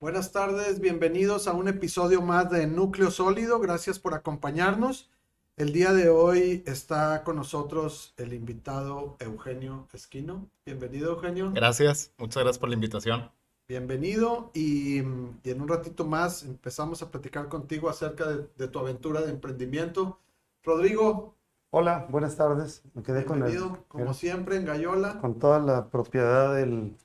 Buenas 0.00 0.30
tardes, 0.30 0.78
bienvenidos 0.78 1.48
a 1.48 1.54
un 1.54 1.66
episodio 1.66 2.22
más 2.22 2.48
de 2.50 2.68
Núcleo 2.68 3.10
Sólido. 3.10 3.58
Gracias 3.58 3.98
por 3.98 4.14
acompañarnos. 4.14 5.10
El 5.56 5.72
día 5.72 5.92
de 5.92 6.08
hoy 6.08 6.62
está 6.66 7.24
con 7.24 7.34
nosotros 7.34 8.14
el 8.16 8.32
invitado 8.32 9.16
Eugenio 9.18 9.88
Esquino. 9.92 10.48
Bienvenido, 10.64 11.10
Eugenio. 11.10 11.50
Gracias, 11.52 12.12
muchas 12.16 12.44
gracias 12.44 12.60
por 12.60 12.68
la 12.68 12.76
invitación. 12.76 13.28
Bienvenido 13.68 14.52
y, 14.54 14.98
y 14.98 15.50
en 15.50 15.60
un 15.60 15.66
ratito 15.66 16.06
más 16.06 16.44
empezamos 16.44 17.02
a 17.02 17.10
platicar 17.10 17.48
contigo 17.48 17.90
acerca 17.90 18.28
de, 18.28 18.48
de 18.56 18.68
tu 18.68 18.78
aventura 18.78 19.20
de 19.22 19.30
emprendimiento. 19.30 20.20
Rodrigo, 20.62 21.34
Hola, 21.70 22.06
buenas 22.08 22.36
tardes. 22.36 22.82
Me 22.94 23.02
quedé 23.02 23.24
con 23.26 23.42
el, 23.42 23.50
bienvenido, 23.50 23.84
como 23.88 24.14
siempre, 24.14 24.56
en 24.56 24.64
Gallola. 24.64 25.18
con 25.20 25.40
toda 25.40 25.58
la 25.58 25.88
propiedad 25.88 26.54
del. 26.54 26.96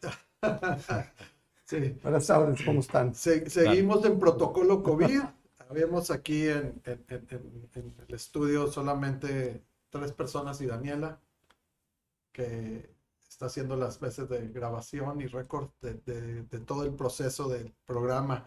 Sí. 1.74 1.98
Buenas 2.04 2.28
tardes, 2.28 2.62
¿cómo 2.64 2.82
están? 2.82 3.16
Se- 3.16 3.50
seguimos 3.50 4.06
en 4.06 4.20
protocolo 4.20 4.84
COVID. 4.84 5.22
Habíamos 5.70 6.12
aquí 6.12 6.48
en, 6.48 6.80
en- 6.86 7.04
en- 7.10 7.28
en- 7.32 7.70
en 7.74 7.96
el 8.08 8.14
estudio 8.14 8.68
solamente 8.72 9.64
tres 9.90 10.12
personas 10.12 10.62
y 10.62 10.68
Daniela, 10.68 11.20
que 12.32 12.92
está 13.28 13.48
haciendo 13.48 13.76
las 13.76 14.00
veces 14.00 14.30
de 14.30 14.50
grabación 14.50 15.20
y 15.22 15.26
récord 15.26 15.70
de, 15.82 15.96
de- 16.06 16.44
de 16.44 16.60
todo 16.60 16.84
el 16.84 16.94
proceso 16.94 17.50
del 17.50 17.74
programa. 17.88 18.46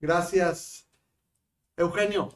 Gracias, 0.00 0.88
Eugenio. 1.76 2.30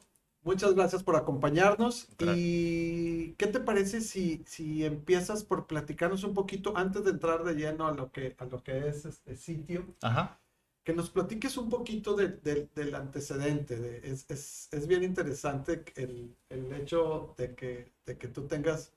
Muchas 0.44 0.74
gracias 0.74 1.02
por 1.02 1.16
acompañarnos. 1.16 2.06
Gracias. 2.18 2.38
¿Y 2.38 3.34
qué 3.38 3.46
te 3.46 3.60
parece 3.60 4.00
si, 4.02 4.42
si 4.46 4.84
empiezas 4.84 5.42
por 5.42 5.66
platicarnos 5.66 6.22
un 6.22 6.34
poquito 6.34 6.76
antes 6.76 7.02
de 7.04 7.10
entrar 7.12 7.42
de 7.44 7.54
lleno 7.54 7.86
a 7.88 7.92
lo 7.94 8.12
que, 8.12 8.36
a 8.38 8.44
lo 8.44 8.62
que 8.62 8.88
es 8.88 9.04
este 9.06 9.36
sitio? 9.36 9.84
Ajá. 10.02 10.38
que 10.84 10.92
nos 10.92 11.08
platiques 11.08 11.56
un 11.56 11.70
poquito 11.70 12.14
de- 12.14 12.28
de- 12.28 12.68
del 12.74 12.94
antecedente. 12.94 13.78
de- 13.78 14.02
es, 14.06 14.26
es- 14.28 14.68
es 14.70 14.86
bien 14.86 15.02
interesante 15.02 15.82
el, 15.96 16.36
el 16.50 16.70
hecho 16.74 17.34
de 17.38 17.54
que, 17.54 17.90
de 18.04 18.18
que 18.18 18.28
tú 18.28 18.42
tengas 18.46 18.92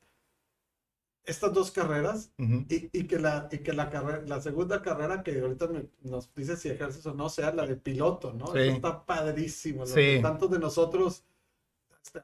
estas 1.24 1.54
dos 1.54 1.72
carreras 1.72 2.32
ujú. 2.38 2.66
y, 2.70 2.90
y 2.92 3.04
que, 3.08 3.20
la, 3.20 3.48
y 3.54 3.60
que 3.60 3.72
la, 3.72 3.90
carrera, 3.90 4.22
la 4.28 4.42
segunda 4.42 4.82
carrera 4.82 5.24
que 5.24 5.40
ahorita 5.40 5.68
me- 5.68 5.88
nos 6.04 6.34
dices 6.36 6.60
si 6.60 6.68
ejerces 6.68 7.06
o 7.06 7.14
no 7.14 7.30
sea 7.30 7.54
la 7.54 7.66
de 7.66 7.78
piloto, 7.78 8.34
¿no? 8.34 8.48
Sí. 8.48 8.60
Eso 8.60 8.72
está 8.76 9.06
padrísimo. 9.06 9.86
Sí. 9.86 10.20
tantos 10.22 10.52
de 10.52 10.60
nosotros 10.60 11.24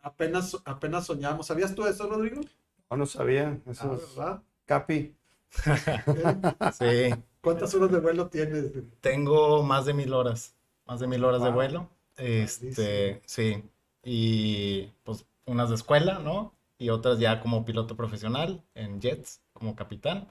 apenas, 0.02 0.58
apenas 0.66 1.06
soñamos. 1.06 1.48
¿Sabías 1.48 1.74
tú 1.76 1.86
eso, 1.86 2.08
Rodrigo? 2.08 2.42
No, 2.90 2.98
no 2.98 3.06
sabía. 3.06 3.60
Ah, 3.66 3.72
Eso 3.72 3.94
es 3.96 4.16
¿verdad? 4.16 4.42
Capi. 4.66 5.16
Sí, 6.70 7.14
¿Cuántas 7.42 7.74
horas 7.76 7.92
de 7.92 8.00
vuelo 8.00 8.28
tienes? 8.30 8.72
tengo 9.02 9.64
más 9.64 9.86
de 9.86 9.94
mil 9.94 10.14
horas, 10.14 10.56
más 10.86 11.00
de 11.00 11.08
mil 11.08 11.24
horas 11.24 11.44
de 11.44 11.50
vuelo. 11.52 11.90
Este, 12.18 13.22
sí, 13.26 13.64
y 14.04 14.88
pues 15.04 15.26
unas 15.46 15.70
de 15.70 15.76
escuela, 15.76 16.20
¿no? 16.20 16.54
Y 16.78 16.90
otras 16.90 17.20
ya 17.20 17.40
como 17.42 17.66
piloto 17.66 17.96
profesional 17.96 18.64
en 18.76 19.02
jets, 19.02 19.42
como 19.54 19.76
capitán. 19.76 20.28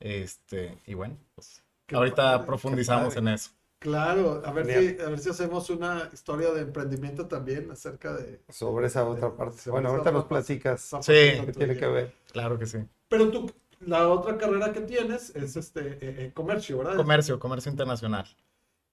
Este, 0.00 0.78
y 0.86 0.94
bueno, 0.94 1.16
pues 1.34 1.62
Qué 1.86 1.96
ahorita 1.96 2.22
padre, 2.32 2.46
profundizamos 2.46 3.16
en 3.16 3.28
eso. 3.28 3.50
Claro, 3.78 4.42
a 4.44 4.52
ver, 4.52 4.66
Genial. 4.66 4.96
si, 4.96 5.02
a 5.02 5.08
ver 5.10 5.18
si 5.18 5.28
hacemos 5.30 5.70
una 5.70 6.08
historia 6.12 6.50
de 6.52 6.62
emprendimiento 6.62 7.26
también 7.28 7.70
acerca 7.70 8.14
de... 8.16 8.40
Sobre 8.48 8.86
esa 8.86 9.06
otra 9.06 9.36
parte. 9.36 9.70
Bueno, 9.70 9.90
ahorita 9.90 10.10
nos 10.12 10.24
platicas 10.24 10.80
Sí. 11.02 11.12
tuya. 11.38 11.52
tiene 11.52 11.76
que 11.76 11.86
ver. 11.86 12.14
Claro 12.32 12.58
que 12.58 12.66
sí. 12.66 12.78
Pero 13.08 13.30
tú, 13.30 13.50
la 13.80 14.08
otra 14.08 14.38
carrera 14.38 14.72
que 14.72 14.80
tienes 14.80 15.34
es 15.36 15.56
este 15.56 15.80
eh, 15.80 15.98
eh, 16.26 16.32
comercio, 16.34 16.78
¿verdad? 16.78 16.96
Comercio, 16.96 17.38
comercio 17.38 17.70
internacional. 17.70 18.26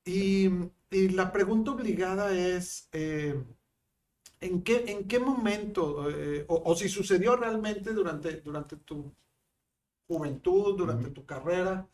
Y, 0.05 0.49
y 0.91 1.09
la 1.09 1.31
pregunta 1.31 1.71
obligada 1.71 2.33
es, 2.33 2.89
eh, 2.91 3.41
¿en 4.41 4.61
qué, 4.63 4.83
en 4.87 5.07
qué 5.07 5.19
momento, 5.19 6.09
eh, 6.09 6.45
o, 6.47 6.61
o 6.65 6.75
si 6.75 6.89
sucedió 6.89 7.35
realmente 7.35 7.93
durante, 7.93 8.41
durante 8.41 8.75
tu 8.77 9.13
juventud, 10.07 10.77
durante 10.77 11.09
tu 11.11 11.25
carrera, 11.25 11.87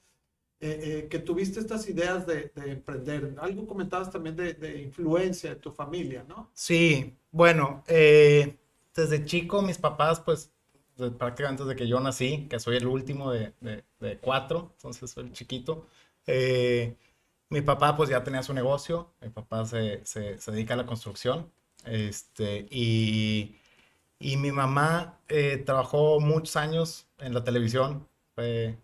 eh, 0.61 1.03
eh, 1.05 1.07
que 1.09 1.19
tuviste 1.19 1.59
estas 1.59 1.87
ideas 1.89 2.25
de, 2.27 2.51
de 2.55 2.71
emprender? 2.71 3.35
Algo 3.41 3.67
comentabas 3.67 4.11
también 4.11 4.35
de, 4.35 4.53
de 4.53 4.81
influencia 4.81 5.51
de 5.51 5.55
tu 5.57 5.71
familia, 5.71 6.23
¿no? 6.27 6.51
Sí, 6.53 7.17
bueno, 7.31 7.83
eh, 7.87 8.57
desde 8.95 9.23
chico 9.25 9.61
mis 9.61 9.77
papás, 9.77 10.19
pues 10.19 10.51
prácticamente 11.17 11.63
desde 11.63 11.75
que 11.77 11.87
yo 11.87 11.99
nací, 12.01 12.47
que 12.49 12.59
soy 12.59 12.75
el 12.77 12.87
último 12.87 13.31
de, 13.31 13.53
de- 13.61 13.85
de 13.99 14.17
cuatro, 14.19 14.71
entonces 14.75 15.09
soy 15.11 15.25
el 15.25 15.31
chiquito, 15.33 15.87
eh, 16.27 16.95
mi 17.49 17.61
papá 17.61 17.95
pues 17.97 18.09
ya 18.09 18.23
tenía 18.23 18.43
su 18.43 18.53
negocio, 18.53 19.13
mi 19.21 19.29
papá 19.29 19.65
se, 19.65 20.05
se- 20.05 20.39
se 20.39 20.51
dedica 20.51 20.73
a 20.73 20.77
la 20.77 20.85
construcción, 20.85 21.51
este, 21.85 22.67
y, 22.69 23.55
y 24.19 24.37
mi 24.37 24.51
mamá 24.53 25.19
eh, 25.29 25.57
trabajó 25.65 26.21
muchos 26.21 26.57
años 26.57 27.07
en 27.19 27.33
la 27.35 27.43
televisión, 27.45 28.08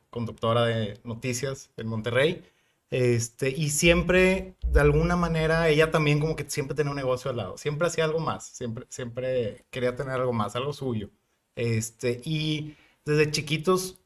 conductora 0.10 0.66
de 0.66 1.00
noticias 1.04 1.70
en 1.78 1.88
Monterrey. 1.88 2.44
Este, 2.92 3.50
y 3.50 3.70
siempre, 3.70 4.56
de 4.68 4.80
alguna 4.80 5.16
manera, 5.16 5.70
ella 5.70 5.92
también 5.92 6.20
como 6.20 6.36
que 6.36 6.50
siempre 6.50 6.76
tenía 6.76 6.92
un 6.92 6.98
negocio 6.98 7.32
al 7.32 7.38
lado, 7.38 7.58
siempre 7.58 7.88
hacía 7.88 8.06
algo 8.06 8.20
más, 8.20 8.46
siempre, 8.48 8.86
siempre 8.90 9.66
quería 9.72 9.96
tener 9.96 10.14
algo 10.14 10.34
más, 10.34 10.56
algo 10.56 10.72
suyo. 10.74 11.10
Este, 11.56 12.22
y 12.24 12.76
desde 13.06 13.32
chiquitos, 13.32 14.00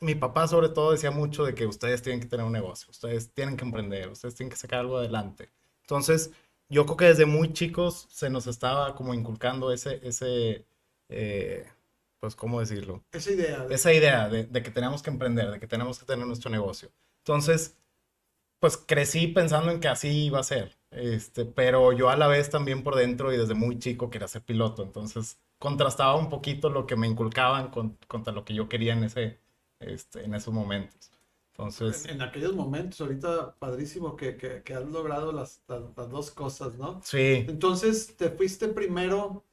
mi 0.00 0.14
papá 0.14 0.48
sobre 0.48 0.68
todo 0.68 0.92
decía 0.92 1.10
mucho 1.10 1.44
de 1.44 1.54
que 1.54 1.66
ustedes 1.66 2.02
tienen 2.02 2.20
que 2.20 2.26
tener 2.28 2.44
un 2.46 2.52
negocio, 2.52 2.90
ustedes 2.90 3.32
tienen 3.32 3.56
que 3.56 3.64
emprender, 3.64 4.08
ustedes 4.10 4.34
tienen 4.34 4.50
que 4.50 4.56
sacar 4.56 4.80
algo 4.80 4.98
adelante. 4.98 5.50
Entonces, 5.82 6.32
yo 6.68 6.84
creo 6.86 6.96
que 6.96 7.04
desde 7.06 7.26
muy 7.26 7.52
chicos 7.52 8.06
se 8.10 8.30
nos 8.30 8.46
estaba 8.46 8.94
como 8.94 9.14
inculcando 9.14 9.72
ese, 9.72 10.00
ese, 10.06 10.66
eh, 11.08 11.66
pues, 12.24 12.36
¿cómo 12.36 12.60
decirlo? 12.60 13.04
Esa 13.12 13.30
idea. 13.32 13.64
de- 13.66 13.74
esa 13.74 13.92
idea 13.92 14.28
de, 14.28 14.44
de 14.46 14.62
que 14.62 14.70
tenemos 14.70 15.02
que 15.02 15.10
emprender, 15.10 15.50
de 15.50 15.60
que 15.60 15.66
tenemos 15.68 15.98
que 15.98 16.06
tener 16.06 16.26
nuestro 16.26 16.50
negocio. 16.50 16.90
Entonces, 17.18 17.76
pues 18.60 18.76
crecí 18.76 19.28
pensando 19.28 19.70
en 19.72 19.80
que 19.80 19.88
así 19.88 20.26
iba 20.26 20.40
a 20.40 20.42
ser, 20.44 20.78
este, 20.90 21.44
pero 21.46 21.92
yo 21.92 22.10
a 22.10 22.16
la 22.16 22.28
vez 22.28 22.50
también 22.50 22.82
por 22.82 22.96
dentro 22.96 23.32
y 23.32 23.36
desde 23.36 23.54
muy 23.54 23.78
chico 23.78 24.10
quería 24.10 24.28
ser 24.28 24.42
piloto, 24.42 24.82
entonces 24.82 25.38
contrastaba 25.58 26.16
un 26.16 26.28
poquito 26.30 26.70
lo 26.70 26.86
que 26.86 26.96
me 26.96 27.06
inculcaban 27.08 27.70
con- 27.70 27.98
contra 28.08 28.32
lo 28.32 28.44
que 28.44 28.54
yo 28.54 28.68
quería 28.68 28.94
en 28.94 29.04
ese, 29.04 29.40
este, 29.80 30.24
en 30.24 30.34
esos 30.34 30.54
momentos. 30.54 31.10
Entonces, 31.52 32.06
En, 32.06 32.16
en 32.16 32.22
aquellos 32.22 32.54
momentos, 32.54 33.00
ahorita 33.00 33.56
padrísimo 33.58 34.16
que, 34.16 34.36
que, 34.36 34.62
que 34.62 34.74
has 34.74 34.84
logrado 34.86 35.32
las, 35.32 35.62
las, 35.68 35.82
las 35.96 36.10
dos 36.10 36.30
cosas, 36.30 36.76
¿no? 36.76 37.00
sí, 37.00 37.46
Entonces, 37.46 38.16
te 38.16 38.30
fuiste 38.30 38.68
primero 38.68 39.44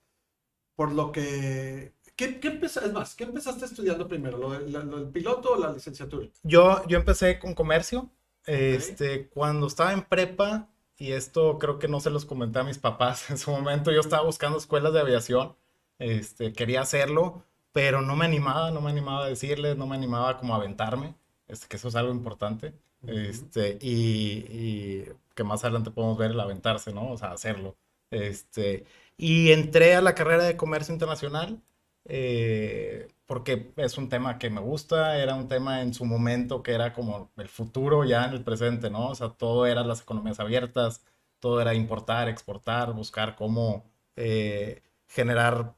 por 0.75 0.91
lo 0.93 1.11
que... 1.11 1.93
¿Qué, 2.21 2.39
qué 2.39 2.47
empeza- 2.49 2.85
es 2.85 2.93
más, 2.93 3.15
¿qué 3.15 3.23
empezaste 3.23 3.65
estudiando 3.65 4.07
primero? 4.07 4.37
¿Lo, 4.37 4.59
lo 4.59 4.97
del 4.99 5.09
piloto 5.09 5.53
o 5.53 5.57
la 5.57 5.71
licenciatura? 5.71 6.27
Yo, 6.43 6.85
yo 6.87 6.97
empecé 6.97 7.39
con 7.39 7.55
comercio, 7.55 8.09
este, 8.45 9.27
cuando 9.29 9.65
estaba 9.67 9.93
en 9.93 10.03
prepa, 10.03 10.69
y 10.97 11.13
esto 11.13 11.57
creo 11.57 11.79
que 11.79 11.87
no 11.87 11.99
se 11.99 12.11
los 12.11 12.25
comenté 12.25 12.59
a 12.59 12.63
mis 12.63 12.77
papás 12.77 13.29
en 13.31 13.37
su 13.37 13.49
momento, 13.51 13.91
yo 13.91 14.01
estaba 14.01 14.23
buscando 14.23 14.57
escuelas 14.57 14.93
de 14.93 14.99
aviación, 14.99 15.55
este, 15.99 16.53
quería 16.53 16.81
hacerlo, 16.81 17.43
pero 17.71 18.01
no 18.01 18.15
me 18.15 18.25
animaba, 18.25 18.71
no 18.71 18.81
me 18.81 18.91
animaba 18.91 19.25
a 19.25 19.29
decirles, 19.29 19.77
no 19.77 19.87
me 19.87 19.95
animaba 19.95 20.37
como 20.37 20.53
a 20.53 20.57
aventarme, 20.57 21.15
este, 21.47 21.67
que 21.67 21.77
eso 21.77 21.87
es 21.87 21.95
algo 21.95 22.11
importante, 22.11 22.73
este, 23.07 23.77
y, 23.81 24.45
y 24.49 25.05
que 25.35 25.43
más 25.43 25.63
adelante 25.63 25.91
podemos 25.91 26.17
ver 26.17 26.31
el 26.31 26.39
aventarse, 26.39 26.93
¿no? 26.93 27.09
O 27.11 27.17
sea, 27.17 27.31
hacerlo, 27.31 27.75
este, 28.11 28.85
y 29.17 29.51
entré 29.51 29.95
a 29.95 30.01
la 30.01 30.15
carrera 30.15 30.43
de 30.43 30.57
comercio 30.57 30.93
internacional, 30.93 31.61
eh, 32.05 33.07
porque 33.25 33.73
es 33.77 33.97
un 33.97 34.09
tema 34.09 34.37
que 34.39 34.49
me 34.49 34.61
gusta, 34.61 35.17
era 35.17 35.35
un 35.35 35.47
tema 35.47 35.81
en 35.81 35.93
su 35.93 36.05
momento 36.05 36.63
que 36.63 36.73
era 36.73 36.93
como 36.93 37.31
el 37.37 37.47
futuro 37.47 38.03
ya 38.03 38.25
en 38.25 38.33
el 38.33 38.43
presente, 38.43 38.89
¿no? 38.89 39.09
O 39.09 39.15
sea, 39.15 39.29
todo 39.29 39.65
era 39.65 39.83
las 39.83 40.01
economías 40.01 40.39
abiertas, 40.39 41.03
todo 41.39 41.61
era 41.61 41.73
importar, 41.73 42.29
exportar, 42.29 42.93
buscar 42.93 43.35
cómo 43.35 43.85
eh, 44.15 44.83
generar 45.07 45.75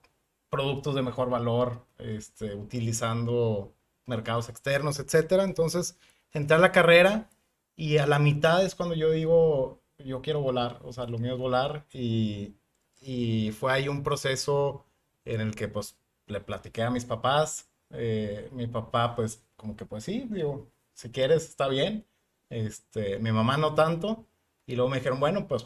productos 0.49 0.95
de 0.95 1.01
mejor 1.03 1.29
valor, 1.29 1.85
este, 1.99 2.55
utilizando 2.55 3.73
mercados 4.05 4.49
externos, 4.49 4.99
etcétera. 4.99 5.43
Entonces, 5.43 5.97
entré 6.31 6.55
a 6.57 6.59
la 6.59 6.71
carrera 6.71 7.29
y 7.75 7.97
a 7.97 8.07
la 8.07 8.19
mitad 8.19 8.63
es 8.65 8.75
cuando 8.75 8.95
yo 8.95 9.11
digo, 9.11 9.81
yo 9.97 10.21
quiero 10.21 10.41
volar, 10.41 10.79
o 10.83 10.93
sea, 10.93 11.05
lo 11.05 11.17
mío 11.19 11.33
es 11.33 11.39
volar 11.39 11.85
y, 11.93 12.55
y 13.01 13.51
fue 13.51 13.73
ahí 13.73 13.87
un 13.87 14.03
proceso 14.03 14.85
en 15.25 15.41
el 15.41 15.55
que 15.55 15.67
pues 15.67 15.97
le 16.27 16.39
platiqué 16.41 16.83
a 16.83 16.89
mis 16.89 17.05
papás, 17.05 17.69
eh, 17.91 18.49
mi 18.51 18.67
papá 18.67 19.15
pues 19.15 19.43
como 19.55 19.75
que 19.75 19.85
pues 19.85 20.03
sí, 20.03 20.27
digo, 20.29 20.67
si 20.93 21.09
quieres 21.11 21.43
está 21.45 21.67
bien, 21.67 22.05
este, 22.49 23.19
mi 23.19 23.31
mamá 23.31 23.57
no 23.57 23.73
tanto, 23.75 24.25
y 24.65 24.75
luego 24.75 24.89
me 24.89 24.97
dijeron, 24.97 25.19
bueno, 25.19 25.47
pues, 25.47 25.63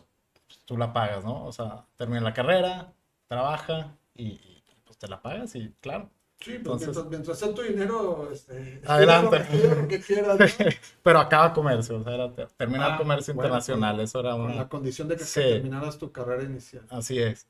pues, 0.48 0.59
tú 0.65 0.77
la 0.77 0.94
pagas, 0.94 1.24
¿no? 1.25 1.45
O 1.45 1.51
sea, 1.51 1.86
termina 1.98 2.21
la 2.21 2.33
carrera, 2.33 2.94
trabaja 3.27 3.95
y, 4.15 4.27
y, 4.30 4.63
pues 4.86 4.98
te 4.98 5.07
la 5.07 5.21
pagas 5.21 5.56
y 5.56 5.74
claro. 5.81 6.09
Sí, 6.39 6.51
pues 6.51 6.57
Entonces- 6.57 6.88
mientras, 6.88 7.07
mientras 7.09 7.39
sea 7.39 7.54
tu 7.54 7.62
dinero, 7.63 8.30
este, 8.31 8.81
Adelante. 8.86 9.39
lo- 9.68 9.88
que 9.88 10.00
quieras, 10.00 10.38
¿no? 10.39 10.45
Pero 11.04 11.19
acaba 11.19 11.51
comercio, 11.51 11.98
o 12.00 12.04
sea, 12.04 12.13
era 12.13 12.31
terminar 12.56 12.92
Ah, 12.94 12.98
comercio 12.98 13.33
bueno, 13.33 13.48
internacional, 13.48 14.00
eso 14.00 14.19
era 14.19 14.31
Con 14.31 14.42
una... 14.42 14.56
la 14.56 14.69
condición 14.69 15.07
de 15.07 15.18
que 15.18 15.24
Sí. 15.24 15.42
terminaras 15.42 15.98
tu 15.98 16.12
carrera 16.12 16.44
inicial. 16.44 16.86
Así 16.89 17.19
es. 17.19 17.48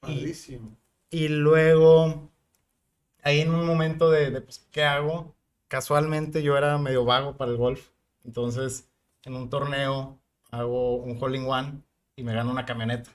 Padrísimo. 0.00 0.76
Y 1.10 1.28
luego, 1.28 2.30
ahí 3.28 3.40
en 3.40 3.54
un 3.54 3.66
momento 3.66 4.10
de, 4.10 4.30
de, 4.30 4.40
pues, 4.40 4.66
¿qué 4.70 4.82
hago? 4.82 5.34
Casualmente 5.68 6.42
yo 6.42 6.56
era 6.56 6.78
medio 6.78 7.04
vago 7.04 7.36
para 7.36 7.50
el 7.50 7.56
golf. 7.56 7.90
Entonces, 8.24 8.88
en 9.24 9.34
un 9.34 9.50
torneo 9.50 10.18
hago 10.50 10.96
un 10.96 11.22
hole 11.22 11.38
in 11.38 11.46
one 11.46 11.82
y 12.16 12.22
me 12.24 12.34
gano 12.34 12.50
una 12.50 12.64
camioneta. 12.64 13.10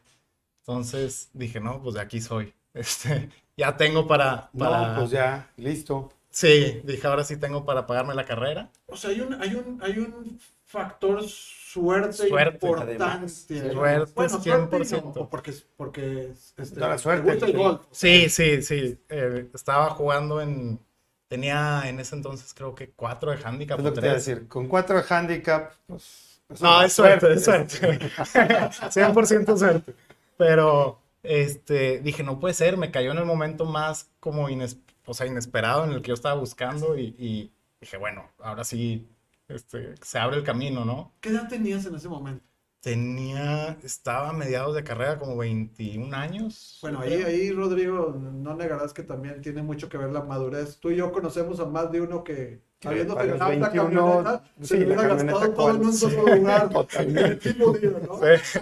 Entonces 0.59 1.29
dije, 1.33 1.59
no, 1.59 1.81
pues 1.81 1.95
de 1.95 2.01
aquí 2.01 2.21
soy. 2.21 2.53
Este, 2.73 3.29
ya 3.55 3.77
tengo 3.77 4.07
para, 4.07 4.49
para... 4.57 4.93
No, 4.93 4.99
pues 5.01 5.11
ya, 5.11 5.51
listo. 5.57 6.11
Sí, 6.31 6.81
dije, 6.83 7.05
ahora 7.05 7.23
sí 7.23 7.37
tengo 7.37 7.65
para 7.65 7.85
pagarme 7.85 8.15
la 8.15 8.25
carrera. 8.25 8.71
O 8.87 8.97
sea, 8.97 9.11
hay 9.11 9.21
un, 9.21 9.39
hay 9.39 9.53
un, 9.53 9.79
hay 9.83 9.99
un 9.99 10.39
factor 10.73 11.23
suerte, 11.23 12.27
Suerte, 12.27 12.65
importante. 12.65 13.29
Suerte, 13.29 13.73
bueno, 13.75 14.05
suerte 14.07 14.35
y 14.35 14.91
no, 14.91 15.01
100%. 15.09 15.29
porque, 15.29 15.53
porque 15.77 16.31
este, 16.57 16.79
la 16.79 16.97
suerte, 16.97 17.23
te 17.25 17.31
gusta 17.31 17.45
el 17.45 17.51
sí. 17.51 17.57
golf. 17.57 17.81
Sí, 17.91 18.29
sí, 18.29 18.61
sí. 18.61 18.99
eh, 19.09 19.49
estaba 19.53 19.89
jugando 19.91 20.41
en... 20.41 20.79
Tenía 21.27 21.83
en 21.85 21.99
ese 21.99 22.15
entonces 22.15 22.53
creo 22.53 22.75
que 22.75 22.91
cuatro 22.91 23.31
de 23.31 23.43
handicap 23.43 23.79
Es 23.79 23.85
lo 23.85 23.93
que 23.93 24.01
te 24.01 24.07
decir. 24.07 24.47
Con 24.47 24.67
cuatro 24.67 24.97
de 25.01 25.03
handicap, 25.09 25.71
pues. 25.87 26.41
No, 26.61 26.81
es 26.83 26.93
suerte, 26.93 27.33
es 27.33 27.43
suerte. 27.43 28.09
100% 28.91 29.57
suerte. 29.57 29.95
Pero, 30.37 30.99
este, 31.23 31.99
dije, 31.99 32.21
no 32.23 32.39
puede 32.39 32.53
ser, 32.53 32.77
me 32.77 32.91
cayó 32.91 33.11
en 33.11 33.17
el 33.17 33.25
momento 33.25 33.65
más 33.65 34.11
como 34.19 34.49
ines- 34.49 34.77
o 35.05 35.13
sea, 35.13 35.25
inesperado 35.25 35.83
en 35.85 35.91
el 35.91 36.01
que 36.01 36.09
yo 36.09 36.13
estaba 36.13 36.35
buscando 36.39 36.97
y, 36.97 37.15
y 37.17 37.51
dije, 37.81 37.97
bueno, 37.97 38.29
ahora 38.39 38.63
sí, 38.63 39.07
este, 39.55 39.95
se 40.01 40.19
abre 40.19 40.37
el 40.37 40.43
camino, 40.43 40.85
¿no? 40.85 41.13
¿Qué 41.21 41.29
edad 41.29 41.47
tenías 41.49 41.85
en 41.85 41.95
ese 41.95 42.09
momento? 42.09 42.45
Tenía, 42.81 43.77
estaba 43.83 44.29
a 44.29 44.33
mediados 44.33 44.75
de 44.75 44.83
carrera 44.83 45.17
como 45.17 45.37
21 45.37 46.13
años. 46.15 46.79
Bueno, 46.81 46.99
ahí, 46.99 47.13
creo. 47.13 47.27
ahí, 47.27 47.51
Rodrigo, 47.51 48.11
no 48.19 48.55
negarás 48.55 48.93
que 48.93 49.03
también 49.03 49.41
tiene 49.41 49.63
mucho 49.63 49.87
que 49.87 49.97
ver 49.97 50.11
la 50.11 50.23
madurez. 50.23 50.79
Tú 50.79 50.91
y 50.91 50.97
yo 50.97 51.11
conocemos 51.13 51.59
a 51.61 51.65
más 51.65 51.91
de 51.93 52.01
uno 52.01 52.23
que, 52.25 52.61
para 52.81 52.97
los 52.97 53.15
ganado 53.15 53.55
la 53.57 53.69
21, 53.69 53.69
camioneta, 53.69 54.43
sí, 54.61 54.67
se 54.67 54.75
hubiera 54.77 55.05
camioneta 55.07 55.39
gastado 55.39 55.53
todo 55.53 55.75
en 55.75 55.85
un 55.85 55.93
solo 55.93 56.27
lugar. 56.27 56.69
totalmente. 56.73 57.49
El 57.49 57.55
mismo 57.55 57.73
día, 57.73 57.91
¿no? 58.05 58.27
Sí. 58.43 58.59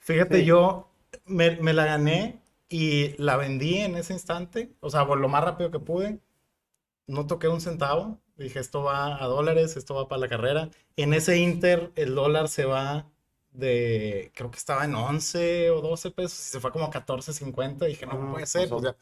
Fíjate, 0.00 0.38
Sí. 0.38 0.44
yo 0.44 0.88
me, 1.26 1.56
me 1.60 1.72
la 1.72 1.84
gané 1.86 2.42
y 2.68 3.14
la 3.22 3.36
vendí 3.36 3.78
en 3.78 3.96
ese 3.96 4.14
instante, 4.14 4.74
o 4.80 4.90
sea, 4.90 5.06
por 5.06 5.18
lo 5.18 5.28
más 5.28 5.44
rápido 5.44 5.70
que 5.70 5.78
pude. 5.78 6.20
No 7.06 7.26
toqué 7.26 7.48
un 7.48 7.60
centavo. 7.60 8.20
Dije, 8.36 8.58
esto 8.60 8.82
va 8.82 9.22
a 9.22 9.26
dólares, 9.26 9.76
esto 9.76 9.94
va 9.94 10.08
para 10.08 10.20
la 10.20 10.28
carrera. 10.28 10.70
En 10.96 11.14
ese 11.14 11.38
inter, 11.38 11.92
el 11.96 12.14
dólar 12.14 12.48
se 12.48 12.64
va 12.64 13.06
de, 13.52 14.32
creo 14.34 14.50
que 14.50 14.58
estaba 14.58 14.84
en 14.84 14.94
11 14.94 15.70
o 15.70 15.80
12 15.80 16.10
pesos 16.10 16.38
y 16.40 16.50
se 16.52 16.60
fue 16.60 16.72
como 16.72 16.86
a 16.86 16.90
14.50. 16.90 17.86
Dije, 17.86 18.06
no 18.06 18.12
Ah, 18.14 18.30
puede 18.32 18.46
ser. 18.46 18.68
pues, 18.68 18.72
o 18.72 18.80
sea, 18.80 18.96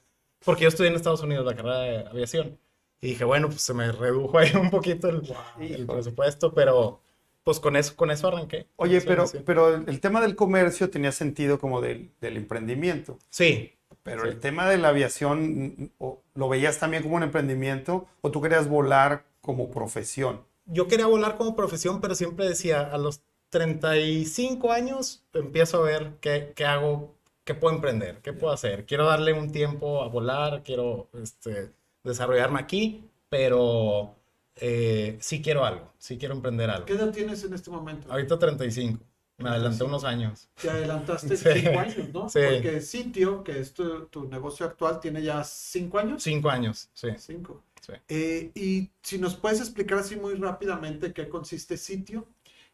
porque 0.45 0.63
yo 0.65 0.69
estudié 0.69 0.91
en 0.91 0.97
Estados 0.97 1.23
Unidos 1.23 1.45
la 1.47 1.55
carrera 1.55 1.79
de 1.81 1.99
aviación. 2.09 2.59
Y 3.01 3.09
dije, 3.09 3.25
bueno, 3.25 3.49
pues 3.49 3.63
se 3.63 3.75
me 3.75 3.93
redujo 3.93 4.39
ahí 4.39 4.53
un 4.55 4.71
poquito 4.71 5.09
el, 5.09 5.23
el 5.59 5.73
Híjole. 5.73 5.87
presupuesto, 5.87 6.53
pero 6.55 7.01
pues 7.45 7.61
con 7.61 7.77
eso, 7.77 7.97
con 7.97 8.11
eso 8.11 8.29
arranqué. 8.29 8.67
Oye, 8.77 9.01
pero, 9.03 9.27
pero 9.45 9.75
el, 9.75 9.89
el 9.89 10.01
tema 10.01 10.21
del 10.21 10.35
comercio 10.37 10.91
tenía 10.91 11.13
sentido 11.13 11.59
como 11.59 11.81
del, 11.81 12.13
del 12.21 12.37
emprendimiento. 12.37 13.19
Sí, 13.31 13.73
Pero 14.03 14.23
Sí. 14.23 14.29
el 14.29 14.41
tema 14.41 14.69
de 14.69 14.79
la 14.79 14.89
aviación, 14.89 15.93
¿lo 16.35 16.49
veías 16.49 16.79
también 16.79 17.03
como 17.03 17.17
un 17.17 17.23
emprendimiento 17.23 18.07
o 18.23 18.31
tú 18.31 18.41
querías 18.41 18.69
volar 18.69 19.25
como 19.41 19.71
profesión? 19.71 20.49
yo 20.73 20.87
quería 20.87 21.07
volar 21.07 21.37
como 21.37 21.57
profesión, 21.57 22.01
pero 22.01 22.15
siempre 22.15 22.49
decía, 22.49 22.83
a 22.83 22.97
los 22.97 23.23
35 23.49 24.71
años 24.73 25.25
empiezo 25.33 25.79
a 25.79 25.83
ver 25.83 26.13
qué, 26.21 26.53
qué 26.55 26.65
hago, 26.65 27.17
qué 27.45 27.55
puedo 27.55 27.75
emprender, 27.75 28.21
qué 28.23 28.33
puedo 28.33 28.53
hacer. 28.53 28.87
Quiero 28.87 29.07
darle 29.07 29.33
un 29.33 29.51
tiempo 29.51 30.01
a 30.03 30.07
volar, 30.09 30.63
quiero 30.63 31.09
este, 31.21 31.73
desarrollarme 32.05 32.61
aquí, 32.61 33.11
pero 33.29 34.15
eh, 34.57 35.17
sí 35.21 35.43
quiero 35.43 35.65
algo, 35.65 35.93
sí 35.99 36.19
quiero 36.19 36.35
emprender 36.35 36.71
algo. 36.71 36.87
¿Qué 36.87 36.93
edad 36.93 37.11
tienes 37.11 37.43
en 37.43 37.53
este 37.55 37.71
momento? 37.71 38.11
Ahorita 38.13 38.39
35, 38.39 39.03
me 39.41 39.51
adelanté 39.51 39.85
35. 39.85 39.85
unos 39.85 40.05
años. 40.05 40.49
Te 40.61 40.71
adelantaste 40.71 41.37
Sí. 41.37 41.49
cinco 41.53 41.79
años, 41.81 42.09
¿no? 42.13 42.29
Sí. 42.29 42.41
Porque 42.49 42.81
Sitio, 42.81 43.43
que 43.45 43.59
es 43.61 43.73
tu, 43.75 44.07
tu 44.07 44.27
negocio 44.29 44.67
actual, 44.67 45.01
tiene 45.01 45.23
ya 45.23 45.43
cinco 45.45 45.99
años. 45.99 46.23
5 46.23 46.51
años, 46.51 46.91
sí. 46.95 47.09
Cinco. 47.19 47.63
sí. 47.81 47.93
Eh, 48.09 48.53
y 48.55 48.91
si 49.03 49.19
nos 49.19 49.37
puedes 49.37 49.61
explicar 49.61 49.99
así 49.99 50.17
muy 50.17 50.35
rápidamente 50.35 51.13
qué 51.13 51.29
consiste 51.29 51.77
Sitio. 51.77 52.29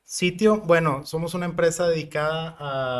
Sitio, 0.04 0.60
bueno, 0.60 1.04
somos 1.04 1.34
una 1.34 1.46
empresa 1.46 1.88
dedicada 1.88 2.56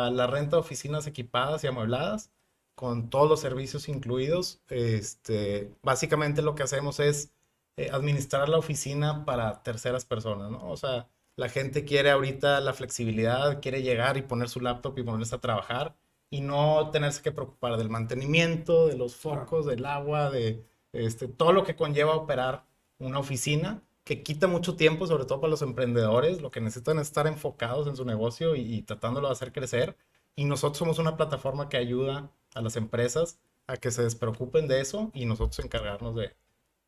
a 0.07 0.11
la 0.11 0.27
renta 0.27 0.57
de 0.57 0.61
oficinas 0.61 1.07
equipadas 1.07 1.63
y 1.63 1.67
amuebladas, 1.67 2.31
con 2.75 3.09
todos 3.09 3.29
los 3.29 3.39
servicios 3.39 3.87
incluidos. 3.89 4.61
Este, 4.69 5.71
básicamente 5.83 6.41
lo 6.41 6.53
que 6.55 6.63
hacemos 6.63 6.99
es 6.99 7.31
eh, 7.77 7.89
administrar 7.91 8.49
la 8.49 8.57
oficina 8.57 9.23
para 9.25 9.63
terceras 9.63 10.05
personas, 10.05 10.51
¿no? 10.51 10.69
O 10.69 10.75
sea, 10.77 11.07
la 11.37 11.49
gente 11.49 11.85
quiere 11.85 12.11
ahorita 12.11 12.59
la 12.61 12.73
flexibilidad, 12.73 13.61
quiere 13.61 13.83
llegar 13.83 14.17
y 14.17 14.23
poner 14.23 14.49
su 14.49 14.59
laptop 14.59 14.97
y 14.99 15.03
ponerse 15.03 15.35
a 15.35 15.39
trabajar 15.39 15.95
y 16.29 16.41
no 16.41 16.89
tenerse 16.91 17.21
que 17.21 17.31
preocupar 17.31 17.77
del 17.77 17.89
mantenimiento, 17.89 18.87
de 18.87 18.97
los 18.97 19.15
focos, 19.15 19.65
del 19.65 19.85
agua, 19.85 20.29
de 20.31 20.65
este, 20.93 21.27
todo 21.27 21.53
lo 21.53 21.63
que 21.63 21.75
conlleva 21.75 22.15
operar 22.15 22.65
una 22.99 23.19
oficina 23.19 23.83
que 24.03 24.23
quita 24.23 24.47
mucho 24.47 24.75
tiempo, 24.75 25.05
sobre 25.07 25.25
todo 25.25 25.41
para 25.41 25.51
los 25.51 25.61
emprendedores, 25.61 26.41
lo 26.41 26.49
que 26.51 26.61
necesitan 26.61 26.97
es 26.99 27.07
estar 27.07 27.27
enfocados 27.27 27.87
en 27.87 27.95
su 27.95 28.05
negocio 28.05 28.55
y, 28.55 28.61
y 28.61 28.81
tratándolo 28.81 29.27
de 29.27 29.33
hacer 29.33 29.51
crecer. 29.51 29.97
Y 30.35 30.45
nosotros 30.45 30.77
somos 30.77 30.99
una 30.99 31.17
plataforma 31.17 31.69
que 31.69 31.77
ayuda 31.77 32.31
a 32.55 32.61
las 32.61 32.77
empresas 32.77 33.39
a 33.67 33.77
que 33.77 33.91
se 33.91 34.03
despreocupen 34.03 34.67
de 34.67 34.81
eso 34.81 35.11
y 35.13 35.25
nosotros 35.25 35.59
encargarnos 35.63 36.15
de 36.15 36.35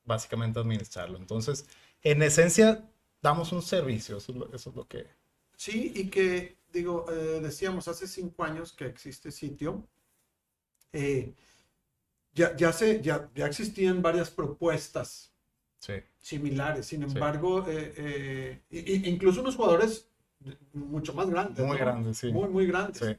básicamente 0.05 0.59
administrarlo. 0.59 1.17
Entonces, 1.17 1.67
en 2.03 2.23
esencia, 2.23 2.89
damos 3.21 3.51
un 3.51 3.61
servicio, 3.61 4.17
eso 4.17 4.31
es 4.31 4.37
lo, 4.37 4.53
eso 4.53 4.69
es 4.69 4.75
lo 4.75 4.87
que... 4.87 5.07
Sí, 5.55 5.91
y 5.95 6.09
que, 6.09 6.57
digo, 6.71 7.05
eh, 7.11 7.41
decíamos, 7.41 7.87
hace 7.87 8.07
cinco 8.07 8.43
años 8.43 8.71
que 8.73 8.85
existe 8.85 9.31
Sitio. 9.31 9.87
eh, 10.93 11.33
ya, 12.33 12.55
ya, 12.55 12.71
se, 12.71 13.01
ya, 13.01 13.29
ya 13.35 13.47
existían 13.47 14.01
varias 14.01 14.29
propuestas 14.29 15.33
Sí, 15.77 15.93
similares. 16.19 16.85
Sin 16.87 17.01
Sí. 17.07 17.13
embargo, 17.13 17.65
eh, 17.67 17.93
eh, 17.97 18.61
i- 18.71 19.09
incluso 19.09 19.41
unos 19.41 19.55
jugadores 19.55 20.09
mucho 20.73 21.13
más 21.13 21.29
grandes. 21.29 21.65
muy 21.65 21.77
¿no? 21.77 21.83
grande, 21.85 22.13
sí. 22.13 22.31
Muy, 22.31 22.49
muy 22.49 22.67
grandes. 22.67 22.99
Sí, 23.05 23.17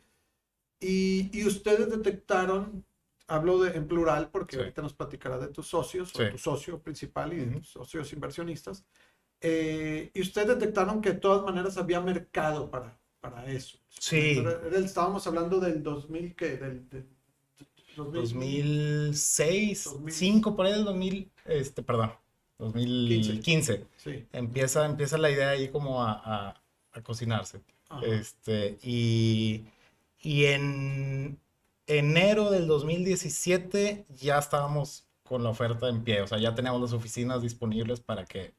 Y, 0.80 1.30
y 1.38 1.46
ustedes 1.46 1.90
detectaron, 1.90 2.84
hablo 3.26 3.58
de, 3.62 3.76
en 3.76 3.86
plural 3.86 4.30
porque 4.30 4.56
Sí. 4.56 4.60
ahorita 4.62 4.82
nos 4.82 4.94
platicará 4.94 5.38
de 5.38 5.48
tus 5.48 5.66
socios, 5.68 6.10
Sí. 6.14 6.22
o 6.22 6.30
tu 6.30 6.38
socio 6.38 6.80
principal 6.82 7.32
y 7.32 7.36
de 7.36 7.46
Ujú. 7.50 7.58
tus 7.60 7.68
socios 7.70 8.12
inversionistas. 8.12 8.84
Eh, 9.40 10.10
y 10.14 10.20
ustedes 10.20 10.48
detectaron 10.48 11.00
que 11.00 11.12
de 11.12 11.18
todas 11.18 11.44
maneras 11.44 11.76
había 11.78 12.00
mercado 12.00 12.70
para, 12.70 12.98
para 13.20 13.46
eso. 13.50 13.78
Sí. 13.88 14.42
Estábamos 14.74 15.26
hablando 15.26 15.58
del 15.60 15.82
2000, 15.82 16.34
¿qué? 16.34 16.56
Del, 16.56 16.88
del- 16.88 17.08
2000, 17.96 18.14
2006, 18.22 19.84
2000. 19.84 20.00
2005, 20.04 20.56
por 20.56 20.66
ahí 20.66 20.72
del 20.72 20.84
2000, 20.84 21.30
este, 21.46 21.82
perdón, 21.82 22.12
2015. 22.58 23.86
Sí. 23.96 24.26
Empieza, 24.32 24.86
empieza 24.86 25.18
la 25.18 25.30
idea 25.30 25.50
ahí 25.50 25.68
como 25.68 26.02
a, 26.02 26.12
a- 26.12 26.62
a 26.92 27.02
cocinarse. 27.02 27.60
Ajá. 27.88 28.06
Este, 28.06 28.78
y, 28.82 29.64
y 30.22 30.44
en 30.46 31.38
enero 31.86 32.50
del 32.50 32.66
2017 32.68 34.06
ya 34.10 34.38
estábamos 34.38 35.04
con 35.24 35.42
la 35.42 35.50
oferta 35.50 35.88
en 35.88 36.02
pie, 36.04 36.22
o 36.22 36.26
sea, 36.26 36.38
ya 36.38 36.54
teníamos 36.54 36.80
las 36.80 36.92
oficinas 36.92 37.42
disponibles 37.42 38.00
para 38.00 38.24
que, 38.24 38.52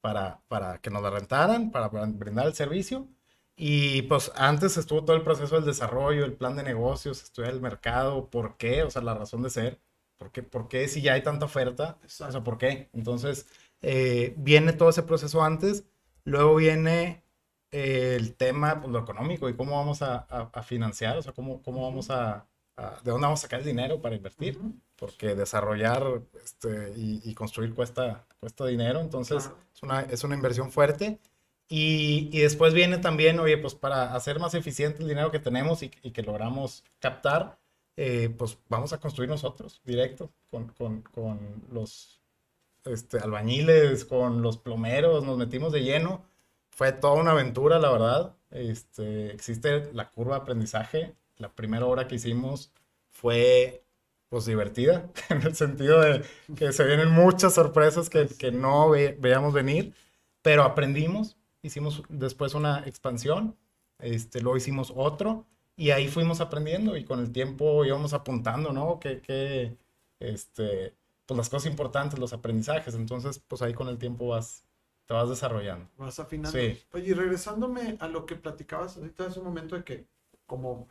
para, 0.00 0.40
para 0.48 0.78
que 0.80 0.90
nos 0.90 1.02
la 1.02 1.10
rentaran, 1.10 1.70
para 1.70 1.88
brindar 1.88 2.46
el 2.46 2.54
servicio. 2.54 3.08
Y 3.56 4.02
pues 4.02 4.32
antes 4.36 4.76
estuvo 4.78 5.04
todo 5.04 5.16
el 5.16 5.22
proceso 5.22 5.56
del 5.56 5.64
desarrollo, 5.66 6.24
el 6.24 6.34
plan 6.34 6.56
de 6.56 6.62
negocios, 6.62 7.22
estudiar 7.22 7.52
el 7.52 7.60
mercado, 7.60 8.30
por 8.30 8.56
qué, 8.56 8.82
o 8.84 8.90
sea, 8.90 9.02
la 9.02 9.14
razón 9.14 9.42
de 9.42 9.50
ser, 9.50 9.80
por 10.16 10.32
qué, 10.32 10.42
por 10.42 10.68
qué 10.68 10.88
si 10.88 11.02
ya 11.02 11.12
hay 11.14 11.22
tanta 11.22 11.44
oferta, 11.46 11.98
o 12.04 12.08
sea, 12.08 12.42
¿por 12.44 12.56
qué? 12.58 12.88
Entonces, 12.94 13.46
eh, 13.82 14.34
viene 14.38 14.72
todo 14.72 14.88
ese 14.90 15.02
proceso 15.02 15.42
antes, 15.42 15.84
luego 16.24 16.54
viene 16.56 17.22
eh, 17.70 18.16
el 18.18 18.34
tema, 18.36 18.80
pues, 18.80 18.92
lo 18.92 19.00
económico 19.00 19.48
y 19.48 19.56
cómo 19.56 19.76
vamos 19.76 20.02
a, 20.02 20.26
a- 20.30 20.50
a 20.52 20.62
financiar, 20.62 21.18
o 21.18 21.22
sea, 21.22 21.32
cómo, 21.32 21.62
cómo 21.62 21.82
vamos 21.82 22.10
a, 22.10 22.46
a- 22.80 23.00
de 23.04 23.10
dónde 23.10 23.26
vamos 23.26 23.40
a 23.40 23.42
sacar 23.42 23.60
el 23.60 23.66
dinero 23.66 24.00
para 24.00 24.16
invertir, 24.16 24.58
porque 24.96 25.34
desarrollar 25.34 26.22
este, 26.44 26.92
y, 26.96 27.20
y 27.24 27.34
construir 27.34 27.74
cuesta, 27.74 28.26
cuesta 28.40 28.66
dinero, 28.66 29.00
entonces 29.00 29.44
Claro. 29.44 29.58
es 29.74 29.82
una, 29.82 30.00
es 30.02 30.24
una 30.24 30.34
inversión 30.36 30.70
fuerte. 30.72 31.18
Y, 31.68 32.28
y 32.32 32.40
después 32.40 32.74
viene 32.74 32.98
también, 32.98 33.38
oye, 33.38 33.56
pues 33.56 33.74
para 33.76 34.14
hacer 34.16 34.40
más 34.40 34.54
eficiente 34.54 35.02
el 35.02 35.08
dinero 35.08 35.30
que 35.30 35.38
tenemos 35.38 35.82
y, 35.84 35.90
y 36.02 36.10
que 36.10 36.22
logramos 36.22 36.82
captar, 36.98 37.58
eh, 37.96 38.28
pues 38.36 38.58
vamos 38.68 38.92
a 38.92 38.98
construir 38.98 39.30
nosotros, 39.30 39.80
directo, 39.84 40.30
con, 40.50 40.68
con, 40.70 41.02
con 41.02 41.38
los 41.70 42.20
este, 42.84 43.18
albañiles, 43.18 44.04
con 44.04 44.42
los 44.42 44.58
plomeros, 44.58 45.22
nos 45.24 45.38
metimos 45.38 45.72
de 45.72 45.82
lleno. 45.84 46.24
Fue 46.70 46.92
toda 46.92 47.14
una 47.14 47.32
aventura, 47.32 47.78
la 47.78 47.90
verdad. 47.92 48.34
Este, 48.50 49.32
existe 49.32 49.92
la 49.92 50.10
curva 50.10 50.36
de 50.36 50.42
aprendizaje. 50.42 51.14
La 51.40 51.50
primera 51.50 51.86
hora 51.86 52.06
que 52.06 52.16
hicimos 52.16 52.72
fue 53.10 53.84
pues 54.28 54.46
divertida, 54.46 55.10
en 55.28 55.42
el 55.42 55.56
sentido 55.56 56.00
de 56.00 56.24
que 56.56 56.72
se 56.72 56.84
vienen 56.84 57.10
muchas 57.10 57.54
sorpresas 57.54 58.08
que, 58.08 58.28
que 58.28 58.52
no 58.52 58.90
ve, 58.90 59.16
veíamos 59.20 59.52
venir, 59.52 59.92
pero 60.40 60.62
aprendimos, 60.62 61.36
hicimos 61.62 62.04
después 62.08 62.54
una 62.54 62.84
expansión, 62.86 63.56
este, 63.98 64.40
luego 64.40 64.56
hicimos 64.56 64.92
otro, 64.94 65.46
y 65.76 65.90
ahí 65.90 66.08
fuimos 66.08 66.40
aprendiendo 66.40 66.96
y 66.96 67.04
con 67.04 67.20
el 67.20 67.32
tiempo 67.32 67.84
íbamos 67.84 68.12
apuntando, 68.12 68.72
¿no? 68.72 69.00
Que, 69.00 69.20
que 69.20 69.76
este, 70.20 70.94
pues 71.26 71.38
las 71.38 71.48
cosas 71.48 71.70
importantes, 71.70 72.18
los 72.18 72.32
aprendizajes, 72.32 72.94
entonces 72.94 73.38
pues 73.38 73.62
ahí 73.62 73.72
con 73.72 73.88
el 73.88 73.98
tiempo 73.98 74.28
vas, 74.28 74.64
te 75.06 75.14
vas 75.14 75.28
desarrollando. 75.28 75.88
Vas 75.96 76.20
afinando. 76.20 76.50
Sí. 76.50 76.78
Oye, 76.92 77.08
y 77.08 77.14
regresándome 77.14 77.96
a 77.98 78.08
lo 78.08 78.26
que 78.26 78.36
platicabas 78.36 78.96
ahorita 78.96 79.26
hace 79.26 79.38
un 79.38 79.46
momento 79.46 79.74
de 79.74 79.84
que 79.84 80.06
como, 80.46 80.86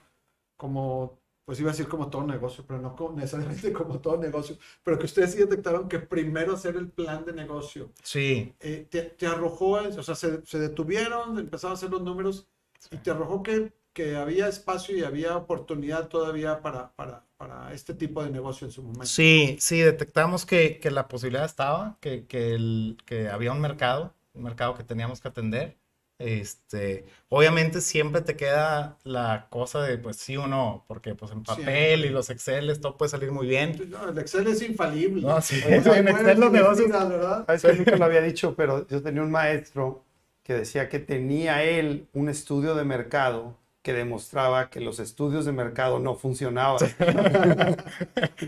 como 0.60 1.20
pues 1.46 1.60
iba 1.62 1.72
a 1.72 1.74
decir 1.74 1.88
como 1.90 2.10
todo 2.12 2.24
negocio, 2.28 2.64
pero 2.68 2.80
no 2.82 2.96
como- 2.96 3.16
necesariamente 3.18 3.74
como 3.74 4.00
todo 4.02 4.18
negocio, 4.18 4.58
pero 4.84 5.00
que 5.00 5.06
ustedes 5.08 5.32
sí 5.34 5.40
detectaron 5.40 5.90
que 5.90 6.00
primero 6.00 6.54
hacer 6.54 6.76
el 6.78 6.90
plan 6.92 7.26
de 7.26 7.34
negocio 7.34 7.92
Sí, 8.04 8.54
eh, 8.60 8.88
te, 8.90 9.04
te 9.04 9.28
arrojó, 9.28 9.72
o 9.74 10.04
sea, 10.04 10.16
se, 10.16 10.46
se 10.46 10.60
detuvieron, 10.60 11.40
empezaron 11.40 11.72
a 11.74 11.76
hacer 11.78 11.90
los 11.92 12.02
números 12.04 12.48
y 12.92 12.98
te 12.98 13.12
arrojó 13.12 13.44
que, 13.44 13.74
que 13.94 14.16
había 14.16 14.48
espacio 14.48 14.98
y 14.98 15.04
había 15.04 15.38
oportunidad 15.38 16.08
todavía 16.10 16.62
para, 16.62 16.94
para, 16.96 17.26
para 17.38 17.74
este 17.74 17.94
tipo 17.94 18.24
de 18.24 18.30
negocio 18.32 18.68
en 18.68 18.72
su 18.72 18.84
momento. 18.84 19.06
Sí, 19.06 19.58
sí, 19.60 19.80
detectamos 19.80 20.46
que, 20.46 20.80
que 20.80 20.92
la 20.92 21.08
posibilidad 21.08 21.46
estaba, 21.46 21.98
que, 22.02 22.26
que, 22.28 22.54
el- 22.54 22.98
que 23.06 23.30
había 23.30 23.52
un 23.52 23.62
mercado, 23.62 24.14
un 24.34 24.44
mercado 24.44 24.76
que 24.76 24.84
teníamos 24.84 25.22
que 25.22 25.28
atender. 25.30 25.78
Este, 26.20 27.06
obviamente 27.30 27.80
siempre 27.80 28.20
te 28.22 28.36
queda 28.36 28.98
la 29.06 29.48
cosa 29.50 29.82
de 29.82 29.98
pues 29.98 30.18
sí 30.18 30.36
o 30.36 30.48
no, 30.48 30.84
porque 30.86 31.16
pues 31.16 31.32
en 31.32 31.44
papel 31.44 32.04
y 32.04 32.10
los 32.10 32.30
Exceles 32.30 32.82
todo 32.82 32.98
puede 32.98 33.10
salir 33.10 33.32
muy 33.32 33.48
bien. 33.48 33.90
No, 33.90 34.10
el 34.10 34.18
Excel 34.18 34.46
es 34.48 34.62
infalible. 34.62 35.22
No, 35.26 35.42
sí, 35.42 35.62
O 35.64 35.82
sea, 35.82 35.98
en 35.98 36.10
Excel 36.10 36.40
los 36.40 36.52
negocios- 36.52 36.90
¿verdad? 36.92 37.46
Que 37.48 37.74
nunca 37.74 37.96
lo 37.96 38.04
había 38.06 38.22
dicho, 38.22 38.54
pero 38.56 38.86
yo 38.90 39.02
tenía 39.02 39.22
un 39.22 39.32
maestro 39.32 40.04
que 40.44 40.56
decía 40.56 40.90
que 40.90 41.00
tenía 41.00 41.64
él 41.64 42.10
un 42.12 42.28
estudio 42.28 42.76
de 42.76 42.84
mercado 42.84 43.56
que 43.82 43.94
demostraba 43.94 44.70
que 44.70 44.82
los 44.82 45.00
estudios 45.00 45.46
de 45.46 45.54
mercado 45.54 46.00
no 46.00 46.16
funcionaban. 46.16 46.80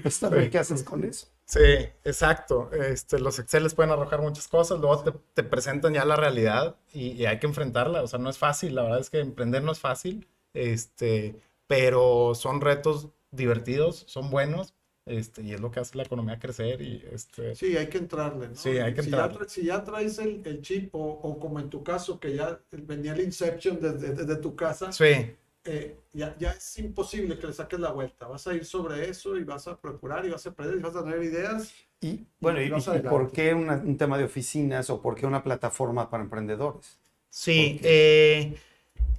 Pues, 0.01 0.15
¿sabes 0.15 0.49
¿Qué 0.49 0.57
haces 0.57 0.83
con 0.83 1.05
eso? 1.05 1.27
Sí, 1.51 1.59
exacto. 2.05 2.71
Este, 2.71 3.19
los 3.19 3.37
Exceles 3.37 3.75
pueden 3.75 3.91
arrojar 3.91 4.21
muchas 4.21 4.47
cosas, 4.47 4.79
luego 4.79 5.03
te, 5.03 5.11
te 5.33 5.43
presentan 5.43 5.93
ya 5.93 6.05
la 6.05 6.15
realidad 6.15 6.77
y, 6.93 7.11
y 7.11 7.25
hay 7.25 7.39
que 7.39 7.47
enfrentarla. 7.47 8.03
O 8.03 8.07
sea, 8.07 8.19
no 8.19 8.29
es 8.29 8.37
fácil, 8.37 8.75
la 8.75 8.83
verdad 8.83 8.99
es 9.01 9.09
que 9.09 9.19
emprender 9.19 9.61
no 9.61 9.73
es 9.73 9.79
fácil, 9.79 10.27
este, 10.53 11.41
pero 11.67 12.35
son 12.35 12.61
retos 12.61 13.09
divertidos, 13.31 14.05
son 14.07 14.29
buenos, 14.29 14.73
este, 15.05 15.41
y 15.43 15.51
es 15.53 15.59
lo 15.59 15.71
que 15.71 15.81
hace 15.81 15.97
la 15.97 16.03
economía 16.03 16.39
crecer 16.39 16.81
y 16.81 17.03
este, 17.11 17.53
Sí, 17.53 17.75
hay 17.75 17.89
que 17.89 17.97
entrarle, 17.97 18.47
¿no? 18.49 18.55
Sí, 18.55 18.69
hay 18.79 18.93
que 18.93 19.03
si 19.03 19.11
ya, 19.11 19.17
entrarle. 19.25 19.49
si 19.49 19.65
ya 19.65 19.83
traes 19.83 20.19
el, 20.19 20.41
el 20.45 20.61
chip, 20.61 20.95
o, 20.95 20.99
o 21.21 21.37
como 21.39 21.59
en 21.59 21.69
tu 21.69 21.83
caso, 21.83 22.19
que 22.19 22.33
ya 22.35 22.61
venía 22.71 23.11
el 23.13 23.21
Inception 23.21 23.79
desde, 23.81 24.13
desde 24.13 24.35
tu 24.37 24.55
casa, 24.55 24.89
sí, 24.89 25.35
eh, 25.65 25.97
ya, 26.13 26.35
ya 26.37 26.51
es 26.51 26.77
imposible 26.79 27.37
que 27.39 27.47
le 27.47 27.53
saques 27.53 27.79
la 27.79 27.91
vuelta. 27.91 28.27
Vas 28.27 28.47
a 28.47 28.53
ir 28.53 28.65
sobre 28.65 29.09
eso 29.09 29.37
y 29.37 29.43
vas 29.43 29.67
a 29.67 29.79
procurar 29.79 30.25
y 30.25 30.29
vas 30.29 30.45
a 30.45 30.49
aprender 30.51 30.77
y 30.79 30.81
vas 30.83 30.95
a 30.95 31.03
tener 31.03 31.23
ideas. 31.23 31.73
Y 32.01 32.27
bueno, 32.41 32.61
¿y, 32.61 32.65
y 32.67 32.71
adelante. 32.89 33.09
por 33.09 33.31
qué 33.31 33.53
una- 33.53 33.75
un 33.77 33.97
tema 33.97 34.17
de 34.17 34.25
oficinas 34.25 34.89
o 34.89 35.01
por 35.01 35.15
qué 35.15 35.25
una 35.25 35.43
plataforma 35.43 36.09
para 36.09 36.23
emprendedores? 36.23 36.99
sí. 37.29 37.79
Eh, 37.83 38.55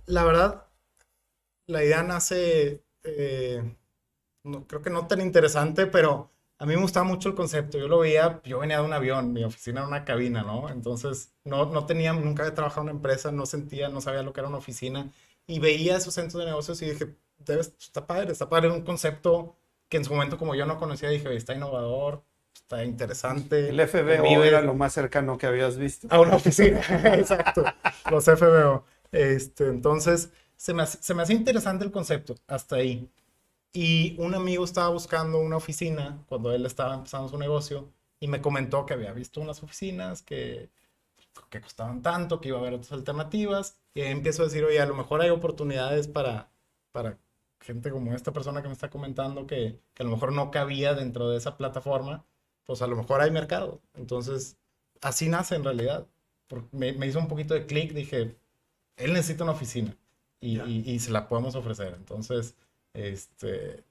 la 0.06 0.24
verdad, 0.24 0.66
la 1.66 1.84
idea 1.84 2.02
nace, 2.02 2.84
eh, 3.04 3.62
no, 4.44 4.66
creo 4.66 4.82
que 4.82 4.90
no 4.90 5.06
tan 5.08 5.20
interesante, 5.20 5.86
pero 5.86 6.30
a 6.58 6.66
mí 6.66 6.74
me 6.76 6.82
gustaba 6.82 7.04
mucho 7.06 7.28
el 7.30 7.34
concepto. 7.34 7.78
Yo 7.78 7.88
lo 7.88 8.00
veía, 8.00 8.42
yo 8.44 8.60
venía 8.60 8.78
de 8.80 8.84
un 8.86 8.92
avión, 8.92 9.32
mi 9.32 9.44
oficina 9.44 9.80
era 9.80 9.88
una 9.88 10.04
cabina, 10.04 10.42
¿no? 10.42 10.70
Entonces, 10.70 11.34
no, 11.44 11.66
no 11.66 11.86
tenía, 11.86 12.12
nunca 12.14 12.44
había 12.44 12.54
trabajado 12.56 12.82
en 12.82 12.88
una 12.90 12.96
empresa, 12.98 13.32
no 13.32 13.46
sentía, 13.46 13.88
no 13.88 14.00
sabía 14.00 14.22
lo 14.22 14.32
que 14.32 14.40
era 14.40 14.48
una 14.48 14.58
oficina. 14.58 15.12
Y 15.46 15.58
veía 15.58 15.96
esos 15.96 16.14
centros 16.14 16.40
de 16.42 16.46
negocios 16.50 16.80
y 16.82 16.90
dije, 16.90 17.16
debes, 17.38 17.74
está 17.80 18.06
padre, 18.06 18.32
está 18.32 18.48
padre, 18.48 18.70
un 18.70 18.82
concepto 18.82 19.56
que 19.88 19.96
en 19.98 20.04
su 20.04 20.12
momento 20.12 20.38
como 20.38 20.54
yo 20.54 20.66
no 20.66 20.78
conocía, 20.78 21.08
dije, 21.10 21.34
está 21.36 21.54
innovador, 21.54 22.22
está 22.54 22.84
interesante. 22.84 23.68
El 23.68 23.80
FBO 23.80 24.44
era 24.44 24.62
lo 24.62 24.74
más 24.74 24.92
cercano 24.94 25.36
que 25.38 25.46
habías 25.46 25.76
visto. 25.76 26.06
a 26.10 26.20
una 26.20 26.36
oficina, 26.36 26.80
exacto, 27.18 27.64
los 28.10 28.24
FBO. 28.24 28.84
Este, 29.10 29.68
entonces, 29.68 30.30
se 30.56 30.72
me, 30.74 30.82
hace- 30.84 30.98
se 31.02 31.14
me 31.14 31.22
hacía 31.22 31.36
interesante 31.36 31.84
el 31.84 31.90
concepto, 31.90 32.36
hasta 32.46 32.76
ahí. 32.76 33.10
Y 33.72 34.16
un 34.20 34.34
amigo 34.34 34.64
estaba 34.64 34.88
buscando 34.90 35.38
una 35.38 35.56
oficina 35.56 36.24
cuando 36.28 36.52
él 36.52 36.66
estaba 36.66 36.94
empezando 36.94 37.28
su 37.28 37.38
negocio 37.38 37.88
y 38.20 38.28
me 38.28 38.40
comentó 38.42 38.86
que 38.86 38.94
había 38.94 39.12
visto 39.12 39.40
unas 39.40 39.62
oficinas 39.62 40.22
que, 40.22 40.70
que 41.50 41.60
costaban 41.60 42.02
tanto, 42.02 42.40
que 42.40 42.48
iba 42.48 42.58
a 42.58 42.60
haber 42.60 42.74
otras 42.74 42.92
alternativas. 42.92 43.76
Y 43.94 44.00
ahí 44.02 44.10
empiezo 44.12 44.42
a 44.42 44.46
decir, 44.46 44.64
oye, 44.64 44.80
a 44.80 44.86
lo 44.86 44.94
mejor 44.94 45.20
hay 45.20 45.30
oportunidades 45.30 46.08
para, 46.08 46.50
para 46.92 47.18
gente 47.60 47.90
como 47.90 48.14
esta 48.14 48.32
persona 48.32 48.62
que 48.62 48.68
me 48.68 48.74
está 48.74 48.90
comentando 48.90 49.46
que, 49.46 49.78
que 49.94 50.02
a 50.02 50.06
lo 50.06 50.12
mejor 50.12 50.32
no 50.32 50.50
cabía 50.50 50.94
dentro 50.94 51.28
de 51.30 51.36
esa 51.38 51.56
plataforma, 51.56 52.24
pues 52.64 52.82
a 52.82 52.86
lo 52.86 52.96
mejor 52.96 53.20
hay 53.20 53.30
mercado. 53.30 53.80
Entonces, 53.94 54.56
así 55.02 55.28
nace 55.28 55.54
en 55.56 55.64
realidad. 55.64 56.06
Me, 56.72 56.92
me 56.92 57.06
hizo 57.06 57.18
un 57.18 57.28
poquito 57.28 57.54
de 57.54 57.66
clic, 57.66 57.92
dije, 57.92 58.36
él 58.96 59.12
necesita 59.12 59.44
una 59.44 59.52
oficina 59.54 59.96
y, 60.40 60.56
Ya. 60.58 60.64
y- 60.66 60.90
y 60.92 60.98
se 61.00 61.10
la 61.12 61.28
podemos 61.28 61.54
ofrecer. 61.56 61.94
Entonces, 61.96 62.56
este, 62.94 63.84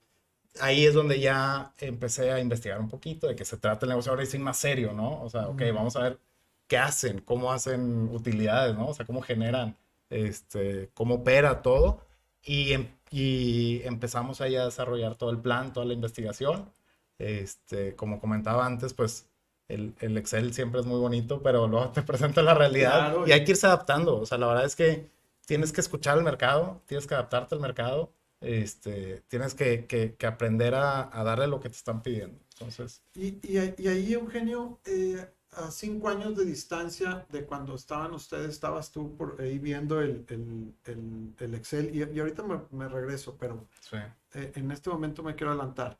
ahí 0.60 0.86
es 0.86 0.93
donde 0.93 1.20
ya 1.20 1.74
empecé 1.79 2.31
a 2.31 2.39
investigar 2.39 2.79
un 2.79 2.89
poquito 2.89 3.27
de 3.27 3.36
qué 3.36 3.46
se 3.46 3.58
trata 3.58 3.86
el 3.86 3.89
negocio 3.91 4.12
ahora 4.12 4.25
sí 4.25 4.38
más 4.39 4.58
serio, 4.58 4.93
¿no? 4.93 5.22
O 5.22 5.29
sea, 5.29 5.48
ok, 5.50 5.62
Ujú. 5.62 5.74
vamos 5.75 5.96
a 5.96 6.03
ver 6.03 6.20
qué 6.67 6.77
hacen, 6.77 7.22
cómo 7.22 7.51
hacen 7.51 8.10
utilidades, 8.12 8.75
¿no? 8.75 8.88
O 8.89 8.93
sea, 8.93 9.05
cómo 9.05 9.22
generan, 9.22 9.77
este, 10.11 10.91
cómo 10.93 11.15
opera 11.15 11.61
todo. 11.63 12.01
Y, 12.43 12.73
em- 12.73 12.87
y 13.09 13.81
empezamos 13.83 14.39
ahí 14.41 14.55
a 14.55 14.65
desarrollar 14.65 15.15
todo 15.15 15.31
el 15.31 15.39
plan, 15.39 15.73
toda 15.73 15.85
la 15.87 15.93
investigación. 15.93 16.71
Este, 17.17 17.95
como 17.95 18.19
comentaba 18.19 18.65
antes, 18.65 18.93
pues 18.93 19.27
el, 19.67 19.93
el 19.99 20.17
Excel 20.17 20.53
siempre 20.53 20.79
es 20.81 20.85
muy 20.87 20.99
bonito, 20.99 21.41
pero 21.41 21.67
luego 21.67 21.89
te 21.91 22.01
presenta 22.03 22.41
la 22.41 22.53
realidad 22.53 23.11
Claro. 23.13 23.27
y 23.27 23.31
hay 23.31 23.43
que 23.43 23.51
irse 23.51 23.67
adaptando. 23.67 24.17
O 24.19 24.25
sea, 24.25 24.37
la 24.37 24.47
verdad 24.47 24.65
es 24.65 24.75
que 24.75 25.09
tienes 25.45 25.71
que 25.71 25.81
escuchar 25.81 26.17
el 26.17 26.23
mercado, 26.23 26.81
tienes 26.85 27.07
que 27.07 27.13
adaptarte 27.13 27.55
al 27.55 27.61
mercado, 27.61 28.11
este, 28.41 29.21
tienes 29.27 29.53
que, 29.53 29.85
que- 29.85 30.15
que 30.15 30.25
aprender 30.27 30.73
a, 30.75 31.15
a 31.17 31.23
darle 31.23 31.47
lo 31.47 31.59
que 31.59 31.69
te 31.69 31.75
están 31.75 32.01
pidiendo. 32.01 32.39
Entonces, 32.53 33.03
Y, 33.13 33.39
y, 33.47 33.57
ahí- 33.57 33.75
y 33.77 33.87
ahí, 33.87 34.13
Eugenio, 34.13 34.79
eh, 34.85 35.27
a 35.53 35.72
cinco 35.72 36.10
años 36.10 36.36
de 36.36 36.46
distancia 36.46 37.25
de 37.29 37.46
cuando 37.46 37.75
estaban 37.75 38.13
ustedes, 38.13 38.50
estabas 38.51 38.91
tú 38.91 39.15
por 39.17 39.39
ahí 39.41 39.60
viendo 39.60 40.01
el, 40.01 40.25
el, 40.29 40.74
el- 40.86 41.36
el 41.39 41.55
Excel, 41.55 41.96
y, 41.96 42.03
y 42.15 42.20
ahorita 42.20 42.43
me, 42.43 42.62
me 42.72 42.88
regreso, 42.89 43.38
pero 43.38 43.67
sí. 43.79 43.98
eh, 44.34 44.53
en 44.55 44.72
este 44.72 44.89
momento 44.89 45.24
me 45.24 45.36
quiero 45.36 45.51
adelantar. 45.53 46.00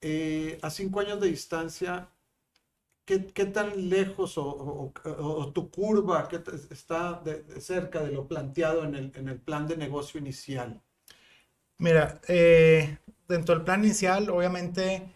Eh, 0.00 0.58
a 0.62 0.70
cinco 0.70 1.00
años 1.00 1.20
de 1.20 1.28
distancia, 1.28 2.10
¿qué, 3.06 3.26
qué 3.28 3.46
tan 3.46 3.88
lejos 3.90 4.38
o, 4.38 4.44
o- 4.46 4.92
o- 5.04 5.52
tu 5.52 5.70
curva 5.70 6.28
qué 6.28 6.38
te- 6.40 6.56
está 6.74 7.14
de- 7.24 7.42
de 7.44 7.60
cerca 7.60 8.02
de 8.02 8.12
lo 8.12 8.28
planteado 8.28 8.84
en 8.84 8.94
el, 8.96 9.12
en 9.16 9.28
el 9.28 9.40
plan 9.40 9.66
de 9.68 9.76
negocio 9.78 10.20
inicial? 10.20 10.82
Mira, 11.78 12.20
eh, 12.28 12.98
dentro 13.28 13.54
del 13.54 13.64
plan 13.64 13.84
inicial, 13.84 14.30
obviamente, 14.30 15.14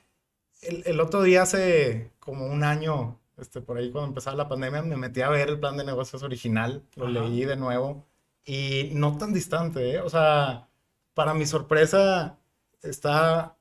el, 0.63 0.85
el 0.87 1.01
otro 1.01 1.23
día, 1.23 1.43
hace 1.45 2.13
como 2.21 2.47
un 2.49 2.65
año, 2.65 3.20
este, 3.41 3.61
por 3.61 3.77
ahí 3.79 3.91
cuando 3.91 4.09
empezaba 4.09 4.37
la 4.37 4.49
pandemia, 4.49 4.83
me 4.83 4.97
metí 4.97 5.21
a 5.23 5.29
ver 5.31 5.49
el 5.49 5.59
plan 5.61 5.77
de 5.77 5.85
negocios 5.85 6.23
original, 6.23 6.83
lo 6.97 7.05
Ajá. 7.07 7.13
leí 7.13 7.45
de 7.45 7.57
nuevo 7.57 8.07
y 8.45 8.91
no 8.95 9.17
tan 9.19 9.33
distante, 9.33 9.93
¿eh? 9.97 10.01
O 10.01 10.09
sea, 10.11 10.69
para 11.15 11.35
mi 11.35 11.47
sorpresa, 11.47 12.39
está 12.83 13.57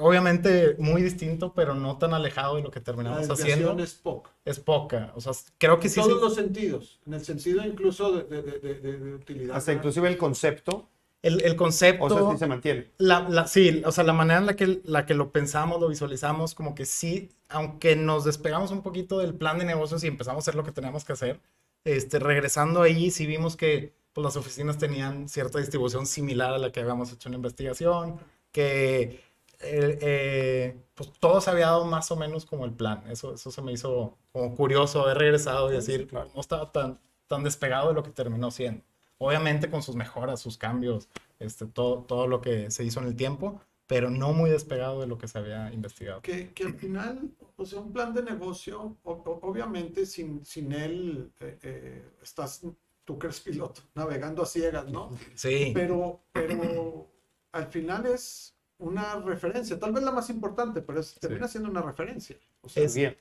obviamente 0.00 0.76
muy 0.78 1.02
distinto, 1.02 1.52
pero 1.54 1.74
no 1.74 1.98
tan 1.98 2.14
alejado 2.14 2.56
de 2.56 2.62
lo 2.62 2.70
que 2.70 2.80
La 2.80 2.84
terminamos 2.84 3.20
desviación 3.28 3.60
haciendo. 3.60 3.82
es 3.82 3.94
poca. 3.94 4.30
Es 4.44 4.58
poca, 4.60 5.12
o 5.14 5.20
sea, 5.20 5.32
creo 5.58 5.78
que 5.78 5.88
En 5.88 5.92
sí. 5.92 6.00
todos 6.00 6.14
sí- 6.14 6.20
los 6.20 6.34
sentidos, 6.34 7.00
en 7.06 7.14
el 7.14 7.24
sentido 7.24 7.64
incluso 7.64 8.12
de, 8.12 8.24
de- 8.24 8.42
de- 8.42 8.58
de- 8.60 8.74
de- 8.80 8.98
de 8.98 9.14
utilidad. 9.14 9.56
Hasta 9.56 9.72
inclusive 9.72 10.08
el 10.08 10.16
concepto, 10.16 10.88
El, 11.24 11.40
el 11.42 11.56
concepto. 11.56 12.04
o 12.04 12.10
sea, 12.10 12.30
sí 12.32 12.38
se 12.38 12.46
mantiene. 12.46 12.90
La, 12.98 13.20
la- 13.28 13.46
sí, 13.48 13.82
o 13.84 13.92
sea, 13.92 14.04
la 14.04 14.12
manera 14.12 14.38
en 14.40 14.46
la 14.46 14.54
que, 14.56 14.80
la 14.84 15.06
que 15.06 15.14
lo 15.14 15.32
pensamos, 15.32 15.80
lo 15.80 15.88
visualizamos, 15.88 16.54
como 16.54 16.74
que 16.74 16.84
sí, 16.86 17.30
aunque 17.48 17.96
nos 17.96 18.24
despegamos 18.24 18.70
un 18.70 18.82
poquito 18.82 19.18
del 19.18 19.34
plan 19.34 19.58
de 19.58 19.64
negocios 19.64 20.04
y 20.04 20.06
empezamos 20.08 20.38
a 20.38 20.44
hacer 20.44 20.54
lo 20.54 20.64
que 20.64 20.72
teníamos 20.72 21.04
que 21.04 21.14
hacer, 21.14 21.40
este, 21.84 22.18
regresando 22.18 22.82
ahí 22.82 23.10
sí 23.10 23.26
vimos 23.26 23.56
que 23.56 23.94
pues, 24.12 24.22
las 24.24 24.36
oficinas 24.36 24.78
tenían 24.78 25.28
cierta 25.28 25.58
distribución 25.58 26.06
similar 26.06 26.52
a 26.54 26.58
la 26.58 26.70
que 26.72 26.80
habíamos 26.80 27.12
hecho 27.12 27.28
en 27.28 27.32
la 27.32 27.36
investigación, 27.36 28.18
que 28.52 29.20
eh, 29.60 29.98
eh, 30.02 30.76
pues 30.94 31.10
todo 31.20 31.40
se 31.40 31.50
había 31.50 31.66
dado 31.66 31.84
más 31.86 32.10
o 32.10 32.16
menos 32.16 32.44
como 32.46 32.64
el 32.64 32.72
plan. 32.72 33.02
Eso, 33.10 33.34
eso 33.34 33.50
se 33.50 33.62
me 33.62 33.72
hizo 33.72 34.16
como 34.32 34.54
curioso 34.54 35.02
haber 35.02 35.18
regresado 35.18 35.70
y 35.70 35.74
decir, 35.76 36.08
no 36.12 36.40
estaba 36.40 36.70
tan, 36.72 37.00
tan 37.28 37.44
despegado 37.44 37.88
de 37.88 37.94
lo 37.94 38.02
que 38.02 38.10
terminó 38.10 38.50
siendo. 38.50 38.84
Obviamente 39.24 39.70
con 39.70 39.82
sus 39.82 39.96
mejoras, 39.96 40.40
sus 40.40 40.58
cambios, 40.58 41.08
este, 41.38 41.66
todo, 41.66 42.02
todo 42.04 42.26
lo 42.26 42.40
que 42.40 42.70
se 42.70 42.84
hizo 42.84 43.00
en 43.00 43.06
el 43.06 43.16
tiempo, 43.16 43.60
pero 43.86 44.10
no 44.10 44.32
muy 44.32 44.50
despegado 44.50 45.00
de 45.00 45.06
lo 45.06 45.16
que 45.18 45.28
se 45.28 45.38
había 45.38 45.72
investigado. 45.72 46.20
Que, 46.22 46.52
que 46.52 46.64
al 46.64 46.74
final, 46.74 47.30
o 47.56 47.64
sea, 47.64 47.80
un 47.80 47.92
plan 47.92 48.12
de 48.12 48.22
negocio, 48.22 48.96
o- 49.02 49.12
o- 49.12 49.38
obviamente 49.42 50.04
sin, 50.06 50.44
sin 50.44 50.72
él 50.72 51.32
eh, 51.40 51.58
eh, 51.62 52.10
estás, 52.22 52.62
tú 53.04 53.18
que 53.18 53.26
eres 53.28 53.40
piloto, 53.40 53.80
navegando 53.94 54.42
a 54.42 54.46
ciegas, 54.46 54.86
¿no? 54.90 55.10
Sí, 55.34 55.70
Pero, 55.74 56.20
pero 56.32 57.10
al 57.52 57.66
final 57.68 58.06
es 58.06 58.54
una 58.78 59.16
referencia, 59.20 59.78
tal 59.78 59.92
vez 59.92 60.02
la 60.02 60.12
más 60.12 60.28
importante, 60.30 60.82
pero 60.82 61.00
es, 61.00 61.14
termina 61.20 61.48
siendo 61.48 61.70
una 61.70 61.80
referencia. 61.82 62.36
O 62.60 62.68
sea, 62.68 62.82
Es- 62.84 62.94
Bien. 62.94 63.16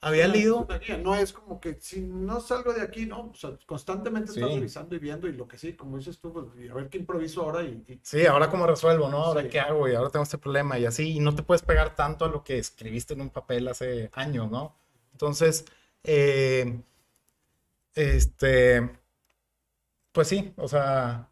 Había 0.00 0.28
leído, 0.28 0.66
No 1.02 1.14
es 1.16 1.32
como 1.32 1.60
que 1.60 1.76
si 1.80 2.00
no 2.00 2.40
salgo 2.40 2.72
de 2.72 2.82
aquí, 2.82 3.06
no, 3.06 3.30
o 3.30 3.34
sea, 3.34 3.58
constantemente 3.66 4.30
estás 4.32 4.48
Sí. 4.48 4.54
revisando 4.56 4.94
y 4.94 4.98
viendo 4.98 5.26
y 5.26 5.32
lo 5.32 5.48
que 5.48 5.58
sí, 5.58 5.72
como 5.74 5.96
dices 5.96 6.20
tú, 6.20 6.32
pues, 6.32 6.46
y 6.56 6.68
a 6.68 6.74
ver 6.74 6.88
qué 6.88 6.98
improviso 6.98 7.42
ahora 7.42 7.62
y, 7.64 7.84
y- 7.88 8.00
sí, 8.02 8.24
ahora 8.26 8.48
cómo 8.48 8.66
resuelvo, 8.66 9.08
¿no? 9.08 9.18
Ahora 9.24 9.42
Sí. 9.42 9.48
qué 9.48 9.58
hago 9.60 9.88
y 9.88 9.94
ahora 9.94 10.10
tengo 10.10 10.22
este 10.22 10.38
problema 10.38 10.78
y 10.78 10.86
así, 10.86 11.12
y 11.16 11.20
no 11.20 11.34
te 11.34 11.42
puedes 11.42 11.62
pegar 11.62 11.96
tanto 11.96 12.24
a 12.24 12.28
lo 12.28 12.44
que 12.44 12.58
escribiste 12.58 13.14
en 13.14 13.22
un 13.22 13.30
papel 13.30 13.66
hace 13.68 14.10
años, 14.14 14.50
¿no? 14.50 14.76
Entonces, 15.12 15.64
eh, 16.04 16.80
este, 17.94 18.88
pues 20.12 20.28
sí, 20.28 20.52
o 20.56 20.68
sea, 20.68 21.28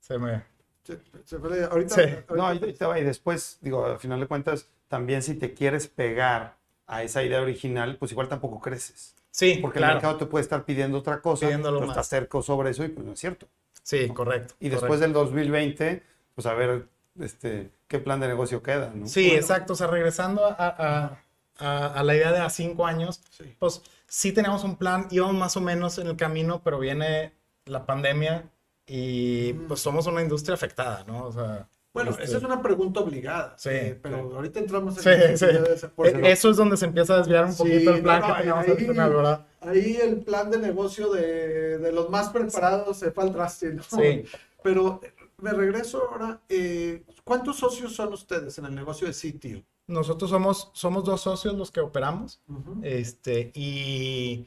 se 0.00 0.18
me... 0.18 0.44
se- 0.84 1.00
se 1.24 1.38
fue 1.38 1.64
ahorita, 1.64 1.94
Sí. 1.96 2.00
ahorita- 2.28 2.86
No, 2.86 2.96
y 2.96 3.02
después, 3.02 3.58
digo, 3.60 3.84
al 3.86 3.98
final 3.98 4.20
de 4.20 4.28
cuentas, 4.28 4.68
también 4.86 5.22
si 5.22 5.34
te 5.34 5.52
quieres 5.52 5.88
pegar 5.88 6.56
a 6.86 7.02
esa 7.02 7.22
idea 7.22 7.40
original, 7.42 7.96
pues 7.98 8.12
igual 8.12 8.28
tampoco 8.28 8.60
creces. 8.60 9.14
Sí, 9.30 9.58
Porque 9.60 9.78
el 9.78 9.82
claro. 9.82 9.94
mercado 9.96 10.16
te 10.16 10.26
puede 10.26 10.42
estar 10.42 10.64
pidiendo 10.64 10.98
otra 10.98 11.20
cosa, 11.20 11.46
Pidiéndolo 11.46 11.80
tú 11.80 11.86
más. 11.86 11.96
estás 11.96 12.26
sobre 12.44 12.70
eso 12.70 12.84
y 12.84 12.88
pues 12.88 13.04
no 13.06 13.12
es 13.12 13.20
cierto. 13.20 13.46
Sí, 13.82 14.08
correcto. 14.08 14.54
Y 14.60 14.68
después 14.70 14.98
correcto. 15.00 15.02
del 15.02 15.12
2020, 15.12 16.02
pues 16.34 16.46
a 16.46 16.54
ver 16.54 16.86
este, 17.20 17.70
qué 17.88 17.98
plan 17.98 18.18
de 18.20 18.28
negocio 18.28 18.62
queda, 18.62 18.92
¿no? 18.94 19.06
Sí, 19.06 19.26
Bueno. 19.26 19.40
exacto. 19.40 19.72
O 19.74 19.76
sea, 19.76 19.86
regresando 19.88 20.44
a, 20.46 20.54
a- 20.58 21.18
a- 21.58 21.86
a 21.88 22.02
la 22.02 22.14
idea 22.16 22.32
de 22.32 22.38
a 22.38 22.50
cinco 22.50 22.86
años, 22.86 23.20
sí. 23.30 23.54
pues 23.58 23.82
sí 24.06 24.32
teníamos 24.32 24.64
un 24.64 24.76
plan, 24.76 25.06
íbamos 25.10 25.34
más 25.34 25.56
o 25.56 25.60
menos 25.60 25.98
en 25.98 26.06
el 26.06 26.16
camino, 26.16 26.62
pero 26.64 26.78
viene 26.78 27.32
la 27.66 27.84
pandemia 27.86 28.44
y 28.86 29.52
pues 29.52 29.80
somos 29.80 30.06
una 30.06 30.22
industria 30.22 30.54
afectada, 30.54 31.04
¿no? 31.06 31.24
O 31.26 31.32
sea, 31.32 31.68
Bueno, 31.96 32.10
este, 32.12 32.24
esa 32.24 32.36
es 32.36 32.42
una 32.44 32.62
pregunta 32.62 33.00
obligada. 33.00 33.54
Sí, 33.58 33.70
eh, 33.72 33.98
pero 34.00 34.28
sí. 34.28 34.34
ahorita 34.36 34.58
entramos 34.60 34.96
en 34.98 35.02
Sí, 35.02 35.38
sí. 35.38 35.46
de 35.46 35.74
ese- 35.74 35.88
porque 35.88 36.30
eso 36.30 36.50
es 36.50 36.56
donde 36.56 36.76
se 36.76 36.84
empieza 36.86 37.14
a 37.14 37.18
desviar 37.18 37.44
un 37.46 37.52
Sí, 37.52 37.58
poquito 37.58 37.90
el 37.94 38.02
plan 38.02 38.20
no, 38.20 38.26
que 38.26 38.32
teníamos 38.40 38.64
ahí- 38.64 38.70
al 38.70 38.76
final, 38.78 39.14
¿verdad? 39.14 39.46
Ahí 39.60 39.98
el 40.02 40.16
plan 40.20 40.50
de 40.50 40.58
negocio 40.58 41.10
de, 41.12 41.78
de 41.78 41.92
los 41.92 42.08
más 42.10 42.28
preparados 42.28 42.98
se 42.98 43.10
fue 43.10 43.24
al 43.24 43.32
traste, 43.32 43.72
¿no? 43.72 43.82
Sí. 43.82 44.24
Pero 44.62 45.00
eh, 45.02 45.12
me 45.38 45.52
regreso 45.52 46.02
ahora. 46.10 46.40
eh, 46.48 47.02
¿Cuántos 47.24 47.56
socios 47.56 47.94
son 47.94 48.12
ustedes 48.12 48.56
en 48.58 48.66
el 48.66 48.74
negocio 48.74 49.06
de 49.06 49.12
sitio? 49.12 49.62
Nosotros 49.88 50.30
somos, 50.30 50.70
somos 50.74 51.04
dos 51.04 51.20
socios 51.20 51.54
los 51.54 51.70
que 51.70 51.80
operamos, 51.80 52.40
este, 52.82 53.52
y, 53.54 54.46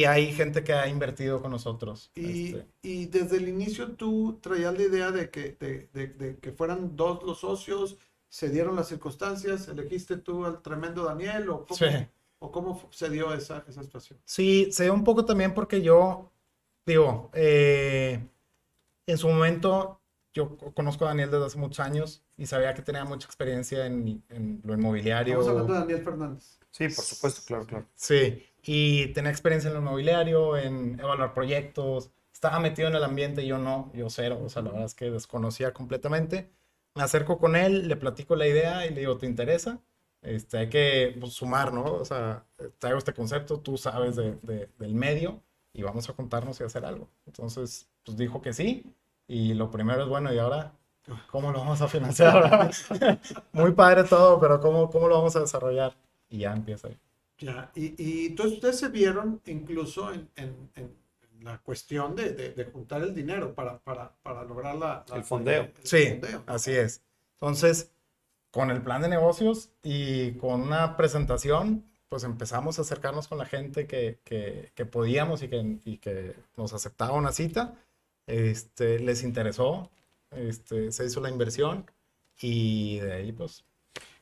y 0.00 0.04
hay 0.06 0.32
gente 0.32 0.64
que 0.64 0.72
ha 0.72 0.88
invertido 0.88 1.40
con 1.40 1.50
nosotros. 1.52 2.10
Y, 2.14 2.46
este. 2.56 2.66
y 2.82 3.06
desde 3.06 3.36
el 3.36 3.48
inicio 3.48 3.92
tú 3.92 4.38
traías 4.42 4.74
la 4.76 4.82
idea 4.82 5.10
de 5.12 5.30
que, 5.30 5.56
de, 5.60 5.88
de- 5.92 6.08
de 6.08 6.36
que 6.38 6.52
fueran 6.52 6.96
dos 6.96 7.22
los 7.22 7.38
socios, 7.40 7.96
se 8.28 8.48
dieron 8.50 8.74
las 8.74 8.88
circunstancias, 8.88 9.68
elegiste 9.68 10.16
tú 10.16 10.44
al 10.44 10.60
tremendo 10.62 11.04
Daniel 11.04 11.48
o 11.50 11.64
cómo, 11.66 11.78
Sí. 11.78 11.86
o 12.40 12.50
cómo 12.50 12.88
se 12.90 13.08
dio 13.10 13.32
esa, 13.32 13.64
esa 13.68 13.82
situación. 13.84 14.18
Sí, 14.24 14.68
se 14.72 14.82
dio 14.84 14.94
un 14.94 15.04
poco 15.04 15.24
también 15.24 15.54
porque 15.54 15.80
yo, 15.82 16.30
digo, 16.84 17.30
eh, 17.32 18.18
en 19.06 19.18
su 19.18 19.28
momento 19.28 20.00
yo 20.32 20.56
co- 20.56 20.72
conozco 20.72 21.04
a 21.04 21.08
Daniel 21.08 21.30
desde 21.30 21.46
hace 21.46 21.58
muchos 21.58 21.78
años 21.78 22.24
y 22.36 22.46
sabía 22.46 22.74
que 22.74 22.82
tenía 22.82 23.04
mucha 23.04 23.26
experiencia 23.26 23.86
en, 23.86 24.24
en 24.28 24.60
lo 24.64 24.74
inmobiliario. 24.74 25.34
Estamos 25.38 25.48
hablando 25.60 25.74
de 25.74 25.78
Daniel 25.80 26.02
Fernández. 26.02 26.58
Sí, 26.74 26.88
por 26.88 27.04
supuesto, 27.04 27.42
claro, 27.46 27.66
claro. 27.66 27.86
Sí, 27.94 28.42
y 28.62 29.08
tenía 29.12 29.30
experiencia 29.30 29.68
en 29.68 29.74
lo 29.74 29.80
inmobiliario, 29.80 30.56
en 30.56 30.98
evaluar 30.98 31.32
proyectos, 31.32 32.10
estaba 32.32 32.58
metido 32.58 32.88
en 32.88 32.96
el 32.96 33.04
ambiente, 33.04 33.46
yo 33.46 33.58
no, 33.58 33.92
yo 33.94 34.10
cero, 34.10 34.40
o 34.44 34.48
sea, 34.48 34.62
la 34.62 34.70
verdad 34.70 34.86
es 34.86 34.94
que 34.94 35.10
desconocía 35.10 35.72
completamente. 35.72 36.50
Me 36.96 37.02
acerco 37.04 37.38
con 37.38 37.54
él, 37.56 37.86
le 37.88 37.96
platico 37.96 38.34
la 38.36 38.46
idea 38.48 38.86
y 38.86 38.90
le 38.90 39.00
digo, 39.00 39.18
¿te 39.18 39.26
interesa? 39.26 39.80
Este, 40.22 40.58
hay 40.58 40.68
que 40.68 41.16
pues, 41.20 41.32
sumar, 41.34 41.72
¿no? 41.72 41.84
O 41.84 42.04
sea, 42.04 42.44
traigo 42.78 42.98
este 42.98 43.14
concepto, 43.14 43.60
tú 43.60 43.76
sabes 43.76 44.16
de- 44.16 44.36
de- 44.42 44.68
del 44.78 44.94
medio 44.94 45.42
y 45.72 45.82
vamos 45.82 46.08
a 46.08 46.12
juntarnos 46.14 46.60
y 46.60 46.64
hacer 46.64 46.84
algo. 46.84 47.08
Entonces, 47.26 47.88
pues 48.04 48.16
dijo 48.16 48.42
que 48.42 48.52
sí 48.52 48.94
y 49.28 49.54
lo 49.54 49.70
primero 49.70 50.02
es, 50.02 50.08
bueno, 50.08 50.32
¿y 50.32 50.38
ahora 50.38 50.72
cómo 51.30 51.52
lo 51.52 51.60
vamos 51.60 51.80
a 51.82 51.88
financiar? 51.88 52.70
Muy 53.52 53.72
padre 53.72 54.04
todo, 54.04 54.40
pero 54.40 54.60
¿cómo, 54.60 54.90
cómo 54.90 55.08
lo 55.08 55.16
vamos 55.16 55.36
a 55.36 55.40
desarrollar? 55.40 55.94
Y 56.34 56.38
ya 56.38 56.52
empieza 56.52 56.88
ahí. 56.88 56.98
Ya, 57.38 57.70
y, 57.74 57.94
y 58.02 58.26
entonces 58.26 58.54
ustedes 58.54 58.78
se 58.78 58.88
vieron 58.88 59.40
incluso 59.46 60.12
en, 60.12 60.28
en- 60.36 60.70
en 60.76 60.90
la 61.44 61.58
cuestión 61.58 62.16
de, 62.16 62.30
de- 62.32 62.50
de 62.52 62.64
juntar 62.64 63.02
el 63.02 63.14
dinero 63.14 63.54
para, 63.54 63.78
para, 63.80 64.14
para 64.22 64.44
lograr 64.44 64.74
la, 64.76 65.04
la- 65.08 65.16
El 65.16 65.24
fondeo. 65.24 65.70
Sí, 65.82 66.06
fondeo. 66.10 66.42
así 66.46 66.72
es. 66.72 67.02
Entonces, 67.34 67.90
con 68.50 68.70
el 68.70 68.82
plan 68.82 69.02
de 69.02 69.08
negocios 69.08 69.70
y 69.82 70.32
con 70.38 70.62
una 70.62 70.96
presentación, 70.96 71.84
pues 72.08 72.24
empezamos 72.24 72.78
a 72.78 72.82
acercarnos 72.82 73.28
con 73.28 73.38
la 73.38 73.46
gente 73.46 73.86
que, 73.86 74.18
que, 74.24 74.70
que 74.74 74.86
podíamos 74.86 75.42
y 75.42 75.48
que, 75.48 75.78
y 75.84 75.98
que 75.98 76.34
nos 76.56 76.72
aceptaba 76.72 77.12
una 77.12 77.32
cita. 77.32 77.74
Este, 78.26 78.98
les 79.00 79.22
interesó, 79.22 79.90
este, 80.30 80.92
se 80.92 81.04
hizo 81.04 81.20
la 81.20 81.30
inversión 81.30 81.84
y 82.40 82.98
de 83.00 83.12
ahí, 83.12 83.32
pues, 83.32 83.64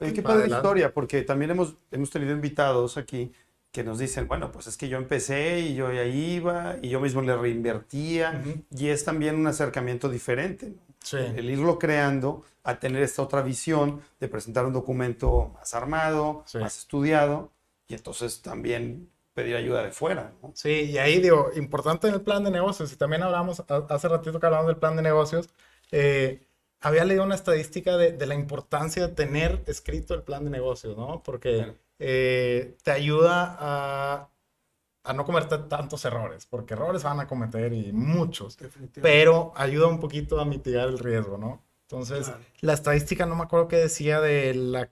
Oye, 0.00 0.12
qué 0.12 0.22
padre 0.22 0.40
adelante. 0.42 0.56
historia, 0.66 0.92
porque 0.94 1.22
también 1.22 1.50
hemos, 1.52 1.74
hemos 1.90 2.10
tenido 2.10 2.32
invitados 2.32 2.96
aquí 2.96 3.32
que 3.70 3.82
nos 3.84 3.98
dicen, 3.98 4.28
bueno, 4.28 4.52
pues 4.52 4.66
es 4.66 4.76
que 4.76 4.88
yo 4.88 4.98
empecé 4.98 5.60
y 5.60 5.74
yo 5.74 5.90
ya 5.92 6.04
iba 6.04 6.76
y 6.82 6.90
yo 6.90 7.00
mismo 7.00 7.22
le 7.22 7.34
reinvertía 7.36 8.42
Ujú. 8.44 8.62
y 8.70 8.88
es 8.88 9.04
también 9.04 9.36
un 9.36 9.46
acercamiento 9.46 10.08
diferente, 10.10 10.66
¿no? 10.70 10.82
sí, 11.02 11.16
El 11.16 11.48
irlo 11.48 11.78
creando 11.78 12.44
a 12.64 12.78
tener 12.78 13.02
esta 13.02 13.22
otra 13.22 13.40
visión 13.42 14.00
de 14.20 14.28
presentar 14.28 14.66
un 14.66 14.72
documento 14.74 15.52
más 15.54 15.72
armado, 15.74 16.42
Sí. 16.46 16.58
más 16.58 16.78
estudiado 16.78 17.50
y 17.88 17.94
entonces 17.94 18.42
también 18.42 19.08
pedir 19.34 19.56
ayuda 19.56 19.82
de 19.82 19.90
fuera, 19.90 20.32
¿no? 20.42 20.52
Sí, 20.54 20.90
y 20.92 20.98
ahí 20.98 21.18
digo, 21.20 21.50
importante 21.56 22.06
en 22.08 22.14
el 22.14 22.20
plan 22.20 22.44
de 22.44 22.50
negocios, 22.50 22.92
y 22.92 22.96
también 22.96 23.22
hablamos, 23.22 23.60
ha- 23.60 23.86
hace 23.88 24.06
ratito 24.08 24.38
que 24.38 24.44
hablamos 24.46 24.66
del 24.66 24.76
plan 24.76 24.94
de 24.96 25.02
negocios, 25.02 25.48
eh, 25.90 26.42
había 26.82 27.04
leído 27.04 27.24
una 27.24 27.34
estadística 27.34 27.96
de, 27.96 28.12
de 28.12 28.26
la 28.26 28.34
importancia 28.34 29.06
de 29.06 29.14
tener 29.14 29.62
escrito 29.66 30.14
el 30.14 30.22
plan 30.22 30.44
de 30.44 30.50
negocios, 30.50 30.96
¿no? 30.96 31.22
Porque 31.22 31.56
Claro. 31.58 31.74
eh, 31.98 32.76
te 32.82 32.90
ayuda 32.90 33.56
a, 33.58 34.28
a 35.04 35.12
no 35.12 35.24
cometer 35.24 35.68
tantos 35.68 36.04
errores, 36.04 36.46
porque 36.46 36.74
errores 36.74 37.02
van 37.02 37.20
a 37.20 37.26
cometer 37.26 37.72
y 37.72 37.92
muchos, 37.92 38.58
pero 39.00 39.52
ayuda 39.56 39.86
un 39.88 40.00
poquito 40.00 40.40
a 40.40 40.44
mitigar 40.44 40.88
el 40.88 40.98
riesgo, 40.98 41.38
¿no? 41.38 41.62
Entonces, 41.88 42.26
Claro. 42.26 42.42
la 42.60 42.72
estadística 42.72 43.26
no 43.26 43.34
me 43.36 43.42
acuerdo 43.44 43.68
qué 43.68 43.76
decía 43.76 44.20
de 44.20 44.54
la 44.54 44.90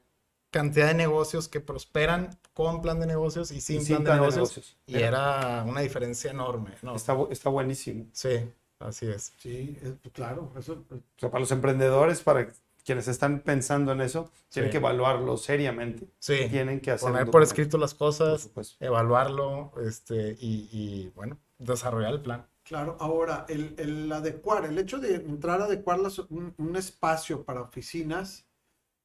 cantidad 0.51 0.89
de 0.89 0.95
negocios 0.95 1.49
que 1.49 1.61
prosperan 1.61 2.37
con 2.55 2.83
plan 2.83 2.99
de 3.01 3.07
negocios 3.07 3.53
y 3.53 3.61
sin, 3.61 3.81
Y 3.81 3.85
sin 3.85 3.97
plan, 3.99 4.05
plan 4.05 4.17
de 4.17 4.21
de 4.23 4.27
negocios. 4.27 4.57
negocios. 4.57 4.77
Y 4.87 4.95
Mira. 4.95 5.09
era 5.09 5.65
una 5.65 5.81
diferencia 5.81 6.31
enorme, 6.33 6.73
¿no? 6.83 6.97
Está, 6.97 7.17
está 7.31 7.49
buenísimo. 7.51 8.07
Sí, 8.13 8.51
así 8.81 9.07
es. 9.07 9.33
Sí, 9.39 9.79
es- 9.83 10.11
claro, 10.13 10.53
eso 10.59 10.85
O 10.91 10.97
sea, 11.19 11.31
para 11.31 11.41
los 11.41 11.53
emprendedores, 11.53 12.21
para 12.23 12.49
quienes 12.85 13.09
están 13.09 13.41
pensando 13.41 13.93
en 13.93 14.01
eso, 14.01 14.31
tienen 14.49 14.71
Sí. 14.71 14.73
que 14.73 14.79
evaluarlo 14.79 15.37
seriamente. 15.37 16.09
Sí, 16.19 16.49
Tienen 16.51 16.81
que 16.81 16.91
hacer 16.91 17.11
poner 17.11 17.31
por 17.31 17.43
escrito 17.43 17.79
las 17.79 17.95
cosas, 17.95 18.51
evaluarlo, 18.81 19.73
este, 19.87 20.37
y, 20.41 20.69
y, 20.73 21.13
bueno, 21.15 21.39
desarrollar 21.59 22.13
el 22.15 22.21
plan. 22.23 22.47
Claro, 22.65 22.97
ahora, 23.01 23.47
el, 23.49 23.75
el 23.79 24.11
adecuar, 24.13 24.65
el 24.65 24.79
hecho 24.79 24.99
de 24.99 25.17
entrar 25.17 25.61
a 25.61 25.65
adecuar 25.65 25.99
las- 25.99 26.19
un, 26.21 26.55
un 26.57 26.77
espacio 26.77 27.45
para 27.45 27.63
oficinas, 27.63 28.47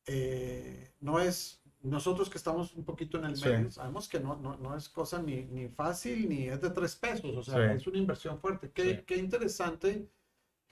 eh, 0.08 0.92
no 1.00 1.20
es, 1.20 1.62
nosotros 1.86 2.30
que 2.30 2.38
estamos 2.38 2.74
un 2.74 2.84
poquito 2.84 3.18
en 3.18 3.26
el 3.26 3.36
Sí. 3.38 3.48
medio, 3.48 3.72
sabemos 3.72 4.08
que 4.10 4.20
no, 4.20 4.36
no, 4.36 4.58
no 4.58 4.76
es 4.76 4.90
cosa 4.90 5.22
ni, 5.22 5.44
ni 5.46 5.68
fácil 5.70 6.28
ni 6.30 6.48
es 6.48 6.60
de 6.62 6.70
tres 6.72 6.96
pesos, 6.96 7.36
o 7.36 7.44
sea, 7.44 7.72
Sí. 7.72 7.78
es 7.78 7.88
una 7.88 7.98
inversión 7.98 8.40
fuerte. 8.40 8.72
Qué, 8.74 8.96
Sí. 8.98 9.02
qué 9.06 9.18
interesante 9.18 10.08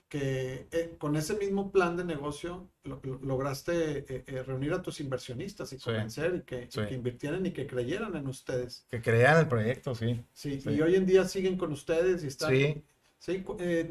que 0.08 0.68
eh, 0.70 0.94
con 0.98 1.16
ese 1.16 1.34
mismo 1.34 1.72
plan 1.72 1.96
de 1.96 2.04
negocio 2.04 2.68
lo- 2.84 3.00
lo- 3.02 3.18
lograste 3.22 3.98
eh, 3.98 4.24
eh, 4.26 4.42
reunir 4.44 4.72
a 4.72 4.82
tus 4.82 5.00
inversionistas 5.00 5.72
y 5.72 5.78
convencer 5.78 6.34
y 6.36 6.40
que, 6.42 6.64
y 6.64 6.70
Sí. 6.70 6.80
que 6.86 6.94
invirtieran 6.94 7.44
y 7.46 7.50
que 7.52 7.66
creyeran 7.66 8.14
en 8.14 8.28
ustedes. 8.28 8.86
Que 8.90 9.00
crean 9.02 9.38
el 9.40 9.48
proyecto, 9.48 9.94
sí. 9.94 10.22
Sí, 10.32 10.60
y 10.66 10.80
hoy 10.80 10.94
en 10.94 11.06
día 11.06 11.24
siguen 11.24 11.56
con 11.56 11.72
ustedes 11.72 12.22
y 12.22 12.28
están... 12.28 12.50
Sí, 13.18 13.42
eh, 13.58 13.90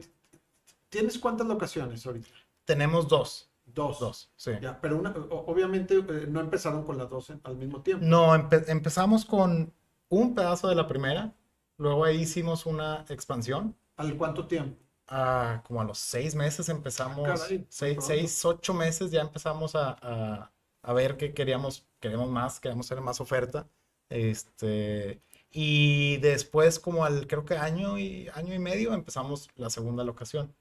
¿Tienes 0.90 1.18
cuántas 1.18 1.48
locaciones 1.48 2.06
ahorita? 2.06 2.28
tenemos 2.66 3.08
dos. 3.10 3.50
Dos. 3.74 4.00
Dos, 4.00 4.32
sí. 4.36 4.52
Ya, 4.62 4.80
pero 4.80 4.98
una, 4.98 5.12
obviamente 5.32 5.96
eh, 5.98 6.28
no 6.30 6.40
empezaron 6.42 6.84
con 6.84 6.98
las 6.98 7.10
dos 7.10 7.32
al 7.44 7.56
mismo 7.58 7.82
tiempo. 7.82 8.06
No, 8.06 8.36
empe- 8.36 8.66
empezamos 8.68 9.26
con 9.26 9.74
un 10.10 10.36
pedazo 10.36 10.68
de 10.70 10.76
la 10.76 10.88
primera, 10.88 11.34
luego 11.78 12.06
ahí 12.06 12.22
hicimos 12.22 12.66
una 12.66 13.06
expansión. 13.10 13.76
¿Al 13.98 14.16
cuánto 14.18 14.46
tiempo? 14.48 14.78
Ah, 15.08 15.62
como 15.66 15.82
a 15.82 15.84
los 15.84 15.98
seis 15.98 16.34
meses 16.36 16.70
empezamos, 16.70 17.28
Caray, 17.28 17.66
seis, 17.70 17.98
seis, 18.02 18.46
ocho 18.46 18.74
meses 18.74 19.12
ya 19.12 19.22
empezamos 19.22 19.76
a, 19.76 19.98
a- 20.02 20.52
a 20.82 20.94
ver 20.94 21.18
que 21.18 21.34
queríamos, 21.34 21.86
queríamos 22.00 22.30
más, 22.30 22.60
queríamos 22.60 22.86
hacer 22.88 23.02
más 23.02 23.22
oferta. 23.22 23.68
Este, 24.10 25.22
y 25.52 26.18
después 26.18 26.80
como 26.80 27.06
al, 27.06 27.26
creo 27.28 27.46
que 27.46 27.58
año 27.58 27.98
y, 27.98 28.30
año 28.34 28.54
y 28.54 28.60
medio 28.60 28.94
empezamos 28.94 29.50
la 29.56 29.70
segunda 29.70 30.04
locación. 30.04 30.54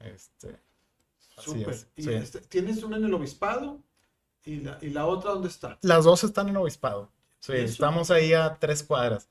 Este, 0.00 0.60
Súper. 1.38 1.74
sí. 1.74 2.12
este, 2.12 2.40
tienes 2.40 2.82
una 2.82 2.96
en 2.96 3.04
el 3.04 3.14
obispado 3.14 3.80
y 4.44 4.56
la, 4.60 4.78
y 4.82 4.90
la 4.90 5.06
otra 5.06 5.32
¿dónde 5.32 5.48
está? 5.48 5.78
Las 5.82 6.04
dos 6.04 6.24
están 6.24 6.48
en 6.48 6.56
Obispado. 6.56 7.10
Sí, 7.40 7.52
¿Y 7.52 7.56
eso? 7.56 7.72
estamos 7.72 8.10
ahí 8.10 8.32
a 8.34 8.56
tres 8.60 8.82
cuadras. 8.82 9.28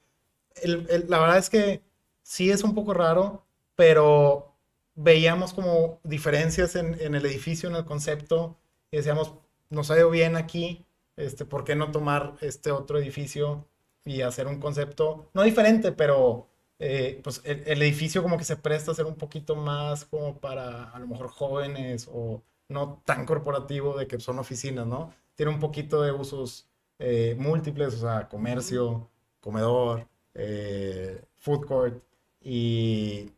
El- 0.55 0.87
el- 0.89 1.05
la 1.09 1.19
verdad 1.19 1.37
es 1.37 1.49
que 1.49 1.83
sí 2.23 2.51
es 2.51 2.63
un 2.63 2.75
poco 2.75 2.93
raro, 2.93 3.45
pero 3.75 4.55
veíamos 4.95 5.53
como 5.53 5.99
diferencias 6.03 6.75
en, 6.75 6.99
en 7.01 7.15
el 7.15 7.25
edificio, 7.25 7.69
en 7.69 7.75
el 7.75 7.85
concepto, 7.85 8.57
y 8.91 8.97
decíamos, 8.97 9.33
nos 9.69 9.89
ha 9.91 9.97
ido 9.97 10.09
bien 10.09 10.35
aquí, 10.35 10.85
este, 11.15 11.45
¿por 11.45 11.63
qué 11.63 11.75
no 11.75 11.91
tomar 11.91 12.35
este 12.41 12.71
otro 12.71 12.99
edificio 12.99 13.67
y 14.05 14.21
hacer 14.21 14.47
un 14.47 14.59
concepto, 14.59 15.29
no 15.33 15.43
diferente, 15.43 15.91
pero 15.91 16.47
eh, 16.86 17.22
pues 17.24 17.41
el, 17.46 17.82
edificio 17.82 18.22
como 18.22 18.38
que 18.38 18.43
se 18.43 18.58
presta 18.58 18.91
a 18.91 18.96
ser 18.96 19.06
un 19.06 19.15
poquito 19.15 19.56
más 19.56 20.04
como 20.04 20.38
para 20.39 20.89
a 20.89 21.00
lo 21.00 21.08
mejor 21.08 21.30
jóvenes 21.30 22.10
o 22.12 22.43
no 22.67 23.02
tan 23.06 23.26
corporativo 23.26 23.98
de 23.98 24.06
que 24.06 24.19
son 24.19 24.38
oficinas, 24.38 24.86
¿no? 24.86 25.13
Tiene 25.36 25.54
un 25.54 25.62
poquito 25.62 26.02
de 26.02 26.12
usos 26.12 26.67
eh, 27.00 27.38
múltiples, 27.39 27.93
o 27.96 27.98
sea, 28.00 28.28
comercio, 28.28 29.10
comedor, 29.39 30.08
eh, 30.34 31.24
food 31.38 31.65
court, 31.65 32.04
y 32.41 33.32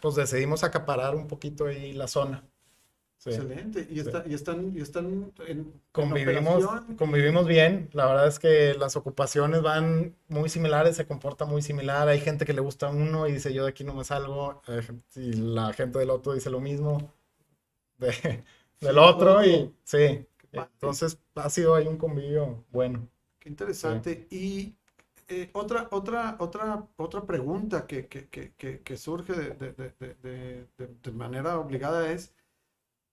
pues 0.00 0.14
decidimos 0.14 0.64
acaparar 0.64 1.14
un 1.14 1.28
poquito 1.28 1.66
ahí 1.66 1.92
la 1.92 2.08
zona. 2.08 2.44
Sí. 3.28 3.32
Excelente. 3.32 3.86
Y, 3.90 4.00
está, 4.00 4.24
y 4.26 4.34
están, 4.34 4.76
y 4.76 4.80
están 4.80 5.32
en, 5.46 5.48
en 5.48 5.74
Convivimos, 5.92 6.64
operación. 6.64 6.96
convivimos 6.98 7.46
bien, 7.46 7.88
la 7.92 8.06
verdad 8.06 8.26
es 8.28 8.38
que 8.38 8.74
las 8.74 8.96
ocupaciones 8.96 9.62
van 9.62 10.14
muy 10.28 10.48
similares, 10.50 10.96
se 10.96 11.06
comporta 11.06 11.46
muy 11.46 11.62
similar, 11.62 12.06
hay 12.08 12.20
gente 12.20 12.44
que 12.44 12.52
le 12.52 12.60
gusta 12.60 12.88
uno 12.90 13.26
y 13.26 13.32
dice 13.32 13.54
yo 13.54 13.64
de 13.64 13.70
aquí 13.70 13.82
no 13.82 13.94
me 13.94 14.04
salgo, 14.04 14.60
eh, 14.68 14.82
y 15.14 15.32
la 15.34 15.72
gente 15.72 15.98
del 15.98 16.10
otro 16.10 16.34
dice 16.34 16.50
lo 16.50 16.60
mismo 16.60 17.12
de- 17.98 18.44
del 18.80 18.98
Sí, 18.98 19.00
otro 19.00 19.44
y 19.44 19.74
sí, 19.84 20.26
entonces 20.52 21.18
ha 21.36 21.50
sido 21.50 21.74
ahí 21.76 21.86
un 21.86 21.98
convivio 21.98 22.64
bueno. 22.70 23.08
Qué 23.38 23.48
interesante. 23.48 24.26
Y 24.30 24.76
eh, 25.28 25.50
otra, 25.54 25.88
otra, 25.90 26.36
otra, 26.40 26.88
otra 26.96 27.26
pregunta 27.26 27.86
que, 27.86 28.06
que, 28.08 28.28
que, 28.28 28.82
que, 28.82 28.96
surge 28.96 29.32
de- 29.34 29.50
de- 30.78 30.88
de 31.02 31.12
manera 31.12 31.58
obligada 31.58 32.10
es, 32.12 32.32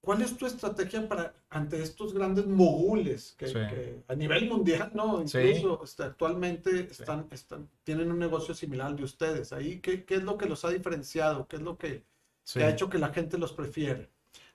¿cuál 0.03 0.21
es 0.21 0.35
tu 0.35 0.45
estrategia 0.45 1.07
para 1.07 1.33
ante 1.49 1.81
estos 1.81 2.13
grandes 2.13 2.45
mogules 2.45 3.35
que, 3.37 3.47
Sí. 3.47 3.53
que 3.53 4.03
a 4.07 4.15
nivel 4.15 4.49
mundial, 4.49 4.91
no? 4.93 5.25
Sí. 5.27 5.39
Incluso 5.39 5.81
este, 5.83 6.03
actualmente 6.03 6.87
están, 6.91 7.27
están, 7.31 7.69
tienen 7.83 8.11
un 8.11 8.19
negocio 8.19 8.53
similar 8.53 8.87
al 8.87 8.97
de 8.97 9.03
ustedes. 9.05 9.53
Ahí, 9.53 9.79
¿qué, 9.79 10.03
qué 10.03 10.15
es 10.15 10.23
lo 10.23 10.37
que 10.37 10.45
los 10.47 10.65
ha 10.65 10.69
diferenciado? 10.69 11.47
¿Qué 11.47 11.55
es 11.55 11.61
lo 11.61 11.77
que, 11.77 12.03
Sí. 12.43 12.59
que 12.59 12.65
ha 12.65 12.69
hecho 12.69 12.89
que 12.89 12.97
la 12.99 13.09
gente 13.13 13.37
los 13.37 13.53
prefiere? 13.53 14.09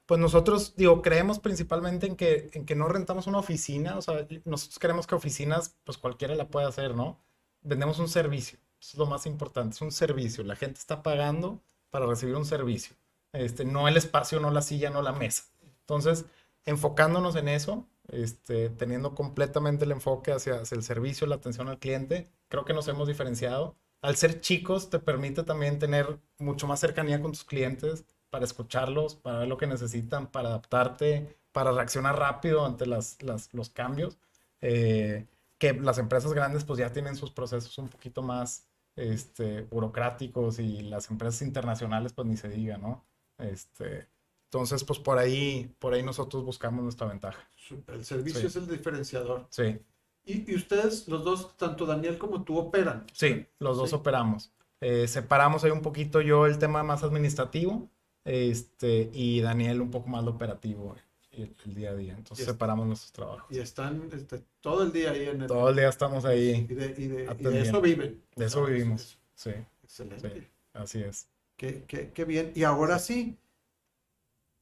Pues 0.04 0.20
nosotros, 0.20 0.74
digo, 0.76 1.00
creemos 1.02 1.38
principalmente 1.38 2.06
en 2.06 2.16
que, 2.16 2.50
en 2.52 2.64
que 2.66 2.74
no 2.74 2.88
rentamos 2.88 3.26
una 3.26 3.38
oficina, 3.38 3.96
o 3.96 4.02
sea, 4.02 4.26
nosotros 4.44 4.78
creemos 4.78 5.06
que 5.06 5.14
oficinas, 5.14 5.76
pues 5.84 5.96
cualquiera 5.98 6.34
la 6.34 6.48
puede 6.48 6.66
hacer, 6.66 6.94
¿no? 6.94 7.18
Vendemos 7.62 7.98
un 7.98 8.08
servicio, 8.08 8.58
eso 8.80 8.90
es 8.92 8.98
lo 8.98 9.06
más 9.06 9.24
importante, 9.26 9.74
es 9.74 9.80
un 9.82 9.92
servicio, 9.92 10.44
la 10.44 10.56
gente 10.56 10.78
está 10.78 11.02
pagando 11.02 11.60
para 11.90 12.06
recibir 12.06 12.36
un 12.36 12.44
servicio, 12.46 12.96
este, 13.32 13.64
no 13.64 13.88
el 13.88 13.96
espacio, 13.96 14.40
no 14.40 14.50
la 14.50 14.62
silla, 14.62 14.90
no 14.90 15.02
la 15.02 15.12
mesa. 15.12 15.44
Entonces, 15.80 16.26
enfocándonos 16.64 17.36
en 17.36 17.48
eso, 17.48 17.86
este, 18.08 18.70
teniendo 18.70 19.14
completamente 19.14 19.84
el 19.84 19.92
enfoque 19.92 20.32
hacia, 20.32 20.60
hacia 20.60 20.76
el 20.76 20.82
servicio, 20.82 21.26
la 21.26 21.36
atención 21.36 21.68
al 21.68 21.78
cliente, 21.78 22.28
creo 22.48 22.64
que 22.64 22.74
nos 22.74 22.88
hemos 22.88 23.08
diferenciado. 23.08 23.76
Al 24.02 24.16
ser 24.16 24.40
chicos, 24.40 24.90
te 24.90 24.98
permite 24.98 25.42
también 25.42 25.78
tener 25.78 26.18
mucho 26.38 26.66
más 26.66 26.80
cercanía 26.80 27.20
con 27.20 27.32
tus 27.32 27.44
clientes, 27.44 28.04
para 28.30 28.44
escucharlos, 28.44 29.14
para 29.16 29.38
ver 29.38 29.48
lo 29.48 29.56
que 29.56 29.66
necesitan, 29.66 30.26
para 30.30 30.50
adaptarte, 30.50 31.38
para 31.52 31.72
reaccionar 31.72 32.18
rápido 32.18 32.64
ante 32.66 32.86
las, 32.86 33.22
las- 33.22 33.52
los 33.54 33.70
cambios. 33.70 34.18
eh, 34.60 35.26
que 35.58 35.72
las 35.72 35.98
empresas 35.98 36.32
grandes 36.32 36.64
pues 36.64 36.78
ya 36.78 36.92
tienen 36.92 37.16
sus 37.16 37.30
procesos 37.32 37.76
un 37.78 37.88
poquito 37.88 38.22
más 38.22 38.66
este, 38.96 39.62
burocráticos 39.62 40.58
y 40.60 40.82
las 40.82 41.10
empresas 41.10 41.42
internacionales 41.42 42.12
pues 42.12 42.26
ni 42.28 42.36
se 42.36 42.48
diga, 42.48 42.78
¿no? 42.78 43.04
Este, 43.38 44.08
entonces 44.44 44.84
pues 44.84 44.98
por 44.98 45.18
ahí, 45.18 45.72
por 45.78 45.94
ahí 45.94 46.02
nosotros 46.02 46.44
buscamos 46.44 46.82
nuestra 46.82 47.06
ventaja. 47.06 47.48
El 47.88 48.04
servicio 48.04 48.40
Sí. 48.40 48.46
es 48.46 48.56
el 48.56 48.68
diferenciador. 48.68 49.46
Sí, 49.50 49.78
Y, 50.24 50.50
y 50.52 50.56
ustedes, 50.56 51.08
los 51.08 51.24
dos, 51.24 51.56
tanto 51.56 51.86
Daniel 51.86 52.18
como 52.18 52.44
tú, 52.44 52.58
operan. 52.58 53.06
sí, 53.12 53.46
los 53.58 53.76
dos 53.78 53.90
Sí. 53.90 53.96
operamos. 53.96 54.52
Eh, 54.80 55.08
separamos 55.08 55.64
ahí 55.64 55.70
un 55.70 55.82
poquito 55.82 56.20
yo 56.20 56.46
el 56.46 56.58
tema 56.58 56.82
más 56.82 57.02
administrativo 57.02 57.88
este, 58.24 59.10
y 59.12 59.40
Daniel 59.40 59.80
un 59.80 59.90
poco 59.90 60.08
más 60.08 60.22
lo 60.24 60.32
operativo 60.32 60.94
el, 61.32 61.54
el 61.64 61.74
día 61.74 61.90
a 61.90 61.94
día. 61.94 62.14
Entonces 62.16 62.46
Y 62.46 62.50
separamos 62.50 62.86
nuestros 62.86 63.12
trabajos. 63.12 63.44
Y 63.50 63.58
están 63.58 64.08
este, 64.12 64.42
todo 64.60 64.82
el 64.82 64.92
día 64.92 65.12
ahí 65.12 65.28
en 65.28 65.42
el... 65.42 65.46
Todo 65.46 65.70
el 65.70 65.76
día 65.76 65.88
estamos 65.88 66.24
Y 66.24 66.26
ahí. 66.26 66.64
de, 66.66 66.74
y 66.74 66.76
de- 66.76 66.94
y 67.02 67.06
de 67.08 67.28
atendiendo. 67.28 67.60
eso 67.70 67.80
viven. 67.80 68.22
De 68.36 68.44
eso 68.46 68.64
Ah, 68.64 68.68
vivimos. 68.68 69.18
Sí, 69.34 69.50
Excelente. 69.82 70.30
sí, 70.30 70.46
así 70.74 71.02
es. 71.02 71.28
Qué, 71.58 71.84
qué- 71.86 72.12
qué 72.14 72.24
bien. 72.24 72.52
Y 72.54 72.62
ahora 72.62 72.98
sí, 72.98 73.36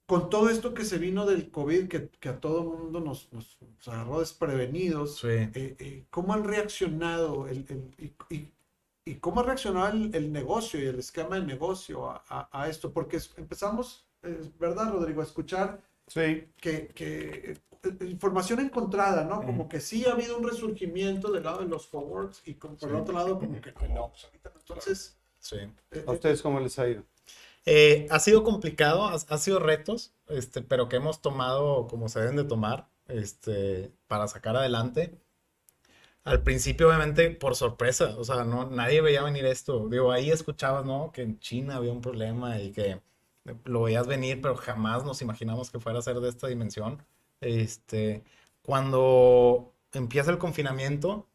con 0.07 0.31
todo 0.31 0.49
esto 0.51 0.73
que 0.75 0.85
se 0.85 0.99
vino 0.99 1.27
del 1.27 1.51
COVID, 1.51 1.89
que, 1.89 2.09
que 2.09 2.29
a 2.29 2.41
todo 2.41 2.65
mundo 2.65 3.01
nos, 3.01 3.33
nos- 3.33 3.59
nos 3.61 3.89
agarró 3.89 4.21
desprevenidos, 4.21 5.19
Sí. 5.19 5.29
eh, 5.29 5.77
eh, 5.79 6.07
¿cómo 6.11 6.33
han 6.33 6.45
reaccionado 6.45 7.47
el, 7.49 7.67
el- 7.69 7.95
y, 7.99 8.35
y- 8.35 8.53
y 9.05 9.15
cómo 9.17 9.41
ha 9.41 9.45
reaccionado 9.45 9.89
el, 9.93 10.15
el 10.15 10.33
negocio 10.33 10.81
y 10.83 10.87
el 10.87 10.99
esquema 10.99 11.37
de 11.39 11.47
negocio 11.47 12.09
a, 12.11 12.25
a- 12.29 12.49
a 12.63 12.69
esto? 12.69 12.93
Porque 12.93 13.21
empezamos, 13.37 14.07
eh, 14.23 14.41
¿verdad, 14.59 14.91
Rodrigo? 14.93 15.21
A 15.21 15.25
escuchar 15.25 15.81
Sí, 16.09 16.49
que, 16.59 16.87
que 16.95 17.59
eh, 17.83 18.05
información 18.07 18.61
encontrada, 18.61 19.25
¿no? 19.25 19.43
Como 19.45 19.69
que 19.69 19.81
sí 19.81 20.05
ha 20.07 20.13
habido 20.13 20.39
un 20.39 20.49
resurgimiento 20.49 21.33
del 21.33 21.43
lado 21.43 21.59
de 21.59 21.67
los 21.67 21.89
forwards 21.89 22.43
y 22.47 22.55
como 22.55 22.77
por 22.77 22.91
el 22.91 22.95
Sí. 22.95 23.01
otro 23.03 23.15
lado 23.15 23.39
como 23.41 23.61
que 23.61 23.73
no, 23.89 24.11
pues 24.11 24.25
ahorita 24.25 24.51
no. 24.55 24.61
Entonces, 24.61 25.19
Sí. 25.49 25.59
¿a 26.07 26.11
ustedes 26.11 26.43
cómo 26.43 26.59
les 26.61 26.79
ha 26.79 26.89
ido? 26.89 27.05
Eh, 27.65 28.07
ha 28.11 28.19
sido 28.21 28.43
complicado, 28.45 29.07
ha, 29.07 29.15
ha 29.15 29.39
sido 29.39 29.59
retos, 29.59 30.13
este, 30.29 30.63
pero 30.63 30.89
que 30.89 30.97
hemos 30.97 31.23
tomado 31.23 31.87
como 31.89 32.09
se 32.09 32.21
deben 32.21 32.37
de 32.37 32.45
tomar 32.45 32.89
este, 33.09 33.93
para 34.09 34.29
sacar 34.29 34.57
adelante. 34.57 35.19
Al 36.25 36.43
principio, 36.43 36.89
obviamente, 36.89 37.31
por 37.31 37.55
sorpresa, 37.55 38.17
o 38.19 38.25
sea, 38.25 38.45
no, 38.45 38.69
nadie 38.69 39.01
veía 39.01 39.23
venir 39.23 39.45
esto. 39.47 39.89
Digo, 39.89 40.11
ahí 40.11 40.31
escuchabas, 40.31 40.85
¿no? 40.85 41.13
Que 41.13 41.23
en 41.23 41.39
China 41.39 41.77
había 41.77 41.93
un 41.93 42.01
problema 42.01 42.61
y 42.61 42.73
que 42.73 43.01
lo 43.65 43.83
veías 43.83 44.07
venir, 44.09 44.41
pero 44.41 44.57
jamás 44.57 45.05
nos 45.05 45.23
imaginamos 45.23 45.71
que 45.71 45.79
fuera 45.79 46.01
a 46.01 46.03
ser 46.03 46.17
de 46.21 46.29
esta 46.29 46.49
dimensión. 46.49 47.05
Este, 47.41 48.25
cuando 48.63 49.73
empieza 49.93 50.31
el 50.33 50.39
confinamiento, 50.39 51.29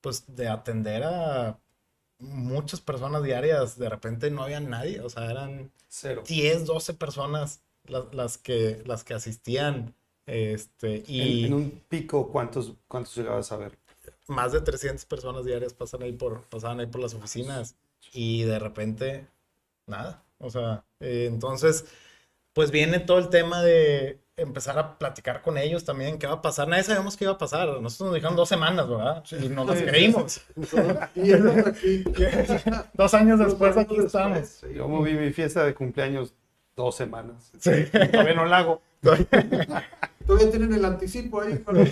pues 0.00 0.24
de 0.34 0.48
atender 0.48 1.04
a 1.04 1.58
muchas 2.18 2.80
personas 2.80 3.22
diarias, 3.22 3.78
de 3.78 3.88
repente 3.88 4.30
no 4.30 4.42
había 4.42 4.60
nadie, 4.60 5.00
o 5.00 5.08
sea, 5.08 5.30
eran 5.30 5.70
Cero. 5.88 6.22
10, 6.26 6.66
12 6.66 6.94
personas 6.94 7.62
las, 7.84 8.12
las 8.12 8.38
que, 8.38 8.82
las 8.86 9.04
que 9.04 9.14
asistían, 9.14 9.94
este, 10.26 11.04
y 11.06 11.40
En, 11.40 11.46
en 11.46 11.54
un 11.54 11.82
pico, 11.88 12.28
¿cuántos, 12.30 12.74
cuántos 12.86 13.16
llegabas 13.16 13.50
a 13.52 13.56
ver? 13.56 13.78
más 14.28 14.52
de 14.52 14.60
300 14.60 15.04
personas 15.06 15.44
diarias 15.44 15.72
pasan 15.72 16.02
ahí 16.02 16.12
por, 16.12 16.42
pasaban 16.42 16.80
ahí 16.80 16.86
por 16.86 17.00
las 17.00 17.14
oficinas 17.14 17.74
y 18.12 18.42
de 18.42 18.58
repente 18.58 19.26
nada, 19.86 20.22
o 20.38 20.50
sea, 20.50 20.84
eh, 21.00 21.26
entonces, 21.26 21.86
pues 22.52 22.70
viene 22.70 22.98
todo 23.00 23.18
el 23.18 23.28
tema 23.28 23.62
de 23.62 24.20
empezar 24.36 24.78
a 24.78 24.98
platicar 24.98 25.42
con 25.42 25.58
ellos 25.58 25.84
también, 25.84 26.18
qué 26.18 26.26
va 26.28 26.34
a 26.34 26.42
pasar, 26.42 26.68
nadie 26.68 26.84
sabíamos 26.84 27.16
qué 27.16 27.24
iba 27.24 27.32
a 27.32 27.38
pasar, 27.38 27.66
nosotros 27.80 28.06
nos 28.08 28.14
dijeron 28.14 28.36
dos 28.36 28.48
semanas, 28.48 28.88
¿verdad? 28.88 29.24
Y 29.32 29.48
nos 29.48 29.66
las 29.66 29.78
Sí. 29.78 29.84
creímos. 29.84 30.40
aquí. 31.00 32.04
Dos 32.94 33.14
años 33.14 33.38
después 33.40 33.76
aquí 33.76 33.96
estamos. 33.96 34.60
Yo 34.74 34.86
moví 34.88 35.14
mi 35.14 35.32
fiesta 35.32 35.64
de 35.64 35.74
cumpleaños 35.74 36.34
dos 36.76 36.94
semanas. 36.96 37.50
Sí. 37.58 37.70
Todavía 38.12 38.34
no 38.34 38.44
la 38.46 38.58
hago. 38.58 38.82
Todavía 39.02 40.50
tienen 40.50 40.72
el 40.72 40.84
anticipo 40.84 41.40
ahí. 41.40 41.56
para- 41.56 41.84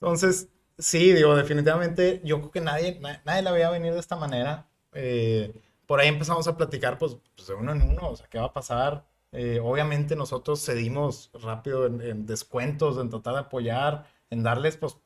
Entonces, 0.00 0.48
sí, 0.78 1.12
digo, 1.12 1.36
definitivamente 1.36 2.20
yo 2.24 2.38
creo 2.40 2.50
que 2.50 2.60
nadie, 2.60 2.98
na- 3.00 3.22
nadie 3.24 3.42
la 3.42 3.52
veía 3.52 3.70
venir 3.70 3.92
de 3.92 4.00
esta 4.00 4.16
manera. 4.16 4.66
Eh, 4.94 5.52
por 5.86 6.00
ahí 6.00 6.08
empezamos 6.08 6.46
a 6.48 6.56
platicar, 6.56 6.98
pues, 6.98 7.16
pues, 7.36 7.46
de 7.48 7.54
uno 7.54 7.72
en 7.72 7.82
uno, 7.82 8.08
o 8.10 8.16
sea, 8.16 8.26
¿qué 8.28 8.38
va 8.38 8.46
a 8.46 8.52
pasar? 8.52 9.04
Eh, 9.32 9.60
obviamente 9.62 10.16
nosotros 10.16 10.64
cedimos 10.64 11.30
rápido 11.34 11.86
en, 11.86 12.00
en 12.00 12.26
descuentos, 12.26 12.98
en 12.98 13.10
tratar 13.10 13.34
de 13.34 13.40
apoyar, 13.40 14.06
en 14.30 14.42
darles, 14.42 14.76
pues, 14.76 14.96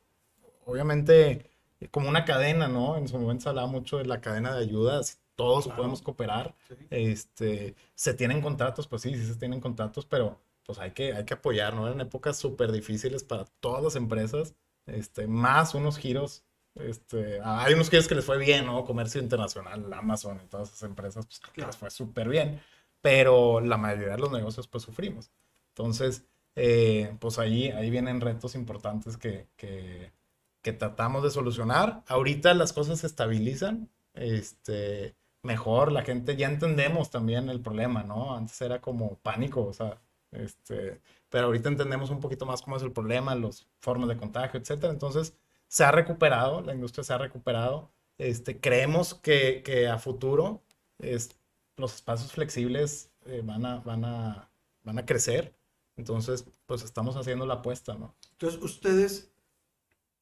obviamente 0.64 1.50
como 1.90 2.09
una 2.09 2.24
cadena, 2.24 2.68
¿no? 2.68 2.96
En 2.98 3.09
su 3.09 3.18
momento 3.18 3.44
se 3.44 3.48
hablaba 3.48 3.66
mucho 3.68 3.96
de 3.98 4.04
la 4.04 4.20
cadena 4.20 4.54
de 4.54 4.62
ayudas, 4.62 5.20
todos 5.35 5.64
Claro. 5.64 5.76
podemos 5.78 6.02
cooperar. 6.02 6.54
Sí. 6.68 6.74
Este, 6.90 7.74
se 7.94 8.12
tienen 8.14 8.42
contratos, 8.42 8.87
pues 8.87 9.02
sí, 9.02 9.14
sí 9.16 9.26
se 9.26 9.37
tienen 9.37 9.61
contratos, 9.61 10.04
pero 10.06 10.38
pues 10.66 10.78
hay 10.78 10.92
que, 10.92 11.14
hay 11.14 11.24
que 11.24 11.35
apoyar, 11.35 11.74
¿no? 11.74 11.87
Eran 11.87 12.00
épocas 12.02 12.37
súper 12.38 12.70
difíciles 12.70 13.24
para 13.24 13.46
todas 13.61 13.83
las 13.83 13.96
empresas, 13.96 14.54
este, 14.87 15.26
más 15.26 15.74
unos 15.74 15.96
giros, 15.98 16.44
este, 16.74 17.40
hay 17.42 17.74
unos 17.74 17.90
giros 17.90 18.06
que 18.06 18.14
les 18.14 18.24
fue 18.24 18.38
bien, 18.38 18.66
¿no? 18.66 18.85
Comercio 18.85 19.20
internacional, 19.20 19.90
Amazon 19.92 20.40
y 20.44 20.48
todas 20.48 20.68
esas 20.68 20.83
empresas, 20.85 21.26
pues 21.26 21.40
que 21.40 21.50
Claro. 21.52 21.68
les 21.70 21.76
fue 21.78 21.90
súper 21.90 22.28
bien, 22.28 22.61
pero 23.00 23.60
la 23.60 23.76
mayoría 23.76 24.12
de 24.12 24.18
los 24.18 24.32
negocios, 24.32 24.68
pues 24.68 24.84
sufrimos. 24.84 25.30
Entonces, 25.70 26.26
eh, 26.56 27.16
pues 27.20 27.38
ahí, 27.38 27.68
ahí 27.70 27.90
vienen 27.90 28.20
retos 28.20 28.54
importantes 28.54 29.16
que, 29.16 29.48
que, 29.56 30.12
que 30.62 30.72
tratamos 30.72 31.22
de 31.22 31.30
solucionar. 31.30 32.02
Ahorita 32.06 32.54
las 32.54 32.72
cosas 32.72 33.00
se 33.00 33.06
estabilizan, 33.06 33.90
este, 34.14 35.14
mejor, 35.42 35.92
la 35.92 36.02
gente 36.02 36.36
ya 36.36 36.48
entendemos 36.48 37.10
también 37.10 37.48
el 37.48 37.60
problema, 37.60 38.02
¿no? 38.02 38.34
Antes 38.36 38.60
era 38.62 38.80
como 38.80 39.16
pánico, 39.16 39.64
o 39.64 39.72
sea, 39.72 40.00
este, 40.32 41.00
pero 41.28 41.46
ahorita 41.46 41.68
entendemos 41.68 42.10
un 42.10 42.20
poquito 42.20 42.46
más 42.46 42.62
cómo 42.62 42.76
es 42.76 42.82
el 42.82 42.92
problema, 42.92 43.34
las 43.34 43.66
formas 43.80 44.08
de 44.08 44.16
contagio, 44.16 44.60
etcétera. 44.60 44.92
Entonces, 44.92 45.34
se 45.68 45.84
ha 45.84 45.92
recuperado, 45.92 46.60
la 46.62 46.74
industria 46.74 47.04
se 47.04 47.12
ha 47.12 47.18
recuperado. 47.18 47.90
Este, 48.18 48.60
creemos 48.60 49.14
que, 49.14 49.62
que 49.64 49.88
a 49.88 49.98
futuro 49.98 50.62
es, 50.98 51.39
los 51.80 51.94
espacios 51.94 52.32
flexibles 52.32 53.10
eh, 53.26 53.42
van 53.44 53.64
a, 53.66 53.80
van 53.80 54.04
a, 54.04 54.50
van 54.84 54.98
a 54.98 55.06
crecer. 55.06 55.54
Entonces, 55.96 56.44
pues 56.66 56.82
estamos 56.82 57.16
haciendo 57.16 57.44
la 57.46 57.54
apuesta, 57.54 57.94
¿no? 57.94 58.14
Entonces, 58.32 58.62
ustedes, 58.62 59.30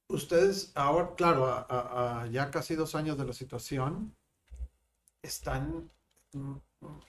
ustedes 0.09 0.73
ahora, 0.75 1.15
claro, 1.17 1.47
a, 1.47 1.67
a- 1.69 2.23
a 2.23 2.27
ya 2.29 2.51
casi 2.51 2.75
dos 2.75 2.95
años 2.95 3.19
de 3.19 3.25
la 3.27 3.33
situación, 3.33 4.15
están 5.23 5.91
mm, 6.33 6.55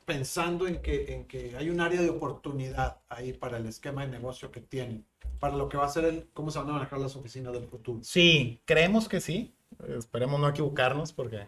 pensando 0.05 0.67
en 0.67 0.81
que, 0.81 1.13
en 1.13 1.25
que 1.27 1.55
hay 1.57 1.69
un 1.69 1.79
área 1.79 2.01
de 2.01 2.09
oportunidad 2.09 3.01
ahí 3.09 3.33
para 3.33 3.57
el 3.57 3.65
esquema 3.67 4.05
de 4.05 4.11
negocio 4.11 4.51
que 4.51 4.61
tienen, 4.61 5.05
para 5.39 5.55
lo 5.55 5.69
que 5.69 5.77
va 5.77 5.85
a 5.85 5.89
ser 5.89 6.05
el, 6.05 6.27
cómo 6.33 6.51
se 6.51 6.59
van 6.59 6.69
a 6.69 6.73
manejar 6.73 6.99
las 6.99 7.15
oficinas 7.15 7.53
del 7.53 7.67
futuro. 7.67 7.99
Sí, 8.03 8.61
creemos 8.65 9.07
que 9.07 9.21
sí. 9.21 9.55
Esperemos 9.87 10.39
no 10.39 10.49
equivocarnos 10.49 11.13
porque, 11.13 11.47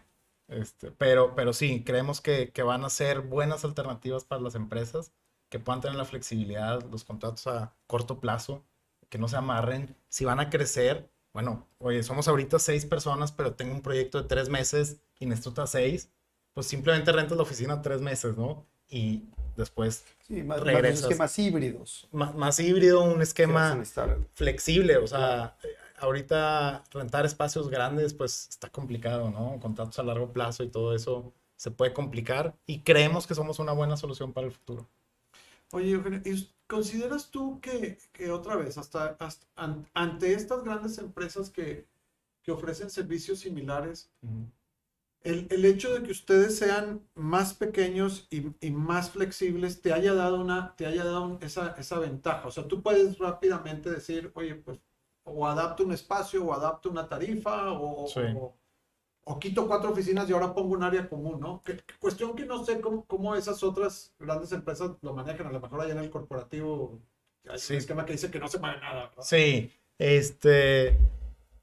este, 0.52 0.92
pero, 0.92 1.34
pero 1.36 1.54
sí, 1.54 1.84
creemos 1.84 2.22
que, 2.22 2.52
que 2.52 2.62
van 2.64 2.86
a 2.86 2.90
ser 2.90 3.22
buenas 3.22 3.66
alternativas 3.66 4.24
para 4.26 4.42
las 4.42 4.54
empresas, 4.56 5.12
que 5.50 5.58
puedan 5.60 5.82
tener 5.82 5.98
la 5.98 6.06
flexibilidad, 6.06 6.82
los 6.92 7.04
contratos 7.04 7.48
a 7.48 7.74
corto 7.88 8.20
plazo, 8.20 8.64
que 9.10 9.18
no 9.18 9.28
se 9.28 9.36
amarren. 9.38 9.96
Si 10.08 10.24
van 10.24 10.40
a 10.40 10.50
crecer, 10.50 11.10
bueno, 11.34 11.68
oye, 11.80 12.04
somos 12.04 12.28
ahorita 12.28 12.60
seis 12.60 12.86
personas, 12.86 13.32
pero 13.32 13.54
tengo 13.56 13.74
un 13.74 13.82
proyecto 13.82 14.22
de 14.22 14.28
tres 14.30 14.48
meses 14.50 15.02
y 15.20 15.26
necesito 15.26 15.50
otras 15.50 15.72
seis, 15.72 16.10
pues 16.54 16.68
simplemente 16.68 17.12
rentas 17.12 17.36
la 17.38 17.44
oficina 17.44 17.82
tres 17.82 18.02
meses, 18.02 18.38
¿no? 18.38 18.66
Y 18.90 19.24
después 19.58 20.04
Sí, 20.28 20.44
más, 20.44 20.58
más 20.60 20.66
Regresas. 20.68 21.04
esquemas 21.04 21.38
híbridos. 21.40 22.08
ma- 22.12 22.32
más, 22.34 22.60
híbrido, 22.60 23.02
un 23.04 23.22
esquema 23.22 23.82
flexible, 24.34 24.98
o 24.98 25.08
sea, 25.08 25.58
ahorita 26.02 26.84
rentar 26.92 27.26
espacios 27.26 27.70
grandes 27.70 28.14
pues 28.14 28.48
está 28.50 28.70
complicado, 28.70 29.30
¿no? 29.32 29.60
Contratos 29.60 30.00
a 30.00 30.04
largo 30.04 30.34
plazo 30.34 30.64
y 30.64 30.70
todo 30.70 30.96
eso 30.96 31.34
se 31.56 31.72
puede 31.72 31.94
complicar 31.94 32.56
y 32.66 32.82
creemos 32.82 33.28
que 33.28 33.36
somos 33.36 33.60
una 33.60 33.72
buena 33.74 33.98
solución 33.98 34.34
para 34.34 34.48
el 34.48 34.54
futuro. 34.54 34.90
Oye, 35.72 35.92
Eugenio, 35.92 36.22
¿y 36.26 36.50
¿consideras 36.68 37.32
tú 37.32 37.60
que, 37.62 37.98
que 38.14 38.30
otra 38.32 38.56
vez, 38.56 38.78
hasta, 38.78 39.16
hasta 39.20 39.48
an- 39.56 39.88
ante 39.94 40.34
estas 40.34 40.64
grandes 40.64 40.98
empresas 40.98 41.50
que, 41.50 41.88
que 42.44 42.52
ofrecen 42.52 42.90
servicios 42.90 43.40
similares, 43.40 44.12
el, 45.24 45.48
el 45.52 45.66
hecho 45.66 45.94
de 45.94 46.04
que 46.04 46.12
ustedes 46.12 46.58
sean 46.58 47.02
más 47.16 47.54
pequeños 47.54 48.28
y, 48.32 48.48
y 48.66 48.72
más 48.72 49.12
flexibles 49.12 49.82
te 49.82 49.94
haya 49.94 50.14
dado 50.14 50.40
una, 50.42 50.76
te 50.76 50.86
haya 50.86 51.04
dado 51.04 51.24
un- 51.26 51.44
esa, 51.44 51.76
esa 51.78 52.00
ventaja? 52.00 52.48
O 52.48 52.52
sea, 52.52 52.68
tú 52.68 52.82
puedes 52.82 53.18
rápidamente 53.20 53.90
decir, 53.92 54.32
oye, 54.36 54.56
pues, 54.56 54.80
o 55.32 55.48
adapto 55.48 55.84
un 55.84 55.92
espacio, 55.94 56.46
o 56.46 56.54
adapto 56.54 56.90
una 56.90 57.08
tarifa, 57.08 57.72
o, 57.74 58.08
Sí. 58.08 58.20
o- 58.36 58.54
o 59.24 59.40
quito 59.40 59.68
cuatro 59.68 59.92
oficinas 59.92 60.30
y 60.30 60.34
ahora 60.34 60.54
pongo 60.54 60.74
un 60.74 60.84
área 60.84 61.08
común, 61.08 61.40
¿no? 61.40 61.62
Que, 61.64 61.78
que 61.78 61.94
cuestión 62.00 62.36
que 62.36 62.46
no 62.46 62.66
sé 62.66 62.82
cómo, 62.82 63.06
cómo 63.06 63.36
esas 63.36 63.62
otras 63.64 64.14
grandes 64.20 64.52
empresas 64.52 64.92
lo 65.02 65.14
manejan, 65.14 65.48
a 65.48 65.52
lo 65.52 65.60
mejor 65.62 65.82
allá 65.82 65.92
en 65.94 66.00
el 66.00 66.10
corporativo 66.10 67.00
hay 67.50 67.60
Sí. 67.60 67.74
un 67.74 67.80
esquema 67.80 68.06
que 68.06 68.14
dice 68.14 68.30
que 68.32 68.40
no 68.40 68.48
se 68.48 68.60
mueve 68.60 68.80
nada. 68.82 69.08
¿verdad? 69.10 69.24
Sí, 69.24 69.72
este, 70.00 70.98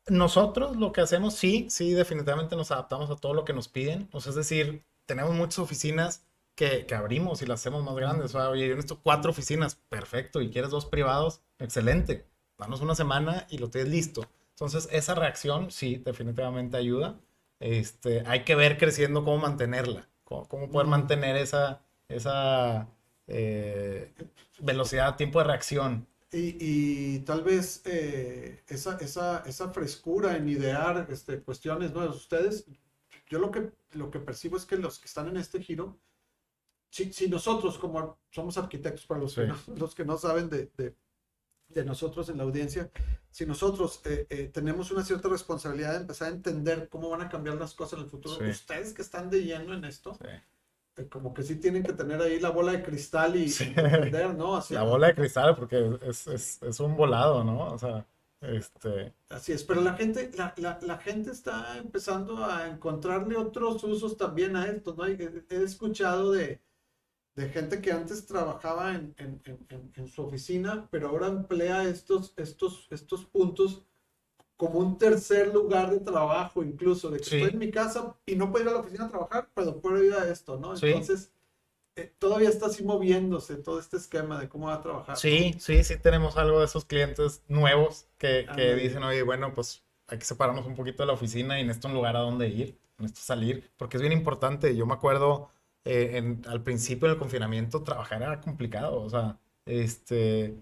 nosotros 0.08 0.76
lo 0.76 0.92
que 0.92 1.00
hacemos, 1.00 1.34
sí, 1.34 1.66
sí, 1.68 1.92
definitivamente 1.92 2.56
nos 2.56 2.70
adaptamos 2.70 3.10
a 3.10 3.16
todo 3.16 3.34
lo 3.34 3.44
que 3.44 3.52
nos 3.52 3.68
piden. 3.68 4.08
O 4.12 4.20
sea, 4.20 4.30
es 4.30 4.36
decir, 4.36 4.84
tenemos 5.06 5.34
muchas 5.34 5.58
oficinas 5.58 6.24
que, 6.54 6.86
que 6.86 6.94
abrimos 6.94 7.42
y 7.42 7.46
las 7.46 7.60
hacemos 7.60 7.84
más 7.84 7.94
grandes. 7.96 8.26
O 8.34 8.38
sea, 8.38 8.50
oye, 8.50 8.68
yo 8.68 8.74
necesito 8.74 9.00
cuatro 9.02 9.30
oficinas, 9.30 9.74
perfecto. 9.88 10.40
Y 10.40 10.50
quieres 10.50 10.70
dos 10.70 10.86
privados, 10.86 11.40
excelente. 11.58 12.26
Danos 12.58 12.80
una 12.80 12.94
semana 12.94 13.46
y 13.50 13.58
lo 13.58 13.70
tienes 13.70 13.90
listo. 13.90 14.28
Entonces, 14.50 14.88
esa 14.92 15.14
reacción, 15.14 15.70
sí, 15.70 15.96
definitivamente 16.04 16.76
ayuda. 16.76 17.20
Este, 17.60 18.22
hay 18.26 18.44
que 18.44 18.54
ver 18.54 18.78
creciendo 18.78 19.24
cómo 19.24 19.38
mantenerla, 19.38 20.08
cómo, 20.24 20.48
cómo 20.48 20.70
poder 20.70 20.86
mantener 20.88 21.36
esa, 21.36 21.82
esa 22.08 22.88
eh, 23.26 24.12
velocidad, 24.60 25.16
tiempo 25.16 25.38
de 25.38 25.44
reacción. 25.44 26.06
Y, 26.30 26.56
y 26.60 27.18
tal 27.20 27.42
vez 27.42 27.80
eh, 27.86 28.62
esa, 28.68 28.98
esa, 28.98 29.42
esa 29.46 29.70
frescura 29.70 30.36
en 30.36 30.48
idear 30.48 31.06
este, 31.10 31.40
cuestiones 31.42 31.92
nuevas. 31.92 32.16
Ustedes, 32.16 32.66
yo 33.28 33.38
lo 33.38 33.50
que, 33.50 33.72
lo 33.92 34.10
que 34.10 34.18
percibo 34.20 34.56
es 34.56 34.66
que 34.66 34.76
los 34.76 34.98
que 34.98 35.06
están 35.06 35.28
en 35.28 35.38
este 35.38 35.62
giro, 35.62 35.98
si, 36.90 37.12
si 37.12 37.28
nosotros 37.28 37.78
como 37.78 38.18
somos 38.30 38.58
arquitectos, 38.58 39.06
para 39.06 39.20
los, 39.20 39.34
que, 39.34 39.46
Sí. 39.46 39.46
no, 39.46 39.56
los 39.76 39.94
que 39.94 40.04
no 40.04 40.18
saben 40.18 40.48
de, 40.50 40.70
de, 40.76 40.94
de 41.68 41.84
nosotros 41.84 42.28
en 42.28 42.38
la 42.38 42.44
audiencia, 42.44 42.90
si 43.30 43.44
nosotros 43.46 44.00
eh, 44.04 44.26
eh, 44.30 44.50
tenemos 44.52 44.90
una 44.90 45.04
cierta 45.04 45.28
responsabilidad 45.28 45.92
de 45.92 45.98
empezar 45.98 46.28
a 46.28 46.34
entender 46.34 46.88
cómo 46.88 47.10
van 47.10 47.20
a 47.22 47.28
cambiar 47.28 47.56
las 47.56 47.74
cosas 47.74 47.98
en 47.98 48.04
el 48.04 48.10
futuro, 48.10 48.36
Sí. 48.36 48.50
ustedes 48.50 48.92
que 48.94 49.02
están 49.02 49.28
de 49.30 49.42
lleno 49.44 49.74
en 49.74 49.84
esto, 49.84 50.14
Sí. 50.14 50.28
eh, 50.96 51.08
como 51.08 51.34
que 51.34 51.42
sí 51.42 51.56
tienen 51.56 51.82
que 51.82 51.92
tener 51.92 52.20
ahí 52.22 52.40
la 52.40 52.50
bola 52.50 52.72
de 52.72 52.82
cristal 52.82 53.36
y, 53.36 53.48
Sí. 53.48 53.64
y 53.76 53.78
entender, 53.80 54.34
¿no? 54.34 54.56
Hacia- 54.56 54.80
La 54.80 54.84
bola 54.86 55.08
de 55.08 55.14
cristal, 55.14 55.54
porque 55.56 55.98
es, 56.02 56.26
es, 56.26 56.62
es 56.62 56.80
un 56.80 56.96
volado, 56.96 57.44
¿no? 57.44 57.72
O 57.74 57.78
sea, 57.78 58.06
este, 58.40 59.12
Así 59.28 59.52
es, 59.52 59.62
pero 59.64 59.80
la 59.82 59.94
gente, 59.94 60.30
la, 60.36 60.54
la, 60.56 60.78
la 60.82 60.96
gente 60.98 61.30
está 61.32 61.76
empezando 61.76 62.44
a 62.44 62.68
encontrarle 62.68 63.36
otros 63.36 63.82
usos 63.84 64.16
también 64.16 64.56
a 64.56 64.66
esto, 64.68 64.94
¿no? 64.96 65.04
He, 65.06 65.44
he 65.50 65.62
escuchado 65.64 66.32
de, 66.32 66.60
de 67.38 67.48
gente 67.50 67.80
que 67.80 67.92
antes 67.92 68.26
trabajaba 68.26 68.94
en, 68.94 69.14
en, 69.18 69.40
en- 69.96 70.08
su 70.08 70.22
oficina, 70.22 70.88
pero 70.90 71.08
ahora 71.08 71.28
emplea 71.28 71.84
estos, 71.84 72.34
estos, 72.36 72.88
estos 72.90 73.24
puntos 73.26 73.84
como 74.56 74.80
un 74.80 74.98
tercer 74.98 75.54
lugar 75.54 75.90
de 75.90 76.00
trabajo, 76.00 76.62
incluso, 76.64 77.10
de 77.10 77.18
que 77.18 77.24
Sí. 77.24 77.36
estoy 77.36 77.50
en 77.52 77.58
mi 77.58 77.70
casa 77.70 78.16
y 78.26 78.34
no 78.36 78.50
puedo 78.50 78.64
ir 78.64 78.70
a 78.70 78.74
la 78.74 78.80
oficina 78.80 79.04
a 79.06 79.10
trabajar, 79.10 79.48
pero 79.54 79.80
puedo 79.80 80.02
ir 80.02 80.14
a 80.14 80.28
esto, 80.28 80.58
¿no? 80.58 80.76
Sí. 80.76 80.86
Entonces, 80.88 81.32
eh, 81.96 82.12
todavía 82.18 82.48
está 82.48 82.66
así 82.66 82.84
moviéndose 82.84 83.56
todo 83.56 83.78
este 83.80 83.96
esquema 83.98 84.40
de 84.40 84.48
cómo 84.48 84.66
va 84.68 84.74
a 84.74 84.82
trabajar. 84.82 85.14
¿no? 85.16 85.20
sí, 85.20 85.54
sí, 85.58 85.84
sí 85.84 85.96
tenemos 85.98 86.36
algo 86.36 86.58
de 86.60 86.66
esos 86.66 86.84
clientes 86.84 87.42
nuevos 87.48 88.06
que, 88.18 88.46
que 88.54 88.74
dicen, 88.76 89.02
oye, 89.04 89.22
bueno, 89.22 89.54
pues 89.54 89.84
hay 90.08 90.18
que 90.18 90.24
separarnos 90.24 90.66
un 90.66 90.74
poquito 90.76 91.02
de 91.02 91.08
la 91.08 91.12
oficina 91.14 91.60
y 91.60 91.64
necesito 91.64 91.88
un 91.88 91.94
lugar 91.94 92.16
a 92.16 92.20
donde 92.20 92.48
ir, 92.48 92.78
necesito 92.98 93.20
salir, 93.22 93.70
porque 93.76 93.96
es 93.96 94.00
bien 94.00 94.12
importante. 94.12 94.74
Yo 94.76 94.86
me 94.86 94.94
acuerdo 94.94 95.50
eh, 95.84 96.12
en- 96.18 96.42
al 96.48 96.62
principio 96.62 97.08
del 97.08 97.18
confinamiento 97.18 97.82
trabajar 97.82 98.22
era 98.22 98.40
complicado, 98.40 99.00
o 99.02 99.08
sea, 99.10 99.38
este, 99.66 100.54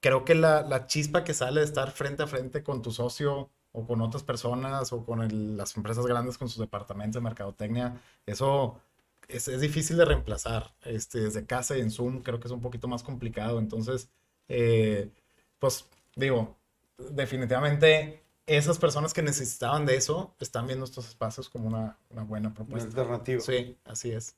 creo 0.00 0.24
que 0.24 0.34
la, 0.34 0.62
la 0.62 0.86
chispa 0.86 1.24
que 1.24 1.34
sale 1.34 1.60
de 1.60 1.66
estar 1.66 1.90
frente 1.90 2.22
a 2.22 2.26
frente 2.26 2.62
con 2.62 2.82
tu 2.82 2.92
socio 2.92 3.50
o 3.72 3.86
con 3.86 4.00
otras 4.00 4.22
personas 4.22 4.92
o 4.92 5.04
con 5.04 5.22
el- 5.22 5.56
las 5.56 5.76
empresas 5.76 6.06
grandes 6.06 6.38
con 6.38 6.48
sus 6.48 6.60
departamentos 6.60 7.20
de 7.20 7.24
mercadotecnia, 7.24 8.00
eso 8.26 8.80
es, 9.28 9.48
es 9.48 9.60
difícil 9.60 9.96
de 9.96 10.04
reemplazar. 10.06 10.74
Este, 10.84 11.20
desde 11.20 11.44
casa 11.46 11.76
y 11.76 11.80
en 11.80 11.90
Zoom 11.90 12.22
creo 12.22 12.40
que 12.40 12.48
es 12.48 12.52
un 12.52 12.60
poquito 12.62 12.88
más 12.88 13.02
complicado. 13.02 13.58
Entonces, 13.58 14.08
eh, 14.48 15.10
pues 15.58 15.86
digo, 16.14 16.56
definitivamente 16.98 18.22
esas 18.46 18.78
personas 18.78 19.12
que 19.12 19.22
necesitaban 19.22 19.84
de 19.86 19.96
eso 19.96 20.34
están 20.38 20.66
viendo 20.66 20.84
estos 20.84 21.08
espacios 21.08 21.48
como 21.50 21.66
una, 21.68 21.98
una 22.10 22.22
buena 22.22 22.48
Una 22.48 22.54
propuesta. 22.54 22.88
alternativa. 22.88 23.40
Sí, 23.40 23.76
así 23.84 24.12
es. 24.12 24.36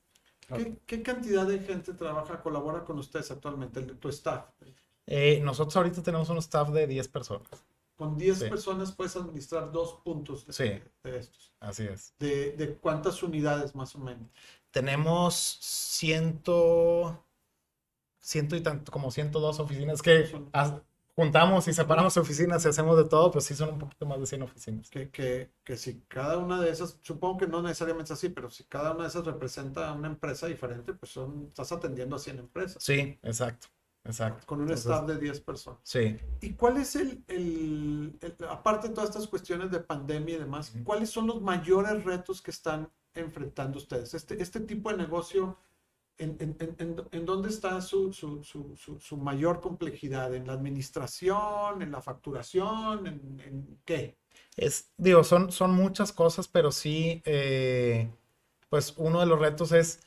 ¿Qué, 0.56 0.78
qué 0.86 1.02
cantidad 1.02 1.46
de 1.46 1.58
gente 1.60 1.92
trabaja, 1.94 2.40
colabora 2.42 2.84
con 2.84 2.98
ustedes 2.98 3.30
actualmente, 3.30 3.80
el- 3.80 3.98
tu 3.98 4.08
staff? 4.08 4.46
Eh, 5.06 5.40
nosotros 5.42 5.76
ahorita 5.76 6.02
tenemos 6.02 6.28
un 6.30 6.38
staff 6.38 6.70
de 6.70 6.86
10 6.86 7.08
personas. 7.08 7.48
Con 7.96 8.16
10 8.16 8.38
Sí. 8.38 8.48
personas 8.48 8.92
puedes 8.92 9.16
administrar 9.16 9.72
dos 9.72 9.94
puntos 10.04 10.46
de, 10.46 10.52
Sí. 10.52 10.82
de 11.02 11.18
estos. 11.18 11.52
Así 11.60 11.84
es. 11.84 12.14
De, 12.18 12.52
de 12.52 12.74
cuántas 12.76 13.22
unidades 13.22 13.74
más 13.74 13.94
o 13.96 13.98
menos? 13.98 14.28
Tenemos 14.70 15.34
100, 15.60 16.42
ciento 18.20 18.56
y 18.56 18.60
tanto, 18.62 18.92
como 18.92 19.10
102 19.10 19.58
oficinas 19.60 20.00
que 20.02 20.30
juntamos 21.18 21.66
y 21.66 21.74
separamos 21.74 22.16
oficinas 22.16 22.64
y 22.64 22.68
hacemos 22.68 22.96
de 22.96 23.04
todo, 23.04 23.32
pues 23.32 23.44
sí 23.44 23.56
son 23.56 23.70
un 23.70 23.78
poquito 23.80 24.06
más 24.06 24.20
de 24.20 24.26
100 24.26 24.42
oficinas. 24.42 24.88
Que, 24.88 25.10
que, 25.10 25.50
que 25.64 25.76
si 25.76 26.02
cada 26.06 26.38
una 26.38 26.60
de 26.60 26.70
esas, 26.70 26.96
supongo 27.02 27.38
que 27.38 27.48
no 27.48 27.60
necesariamente 27.60 28.12
es 28.12 28.18
así, 28.18 28.28
pero 28.28 28.50
si 28.50 28.62
cada 28.62 28.92
una 28.92 29.02
de 29.02 29.08
esas 29.08 29.24
representa 29.24 29.92
una 29.92 30.06
empresa 30.06 30.46
diferente, 30.46 30.94
pues 30.94 31.10
son, 31.10 31.46
estás 31.48 31.72
atendiendo 31.72 32.14
a 32.14 32.20
100 32.20 32.38
empresas. 32.38 32.80
Sí, 32.80 33.18
exacto. 33.24 33.66
Exacto. 34.04 34.46
Con 34.46 34.60
un 34.60 34.70
staff 34.70 35.06
de 35.06 35.18
10 35.18 35.40
personas. 35.40 35.80
Sí. 35.82 36.16
¿Y 36.40 36.52
cuál 36.52 36.76
es 36.76 36.94
el, 36.94 37.24
el, 37.26 38.16
aparte 38.48 38.86
de 38.86 38.94
todas 38.94 39.10
estas 39.10 39.26
cuestiones 39.26 39.72
de 39.72 39.80
pandemia 39.80 40.36
y 40.36 40.38
demás, 40.38 40.72
cuáles 40.84 41.10
son 41.10 41.26
los 41.26 41.42
mayores 41.42 42.04
retos 42.04 42.40
que 42.40 42.52
están 42.52 42.88
enfrentando 43.12 43.76
ustedes? 43.78 44.14
Este, 44.14 44.40
este 44.40 44.60
tipo 44.60 44.90
de 44.92 44.98
negocio 44.98 45.58
en, 46.18 46.36
en, 46.40 47.06
en, 47.12 47.26
dónde 47.26 47.48
está 47.48 47.80
su, 47.80 48.12
su, 48.12 48.42
su, 48.42 48.76
su, 48.98 49.16
mayor 49.16 49.60
complejidad? 49.60 50.34
¿En 50.34 50.46
la 50.46 50.52
administración? 50.52 51.80
¿En 51.80 51.92
la 51.92 52.02
facturación? 52.02 53.06
¿En, 53.06 53.80
qué? 53.84 54.16
Es, 54.56 54.90
digo, 54.96 55.22
son, 55.24 55.52
son 55.52 55.72
muchas 55.72 56.12
cosas, 56.12 56.48
pero 56.48 56.72
sí, 56.72 57.22
eh, 57.24 58.10
pues 58.68 58.94
uno 58.96 59.20
de 59.20 59.26
los 59.26 59.38
retos 59.38 59.72
es, 59.72 60.00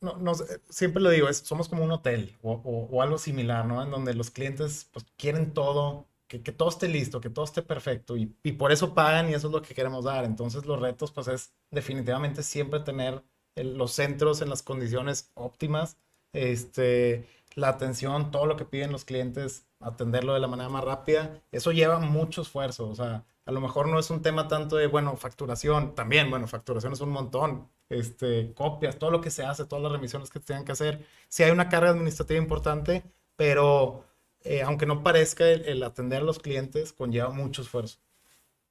no, 0.00 0.16
no, 0.16 0.32
siempre 0.68 1.02
lo 1.02 1.10
digo, 1.10 1.28
es, 1.28 1.38
somos 1.38 1.68
como 1.68 1.84
un 1.84 1.92
hotel 1.92 2.36
o, 2.42 2.52
o, 2.52 3.02
algo 3.02 3.18
similar, 3.18 3.66
¿no? 3.66 3.82
En 3.82 3.90
donde 3.90 4.14
los 4.14 4.30
clientes 4.30 4.88
pues, 4.92 5.06
quieren 5.16 5.52
todo, 5.52 6.08
que, 6.26 6.42
que 6.42 6.52
todo 6.52 6.68
esté 6.68 6.88
listo, 6.88 7.20
que 7.20 7.30
todo 7.30 7.44
esté 7.44 7.62
perfecto 7.62 8.16
y, 8.16 8.34
y 8.42 8.52
por 8.52 8.72
eso 8.72 8.94
pagan 8.94 9.30
y 9.30 9.34
eso 9.34 9.48
es 9.48 9.52
lo 9.52 9.62
que 9.62 9.74
queremos 9.74 10.04
dar. 10.04 10.24
Entonces 10.24 10.66
los 10.66 10.80
retos 10.80 11.12
pues 11.12 11.28
es 11.28 11.52
definitivamente 11.70 12.42
siempre 12.42 12.80
tener 12.80 13.22
los 13.64 13.92
centros 13.92 14.42
en 14.42 14.50
las 14.50 14.62
condiciones 14.62 15.30
óptimas, 15.34 15.96
este, 16.32 17.26
la 17.54 17.68
atención, 17.68 18.30
todo 18.30 18.46
lo 18.46 18.56
que 18.56 18.64
piden 18.64 18.92
los 18.92 19.04
clientes, 19.04 19.66
atenderlo 19.80 20.34
de 20.34 20.40
la 20.40 20.48
manera 20.48 20.68
más 20.68 20.84
rápida, 20.84 21.40
eso 21.52 21.72
lleva 21.72 21.98
mucho 21.98 22.42
esfuerzo, 22.42 22.88
o 22.88 22.94
sea, 22.94 23.24
a 23.46 23.52
lo 23.52 23.60
mejor 23.60 23.88
no 23.88 23.98
es 23.98 24.10
un 24.10 24.22
tema 24.22 24.48
tanto 24.48 24.76
de, 24.76 24.86
bueno, 24.86 25.16
facturación, 25.16 25.94
también, 25.94 26.30
bueno, 26.30 26.46
facturación 26.46 26.92
es 26.92 27.00
un 27.00 27.10
montón, 27.10 27.68
este, 27.88 28.52
copias, 28.54 28.98
todo 28.98 29.10
lo 29.10 29.20
que 29.20 29.30
se 29.30 29.44
hace, 29.44 29.64
todas 29.64 29.82
las 29.82 29.92
remisiones 29.92 30.30
que 30.30 30.40
tengan 30.40 30.64
que 30.64 30.72
hacer, 30.72 31.04
sí 31.28 31.42
hay 31.42 31.50
una 31.50 31.68
carga 31.68 31.90
administrativa 31.90 32.38
importante, 32.38 33.02
pero 33.36 34.04
eh, 34.42 34.62
aunque 34.62 34.86
no 34.86 35.02
parezca, 35.02 35.48
el, 35.48 35.82
atender 35.82 36.22
a 36.22 36.24
los 36.24 36.38
clientes 36.38 36.92
conlleva 36.92 37.30
mucho 37.30 37.62
esfuerzo. 37.62 37.98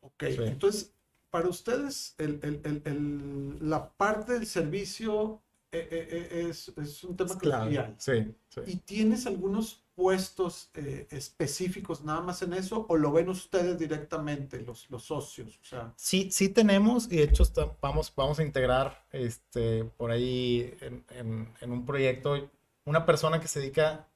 Ok, 0.01 0.23
entonces 0.23 0.93
para 1.29 1.47
ustedes 1.47 2.15
la 2.17 3.89
parte 3.91 4.33
del 4.33 4.45
servicio 4.45 5.41
eh, 5.71 5.87
eh, 5.91 6.27
eh, 6.31 6.49
es, 6.49 7.03
un 7.03 7.15
tema 7.15 7.37
crucial. 7.37 7.95
Sí, 7.99 8.33
¿Y 8.65 8.77
tienes 8.77 9.27
algunos 9.27 9.83
puestos 9.93 10.71
específicos 11.11 12.03
nada 12.03 12.21
más 12.21 12.41
en 12.41 12.53
eso 12.53 12.85
o 12.89 12.95
lo 12.95 13.11
ven 13.11 13.29
ustedes 13.29 13.77
directamente, 13.77 14.61
los, 14.61 14.89
los 14.89 15.03
socios? 15.03 15.59
Sí, 15.95 16.31
sí 16.31 16.49
tenemos 16.49 17.11
y 17.11 17.17
de 17.17 17.23
hecho 17.23 17.43
vamos, 17.81 18.11
vamos 18.15 18.39
a 18.39 18.43
integrar 18.43 19.05
este, 19.11 19.83
por 19.83 20.09
ahí 20.09 20.73
en, 20.81 21.53
en 21.61 21.71
un 21.71 21.85
proyecto 21.85 22.49
una 22.89 23.05
persona 23.05 23.39
que 23.39 23.47
se 23.47 23.59
dedica 23.59 24.08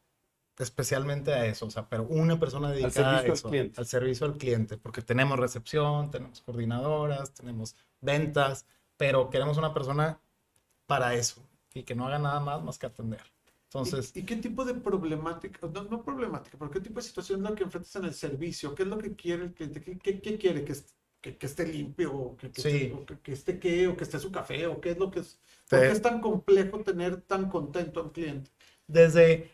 especialmente 0.60 1.34
a 1.34 1.46
eso, 1.46 1.66
o 1.66 1.72
sea, 1.72 1.88
pero 1.90 2.04
una 2.04 2.40
persona 2.40 2.72
dedicada 2.72 3.20
al 3.20 3.38
servicio, 3.38 3.50
al, 3.50 3.72
al 3.76 3.86
servicio 3.86 4.26
al 4.28 4.38
cliente, 4.38 4.78
porque 4.78 5.02
tenemos 5.02 5.40
recepción, 5.40 6.12
tenemos 6.12 6.42
coordinadoras, 6.42 7.34
tenemos 7.34 7.76
ventas, 8.02 8.66
pero 8.98 9.30
queremos 9.30 9.58
una 9.58 9.74
persona 9.74 10.20
para 10.86 11.16
eso 11.16 11.42
y 11.74 11.84
que 11.84 11.96
no 11.96 12.08
haga 12.08 12.20
nada 12.20 12.40
más 12.40 12.64
más 12.64 12.78
que 12.78 12.86
atender. 12.86 13.22
Entonces, 13.66 14.16
¿Y, 14.16 14.22
qué 14.24 14.36
tipo 14.36 14.64
de 14.64 14.76
problemática, 14.76 15.68
no, 15.68 15.84
no, 15.86 16.04
problemática, 16.04 16.58
pero 16.60 16.70
qué 16.70 16.80
tipo 16.80 17.00
de 17.00 17.08
situación 17.08 17.44
es 17.44 17.50
lo 17.50 17.56
que 17.56 17.64
enfrentas 17.64 17.96
en 17.96 18.06
el 18.06 18.14
servicio? 18.14 18.76
¿Qué 18.76 18.84
es 18.84 18.90
lo 18.90 19.00
que 19.00 19.16
quiere 19.16 19.46
el 19.46 19.54
cliente? 19.54 19.82
¿Qué, 19.82 19.98
qué, 19.98 20.38
quiere? 20.38 20.64
¿Que, 20.64 20.76
que, 21.20 21.38
que, 21.38 21.46
esté 21.48 21.66
limpio? 21.66 22.14
¿O 22.14 22.38
que, 22.38 22.48
esté, 22.48 22.94
o 22.94 23.04
que, 23.04 23.32
esté 23.32 23.58
qué? 23.58 23.88
¿O 23.88 23.98
que 23.98 24.04
esté 24.04 24.20
su 24.20 24.32
café? 24.32 24.68
¿O 24.68 24.80
qué 24.80 24.92
es 24.92 25.00
lo 25.00 25.10
que 25.10 25.22
es? 25.22 25.40
¿Por 25.68 25.80
qué 25.80 25.92
es 25.92 26.02
tan 26.04 26.22
complejo 26.22 26.82
tener 26.82 27.22
tan 27.22 27.50
contento 27.50 28.00
al 28.00 28.12
cliente? 28.12 28.52
Desde 28.86 29.50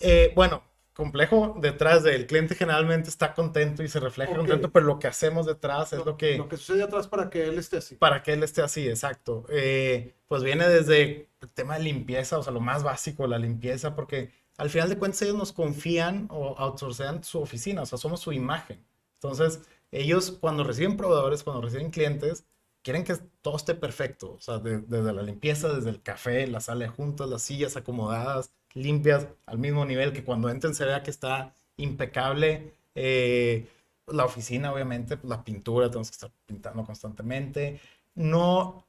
eh, 0.00 0.32
bueno, 0.34 0.62
complejo 0.98 1.56
detrás 1.60 2.02
del 2.02 2.26
cliente 2.26 2.56
generalmente 2.56 3.08
está 3.08 3.32
contento 3.32 3.84
y 3.84 3.88
se 3.88 4.00
refleja 4.00 4.34
contento, 4.34 4.72
pero 4.72 4.84
lo 4.84 4.98
que 4.98 5.06
hacemos 5.06 5.46
detrás 5.46 5.92
es 5.92 6.04
lo, 6.04 6.16
que... 6.16 6.36
Lo 6.36 6.48
que 6.48 6.56
sucede 6.56 6.82
atrás 6.82 7.06
para 7.06 7.30
que 7.30 7.46
él 7.46 7.56
esté 7.56 7.76
así. 7.76 7.94
Para 7.94 8.22
que 8.22 8.32
él 8.32 8.42
esté 8.42 8.62
así, 8.62 8.88
exacto. 8.88 9.46
Eh, 9.48 10.16
pues 10.26 10.42
viene 10.42 10.68
desde 10.68 11.28
el 11.40 11.48
tema 11.54 11.78
de 11.78 11.84
limpieza, 11.84 12.36
o 12.36 12.42
sea, 12.42 12.52
lo 12.52 12.58
más 12.60 12.82
básico, 12.82 13.28
la 13.28 13.38
limpieza, 13.38 13.94
porque 13.94 14.32
al 14.56 14.70
final 14.70 14.88
de 14.88 14.98
cuentas 14.98 15.22
ellos 15.22 15.36
nos 15.36 15.52
confían 15.52 16.26
o 16.30 16.56
outsourcean 16.58 17.22
su 17.22 17.40
oficina, 17.40 17.82
o 17.82 17.86
sea, 17.86 17.96
somos 17.96 18.18
su 18.18 18.32
imagen. 18.32 18.84
Entonces, 19.14 19.60
ellos 19.92 20.32
cuando 20.40 20.64
reciben 20.64 20.96
proveedores, 20.96 21.44
cuando 21.44 21.62
reciben 21.62 21.90
clientes, 21.90 22.44
quieren 22.82 23.04
que 23.04 23.14
todo 23.40 23.56
esté 23.56 23.76
perfecto, 23.76 24.32
o 24.32 24.40
sea, 24.40 24.58
desde 24.58 25.12
la 25.12 25.22
limpieza, 25.22 25.72
desde 25.72 25.90
el 25.90 26.02
café, 26.02 26.46
la 26.48 26.60
sala 26.60 26.88
juntas, 26.88 27.28
las 27.28 27.42
sillas 27.42 27.76
acomodadas, 27.76 28.52
limpias, 28.78 29.26
al 29.46 29.58
mismo 29.58 29.84
nivel 29.84 30.12
que 30.12 30.24
cuando 30.24 30.48
entren 30.48 30.74
se 30.74 30.84
vea 30.84 31.02
que 31.02 31.10
está 31.10 31.54
impecable. 31.76 32.74
Eh, 32.94 33.68
la 34.06 34.24
oficina, 34.24 34.72
obviamente, 34.72 35.16
pues, 35.16 35.28
la 35.28 35.44
pintura, 35.44 35.88
tenemos 35.88 36.10
que 36.10 36.14
estar 36.14 36.30
pintando 36.46 36.84
constantemente. 36.84 37.80
No, 38.14 38.86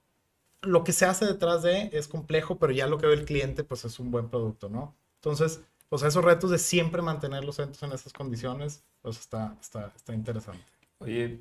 lo 0.61 0.83
que 0.83 0.93
se 0.93 1.05
hace 1.05 1.25
detrás 1.25 1.63
de 1.63 1.89
es 1.93 2.07
complejo, 2.07 2.57
pero 2.57 2.71
ya 2.73 2.87
lo 2.87 2.97
que 2.97 3.07
ve 3.07 3.13
el 3.13 3.25
cliente, 3.25 3.63
pues 3.63 3.85
es 3.85 3.99
un 3.99 4.11
buen 4.11 4.29
producto, 4.29 4.69
¿no? 4.69 4.95
Entonces, 5.15 5.61
pues 5.89 6.03
esos 6.03 6.23
retos 6.23 6.51
de 6.51 6.59
siempre 6.59 7.01
mantener 7.01 7.43
los 7.43 7.55
centros 7.55 7.81
en 7.83 7.91
esas 7.91 8.13
condiciones, 8.13 8.83
pues 9.01 9.19
está, 9.19 9.57
está, 9.61 9.91
está 9.95 10.13
interesante. 10.13 10.63
Oye, 10.99 11.39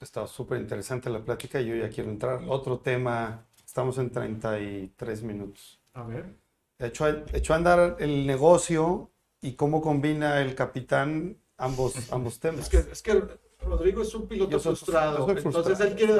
está 0.00 0.26
súper 0.26 0.60
interesante 0.60 1.10
la 1.10 1.24
plática. 1.24 1.60
Yo 1.60 1.74
ya 1.74 1.88
quiero 1.88 2.10
entrar. 2.10 2.42
Otro 2.48 2.78
tema, 2.78 3.44
estamos 3.64 3.98
en 3.98 4.10
33 4.10 5.22
minutos. 5.22 5.78
A 5.94 6.02
ver 6.04 6.47
hecho, 6.78 7.08
hecho 7.32 7.54
andar 7.54 7.96
el 7.98 8.26
negocio 8.26 9.10
y 9.40 9.52
cómo 9.52 9.80
combina 9.80 10.40
el 10.40 10.54
capitán 10.54 11.38
ambos, 11.56 11.94
ambos 12.12 12.40
temas. 12.40 12.60
Es 12.62 12.68
que, 12.68 12.92
es 12.92 13.02
que 13.02 13.22
Rodrigo 13.60 14.02
es 14.02 14.14
un 14.14 14.28
piloto 14.28 14.58
frustrado, 14.60 15.28
entonces 15.30 15.80
él 15.80 15.94
quiere 15.96 16.14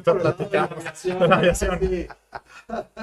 por 0.00 0.22
la 0.22 1.36
aviación. 1.36 1.78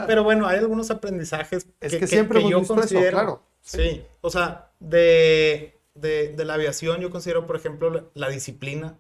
Pero 0.08 0.24
bueno, 0.24 0.48
hay 0.48 0.58
algunos 0.58 0.90
aprendizajes 0.90 1.68
es 1.80 1.96
que, 1.96 2.08
siempre 2.08 2.42
que 2.42 2.50
yo 2.50 2.64
considero, 2.64 3.18
claro. 3.18 3.44
Sí. 3.62 4.04
o 4.22 4.30
sea, 4.30 4.72
de, 4.80 5.80
de, 5.94 6.34
de, 6.36 6.46
la 6.46 6.56
aviación 6.56 7.00
yo 7.00 7.10
considero, 7.10 7.48
por 7.48 7.56
ejemplo, 7.56 8.10
la, 8.14 8.30
disciplina. 8.30 8.98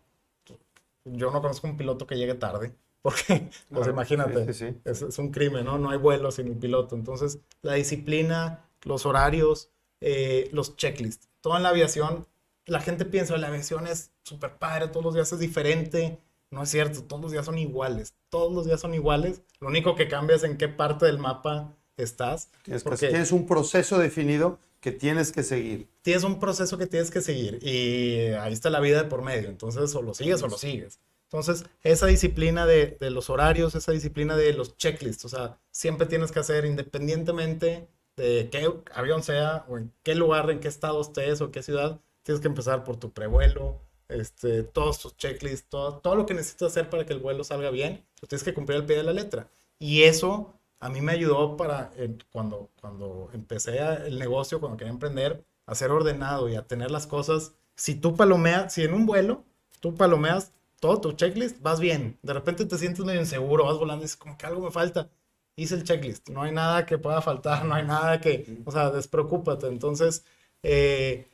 Yo 1.03 1.29
no 1.29 1.41
conozco 1.41 1.67
un 1.67 1.77
piloto 1.77 2.07
que 2.07 2.15
llegue 2.15 2.33
tarde. 2.33 2.73
Porque, 3.05 3.51
pues 3.69 3.87
imagínate, 3.87 4.47
Es, 4.83 5.19
un 5.19 5.29
crimen, 5.29 5.65
¿no? 5.65 5.77
No 5.77 5.91
hay 5.91 5.97
vuelo 5.99 6.31
sin 6.31 6.47
el 6.47 6.57
piloto. 6.57 6.95
Entonces, 6.95 7.37
la 7.61 7.73
disciplina, 7.73 8.67
los 8.81 9.05
horarios, 9.05 9.69
eh, 10.01 10.49
los 10.51 10.75
checklists. 10.75 11.29
Todo 11.39 11.55
en 11.55 11.61
la 11.61 11.69
aviación, 11.69 12.25
la 12.65 12.79
gente 12.79 13.05
piensa, 13.05 13.37
la 13.37 13.49
aviación 13.49 13.85
es 13.85 14.09
súper 14.23 14.57
padre, 14.57 14.87
todos 14.87 15.05
los 15.05 15.13
días 15.13 15.31
es 15.31 15.37
diferente. 15.37 16.19
No 16.49 16.63
es 16.63 16.69
cierto, 16.69 17.03
todos 17.03 17.21
los 17.21 17.31
días 17.31 17.45
son 17.45 17.59
iguales. 17.59 18.15
Todos 18.29 18.51
los 18.51 18.65
días 18.65 18.81
son 18.81 18.95
iguales. 18.95 19.43
Lo 19.59 19.67
único 19.67 19.93
que 19.93 20.07
cambia 20.07 20.37
es 20.37 20.43
en 20.43 20.57
qué 20.57 20.67
parte 20.67 21.05
del 21.05 21.19
mapa 21.19 21.75
estás. 21.97 22.49
Tienes, 22.63 22.81
porque 22.81 23.09
tienes 23.09 23.31
un 23.31 23.45
proceso 23.45 23.99
definido 23.99 24.57
que 24.79 24.91
tienes 24.91 25.31
que 25.31 25.43
seguir. 25.43 25.89
Tienes 26.01 26.23
un 26.23 26.39
proceso 26.39 26.79
que 26.79 26.87
tienes 26.87 27.11
que 27.11 27.21
seguir 27.21 27.59
y 27.61 28.33
ahí 28.39 28.53
está 28.53 28.71
la 28.71 28.79
vida 28.79 29.03
de 29.03 29.07
por 29.07 29.21
medio. 29.21 29.49
Entonces, 29.49 29.93
o 29.93 30.01
lo 30.01 30.15
sigues 30.15 30.41
o 30.41 30.47
lo 30.47 30.57
sigues. 30.57 30.99
Entonces, 31.35 31.65
esa 31.83 32.05
disciplina 32.07 32.65
de, 32.65 32.97
los 33.01 33.29
horarios, 33.29 33.75
esa 33.75 33.91
disciplina 33.91 34.37
de 34.37 34.53
los 34.53 34.77
checklists, 34.77 35.25
o 35.25 35.29
sea, 35.29 35.59
siempre 35.69 36.07
tienes 36.07 36.31
que 36.31 36.39
hacer 36.39 36.63
independientemente 36.63 37.89
de 38.15 38.47
qué 38.49 38.71
avión 38.93 39.21
sea 39.21 39.65
o 39.67 39.77
en 39.77 39.91
qué 40.01 40.15
lugar, 40.15 40.49
en 40.49 40.61
qué 40.61 40.69
estado 40.69 41.01
estés 41.01 41.41
o 41.41 41.51
qué 41.51 41.61
ciudad, 41.61 41.99
tienes 42.23 42.39
que 42.39 42.47
empezar 42.47 42.85
por 42.85 42.95
tu 42.95 43.11
prevuelo, 43.11 43.81
este, 44.07 44.63
todos 44.63 44.99
tus 44.99 45.17
checklists, 45.17 45.67
todo, 45.67 45.97
todo 45.97 46.15
lo 46.15 46.25
que 46.25 46.33
necesitas 46.33 46.71
hacer 46.71 46.89
para 46.89 47.05
que 47.05 47.11
el 47.11 47.19
vuelo 47.19 47.43
salga 47.43 47.69
bien, 47.69 48.05
lo 48.21 48.29
tienes 48.29 48.45
que 48.45 48.53
cumplir 48.53 48.77
al 48.77 48.85
pie 48.85 48.95
de 48.95 49.03
la 49.03 49.11
letra. 49.11 49.49
Y 49.77 50.03
eso 50.03 50.53
a 50.79 50.87
mí 50.87 51.01
me 51.01 51.11
ayudó 51.11 51.57
para 51.57 51.91
cuando, 52.31 52.69
cuando 52.79 53.29
empecé 53.33 53.77
el 54.07 54.17
negocio, 54.19 54.61
cuando 54.61 54.77
quería 54.77 54.93
emprender, 54.93 55.43
a 55.65 55.75
ser 55.75 55.91
ordenado 55.91 56.47
y 56.47 56.55
a 56.55 56.65
tener 56.65 56.91
las 56.91 57.07
cosas. 57.07 57.51
Si 57.75 57.95
tú 57.95 58.15
palomeas, 58.15 58.73
si 58.73 58.83
en 58.83 58.93
un 58.93 59.05
vuelo 59.05 59.43
tú 59.81 59.95
palomeas 59.95 60.53
todo 60.85 61.01
tu 61.01 61.11
checklist, 61.13 61.61
vas 61.61 61.79
bien. 61.79 62.17
De 62.21 62.33
repente 62.33 62.65
te 62.65 62.77
sientes 62.77 63.03
medio 63.03 63.19
inseguro, 63.19 63.65
vas 63.65 63.77
volando 63.77 64.03
y 64.03 64.05
dices, 64.05 64.17
como 64.17 64.37
que 64.37 64.45
algo 64.45 64.61
me 64.61 64.71
falta. 64.71 65.09
Hice 65.55 65.75
el 65.75 65.83
checklist, 65.83 66.29
no 66.29 66.43
hay 66.43 66.51
nada 66.51 66.85
que 66.85 66.97
pueda 66.97 67.21
faltar, 67.21 67.65
no 67.65 67.73
hay 67.73 67.85
nada 67.85 68.19
que, 68.19 68.59
o 68.65 68.71
sea, 68.71 68.91
despreocúpate. 68.91 69.67
Entonces, 69.67 70.25
eh, 70.63 71.27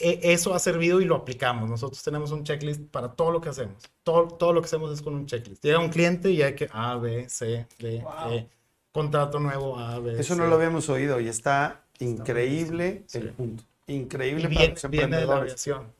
e, 0.00 0.20
eso 0.22 0.54
ha 0.54 0.58
servido 0.58 1.00
y 1.00 1.04
lo 1.04 1.14
aplicamos. 1.16 1.70
Nosotros 1.70 2.02
tenemos 2.02 2.32
un 2.32 2.44
checklist 2.44 2.82
para 2.90 3.12
todo 3.12 3.30
lo 3.30 3.40
que 3.40 3.48
hacemos. 3.48 3.76
Todo, 4.02 4.28
todo 4.28 4.52
lo 4.52 4.60
que 4.60 4.66
hacemos 4.66 4.92
es 4.92 5.00
con 5.00 5.14
un 5.14 5.26
checklist. 5.26 5.64
Llega 5.64 5.78
un 5.78 5.90
cliente 5.90 6.30
y 6.30 6.42
hay 6.42 6.54
que 6.54 6.68
A, 6.72 6.96
B, 6.96 7.28
C, 7.28 7.66
D, 7.78 8.04
E, 8.30 8.48
contrato 8.92 9.38
nuevo, 9.38 9.78
A, 9.78 10.00
B. 10.00 10.18
Eso 10.18 10.34
no 10.34 10.46
lo 10.46 10.56
habíamos 10.56 10.88
oído 10.88 11.20
y 11.20 11.28
está 11.28 11.84
Increíble 12.00 13.02
Sí. 13.06 13.18
el 13.18 13.30
punto. 13.30 13.64
Increíble 13.86 14.42
Y 14.42 14.54
para 14.54 14.58
viene, 14.58 14.74
los 14.74 14.90
viene 14.90 15.16
de 15.16 15.26
la. 15.26 15.46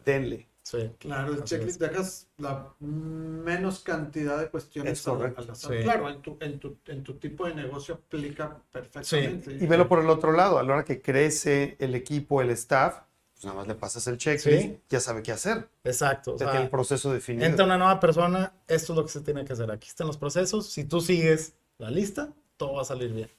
Denle. 0.04 0.46
Sí. 0.70 0.90
Claro, 0.98 1.32
el 1.32 1.44
checklist 1.44 1.80
dejas 1.80 2.26
la 2.36 2.74
menos 2.80 3.78
cantidad 3.80 4.38
de 4.38 4.50
cuestiones 4.50 4.98
Es 4.98 5.02
correcto. 5.02 5.40
al. 5.48 5.56
Sí. 5.56 5.68
Claro, 5.82 6.10
en 6.10 6.20
tu, 6.20 6.36
en, 6.40 6.58
tu, 6.60 6.76
en 6.88 7.02
tu 7.02 7.14
tipo 7.14 7.46
de 7.46 7.54
negocio 7.54 7.94
aplica 7.94 8.54
perfectamente. 8.70 9.52
Y 9.52 9.66
velo 9.66 9.88
por 9.88 10.00
el 10.00 10.10
otro 10.10 10.30
lado, 10.32 10.58
a 10.58 10.62
la 10.62 10.74
hora 10.74 10.84
que 10.84 11.00
crece 11.00 11.74
el 11.78 11.94
equipo, 11.94 12.42
el 12.42 12.50
staff, 12.50 12.98
pues 13.32 13.46
nada 13.46 13.56
más 13.56 13.66
le 13.66 13.76
pasas 13.76 14.06
el 14.08 14.18
checklist, 14.18 14.62
Sí. 14.62 14.80
ya 14.90 15.00
sabe 15.00 15.22
qué 15.22 15.32
hacer. 15.32 15.66
Exacto. 15.84 16.34
o 16.34 16.38
sea, 16.38 16.50
tiene 16.50 16.64
el 16.66 16.70
proceso 16.70 17.14
definido. 17.14 17.46
entra 17.46 17.64
una 17.64 17.78
nueva 17.78 17.98
persona, 17.98 18.52
esto 18.66 18.92
es 18.92 18.96
lo 18.98 19.04
que 19.06 19.10
se 19.12 19.22
tiene 19.22 19.46
que 19.46 19.54
hacer. 19.54 19.70
Aquí 19.70 19.88
están 19.88 20.06
los 20.06 20.18
procesos. 20.18 20.68
Si 20.70 20.84
tú 20.84 21.00
sigues 21.00 21.54
la 21.78 21.90
lista, 21.90 22.28
todo 22.58 22.74
va 22.74 22.82
a 22.82 22.84
salir 22.84 23.10
bien. 23.14 23.30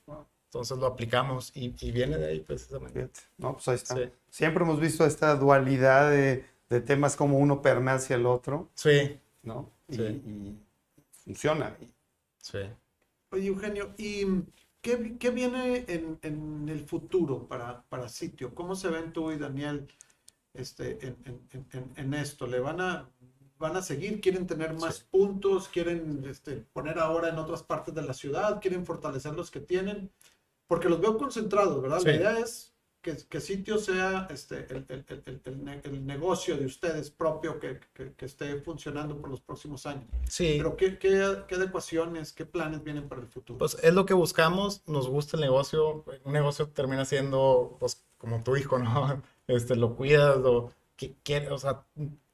Entonces 0.45 0.79
lo 0.79 0.87
aplicamos 0.87 1.51
y, 1.53 1.75
y 1.79 1.91
viene 1.91 2.17
de 2.17 2.25
ahí 2.29 2.39
precisamente. 2.39 3.07
No, 3.37 3.53
pues 3.53 3.67
ahí 3.67 3.75
está. 3.75 3.93
Sí. 3.95 4.09
Siempre 4.31 4.63
hemos 4.63 4.79
visto 4.79 5.05
esta 5.05 5.35
dualidad 5.35 6.09
de, 6.09 6.43
de 6.69 6.81
temas 6.81 7.15
como 7.15 7.37
uno 7.39 7.61
permea 7.61 7.95
hacia 7.95 8.15
el 8.15 8.25
otro, 8.25 8.69
Sí, 8.75 9.19
¿no? 9.43 9.71
Y, 9.87 9.95
Sí. 9.95 10.03
y 10.03 10.57
funciona. 11.23 11.75
sí. 12.37 12.59
Oye, 13.31 13.47
Eugenio, 13.47 13.93
¿y 13.97 14.25
qué, 14.81 15.17
qué 15.19 15.29
viene 15.29 15.85
en, 15.87 16.17
en 16.23 16.67
el 16.69 16.85
futuro 16.85 17.47
para, 17.47 17.83
para 17.89 18.09
Sitio? 18.09 18.55
¿Cómo 18.55 18.75
se 18.75 18.89
ven 18.89 19.13
tú 19.13 19.31
y 19.31 19.37
Daniel 19.37 19.87
este, 20.53 20.97
en, 21.05 21.17
en- 21.73 21.91
en- 21.95 22.13
esto? 22.15 22.47
¿Le 22.47 22.59
van 22.59 22.81
a, 22.81 23.09
van 23.59 23.77
a 23.77 23.81
seguir? 23.83 24.19
¿Quieren 24.21 24.47
tener 24.47 24.73
más 24.73 24.95
Sí. 24.97 25.03
puntos? 25.11 25.67
¿Quieren 25.67 26.23
este, 26.25 26.57
poner 26.73 26.97
ahora 26.97 27.29
en 27.29 27.37
otras 27.37 27.61
partes 27.61 27.93
de 27.93 28.01
la 28.01 28.13
ciudad? 28.13 28.59
¿Quieren 28.59 28.85
fortalecer 28.85 29.33
los 29.35 29.51
que 29.51 29.59
tienen? 29.59 30.11
Porque 30.67 30.89
los 30.89 30.99
veo 30.99 31.17
concentrados, 31.17 31.81
¿verdad? 31.81 32.01
La 32.01 32.11
Sí. 32.11 32.17
idea 32.17 32.39
es 32.39 32.73
que, 33.01 33.15
que 33.29 33.39
Sitio 33.39 33.77
sea 33.77 34.27
este, 34.29 34.65
el, 34.69 34.85
el- 34.89 35.05
el- 35.07 35.23
el- 35.25 35.41
el 35.45 35.63
ne- 35.63 35.81
el 35.83 36.05
negocio 36.05 36.57
de 36.57 36.65
ustedes 36.65 37.09
propio 37.09 37.59
que, 37.59 37.79
que- 37.93 38.13
que 38.13 38.25
esté 38.25 38.55
funcionando 38.61 39.17
por 39.19 39.29
los 39.29 39.41
próximos 39.41 39.85
años. 39.85 40.05
Sí, 40.27 40.55
Pero 40.57 40.75
¿qué, 40.75 40.97
qué, 40.99 41.43
qué 41.47 41.55
adecuaciones, 41.55 42.33
qué 42.33 42.45
planes 42.45 42.83
vienen 42.83 43.07
para 43.07 43.21
el 43.21 43.27
futuro? 43.27 43.59
pues 43.59 43.77
es 43.83 43.93
lo 43.93 44.05
que 44.05 44.13
buscamos, 44.13 44.81
nos 44.87 45.07
gusta 45.07 45.37
el 45.37 45.41
negocio, 45.41 46.03
un 46.23 46.33
negocio 46.33 46.67
termina 46.69 47.05
siendo 47.05 47.77
pues 47.79 48.03
como 48.17 48.43
tu 48.43 48.55
hijo, 48.55 48.77
¿no? 48.79 49.21
Este, 49.47 49.75
lo 49.75 49.95
cuidas, 49.95 50.37
lo 50.37 50.71
que 50.95 51.15
quieres, 51.23 51.49
o 51.49 51.57
sea, 51.57 51.83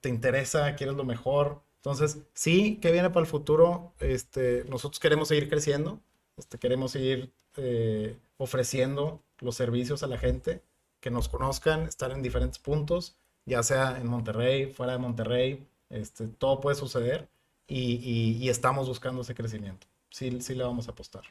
te 0.01 0.09
interesa, 0.09 0.75
quieres 0.75 0.95
lo 0.97 1.05
mejor. 1.05 1.61
Entonces, 1.77 2.17
sí, 2.33 2.77
¿qué 2.81 2.91
viene 2.91 3.09
para 3.09 3.21
el 3.21 3.27
futuro? 3.27 3.93
Este, 3.99 4.65
nosotros 4.67 4.99
queremos 4.99 5.29
seguir 5.29 5.47
creciendo, 5.49 6.01
este, 6.35 6.57
queremos 6.59 6.91
seguir 6.91 7.31
eh, 7.55 8.17
ofreciendo 8.37 9.21
los 9.39 9.55
servicios 9.55 10.03
a 10.03 10.07
la 10.07 10.17
gente, 10.17 10.61
que 10.99 11.11
nos 11.11 11.29
conozcan, 11.29 11.83
estar 11.83 12.11
en 12.11 12.21
diferentes 12.23 12.59
puntos, 12.59 13.15
ya 13.45 13.61
sea 13.63 13.99
en 13.99 14.07
Monterrey, 14.07 14.67
fuera 14.73 14.93
de 14.93 14.99
Monterrey, 14.99 15.67
este, 15.89 16.27
todo 16.27 16.59
puede 16.61 16.75
suceder 16.75 17.29
y, 17.67 17.95
y- 17.95 18.37
y 18.43 18.49
estamos 18.49 18.87
buscando 18.87 19.21
ese 19.21 19.35
crecimiento. 19.35 19.87
Sí, 20.09 20.41
sí 20.41 20.55
le 20.55 20.63
vamos 20.63 20.87
a 20.87 20.91
apostar. 20.91 21.23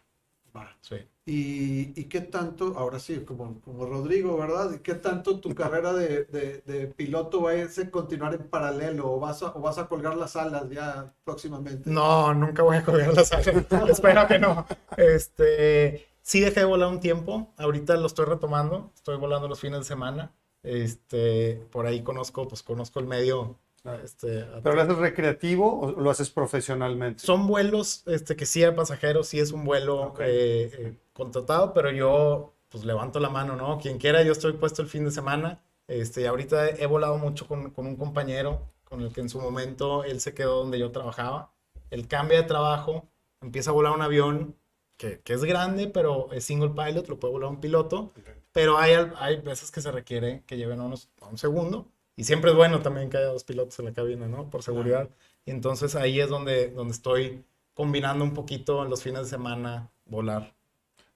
Sí. 0.82 0.96
¿Y, 1.26 1.98
y 2.00 2.04
qué 2.04 2.20
tanto, 2.20 2.74
ahora 2.76 3.00
sí, 3.00 3.20
como, 3.24 3.60
como 3.62 3.86
Rodrigo, 3.86 4.36
¿verdad? 4.36 4.70
¿Y 4.74 4.78
qué 4.80 4.94
tanto 4.94 5.40
tu 5.40 5.52
carrera 5.54 5.92
de, 5.92 6.24
de- 6.26 6.60
de 6.64 6.86
piloto 6.86 7.42
va 7.42 7.50
a 7.52 7.54
irse- 7.56 7.90
continuar 7.90 8.34
en 8.34 8.46
paralelo 8.48 9.10
o 9.10 9.18
vas, 9.18 9.42
a, 9.42 9.46
o 9.56 9.60
vas 9.60 9.78
a 9.78 9.88
colgar 9.88 10.16
las 10.16 10.36
alas 10.36 10.68
ya 10.70 11.12
próximamente? 11.24 11.90
No, 11.90 12.32
nunca 12.34 12.62
voy 12.62 12.76
a 12.76 12.84
colgar 12.84 13.12
las 13.14 13.32
alas. 13.32 13.48
Espero 13.88 14.28
que 14.28 14.38
no. 14.38 14.64
Este, 14.96 16.06
sí 16.24 16.40
dejé 16.40 16.60
de 16.60 16.66
volar 16.66 16.88
un 16.88 16.98
tiempo. 17.00 17.52
Ahorita 17.58 17.96
lo 17.96 18.06
estoy 18.06 18.24
retomando. 18.26 18.90
Estoy 18.96 19.16
volando 19.18 19.46
los 19.46 19.60
fines 19.60 19.78
de 19.80 19.84
semana. 19.84 20.32
Este, 20.64 21.64
por 21.70 21.86
ahí 21.86 22.02
conozco, 22.02 22.48
pues 22.48 22.62
conozco 22.62 22.98
el 22.98 23.06
medio. 23.06 23.58
Este, 24.02 24.46
¿Pero 24.62 24.74
lo 24.74 24.80
haces 24.82 24.96
recreativo 24.96 25.78
o 25.80 25.90
lo 26.00 26.10
haces 26.10 26.30
profesionalmente? 26.30 27.22
son 27.22 27.46
vuelos, 27.46 28.02
este, 28.06 28.34
que 28.34 28.46
sí 28.46 28.64
hay 28.64 28.72
pasajeros, 28.72 29.28
sí 29.28 29.38
es 29.38 29.52
un 29.52 29.64
vuelo 29.66 30.00
Ok. 30.04 30.20
eh, 30.20 30.70
eh, 30.72 30.94
contratado, 31.12 31.74
pero 31.74 31.90
yo, 31.90 32.54
pues 32.70 32.84
levanto 32.86 33.20
la 33.20 33.28
mano, 33.28 33.56
¿no? 33.56 33.78
Quien 33.78 33.98
quiera, 33.98 34.22
yo 34.22 34.32
estoy 34.32 34.54
puesto 34.54 34.80
el 34.80 34.88
fin 34.88 35.04
de 35.04 35.10
semana. 35.10 35.60
Este, 35.86 36.22
y 36.22 36.24
ahorita 36.26 36.70
he 36.70 36.86
volado 36.86 37.18
mucho 37.18 37.46
con, 37.46 37.70
con 37.72 37.86
un 37.86 37.96
compañero 37.96 38.62
con 38.84 39.02
el 39.02 39.12
que 39.12 39.20
en 39.20 39.28
su 39.28 39.38
momento 39.38 40.02
él 40.04 40.18
se 40.20 40.32
quedó 40.32 40.60
donde 40.60 40.78
yo 40.78 40.90
trabajaba. 40.90 41.52
Él 41.90 42.08
cambia 42.08 42.38
de 42.40 42.44
trabajo, 42.48 43.06
empieza 43.42 43.68
a 43.70 43.74
volar 43.74 43.92
un 43.92 44.00
avión 44.02 44.56
que, 44.96 45.20
que 45.20 45.32
es 45.32 45.44
grande, 45.44 45.88
pero 45.88 46.32
es 46.32 46.44
single 46.44 46.70
pilot, 46.70 47.08
lo 47.08 47.18
puede 47.18 47.32
volar 47.32 47.50
un 47.50 47.60
piloto. 47.60 48.12
Pero 48.52 48.78
hay, 48.78 48.94
hay 49.16 49.40
veces 49.40 49.70
que 49.70 49.80
se 49.80 49.90
requiere 49.90 50.42
que 50.46 50.56
lleven 50.56 50.80
a, 50.80 50.84
unos, 50.84 51.08
a 51.20 51.26
un 51.26 51.38
segundo. 51.38 51.88
Y 52.16 52.24
siempre 52.24 52.50
es 52.50 52.56
bueno 52.56 52.80
también 52.80 53.10
que 53.10 53.16
haya 53.16 53.26
dos 53.26 53.44
pilotos 53.44 53.78
en 53.80 53.86
la 53.86 53.92
cabina, 53.92 54.28
¿no? 54.28 54.48
Por 54.50 54.62
seguridad. 54.62 55.08
Y 55.44 55.50
entonces 55.50 55.96
ahí 55.96 56.20
es 56.20 56.28
donde, 56.28 56.70
donde 56.70 56.92
estoy 56.92 57.44
combinando 57.74 58.24
un 58.24 58.32
poquito 58.34 58.84
en 58.84 58.90
los 58.90 59.02
fines 59.02 59.22
de 59.22 59.28
semana 59.28 59.90
volar. 60.06 60.54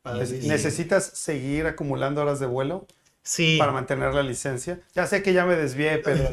Padrísimo. 0.03 0.49
¿Necesitas 0.49 1.05
seguir 1.05 1.66
acumulando 1.66 2.22
horas 2.22 2.41
de 2.41 2.47
vuelo 2.47 2.87
Sí, 3.23 3.57
para 3.59 3.73
mantener 3.73 4.14
la 4.14 4.23
licencia? 4.23 4.81
Ya 4.95 5.07
sé 5.07 5.23
que 5.23 5.35
ya 5.35 5.45
me 5.45 5.55
desvié, 5.55 5.99
pero 5.99 6.29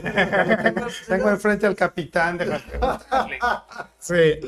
tengo, 0.64 0.88
tengo 1.08 1.30
enfrente 1.30 1.66
al 1.66 1.76
capitán. 1.76 2.40
sí. 4.00 4.40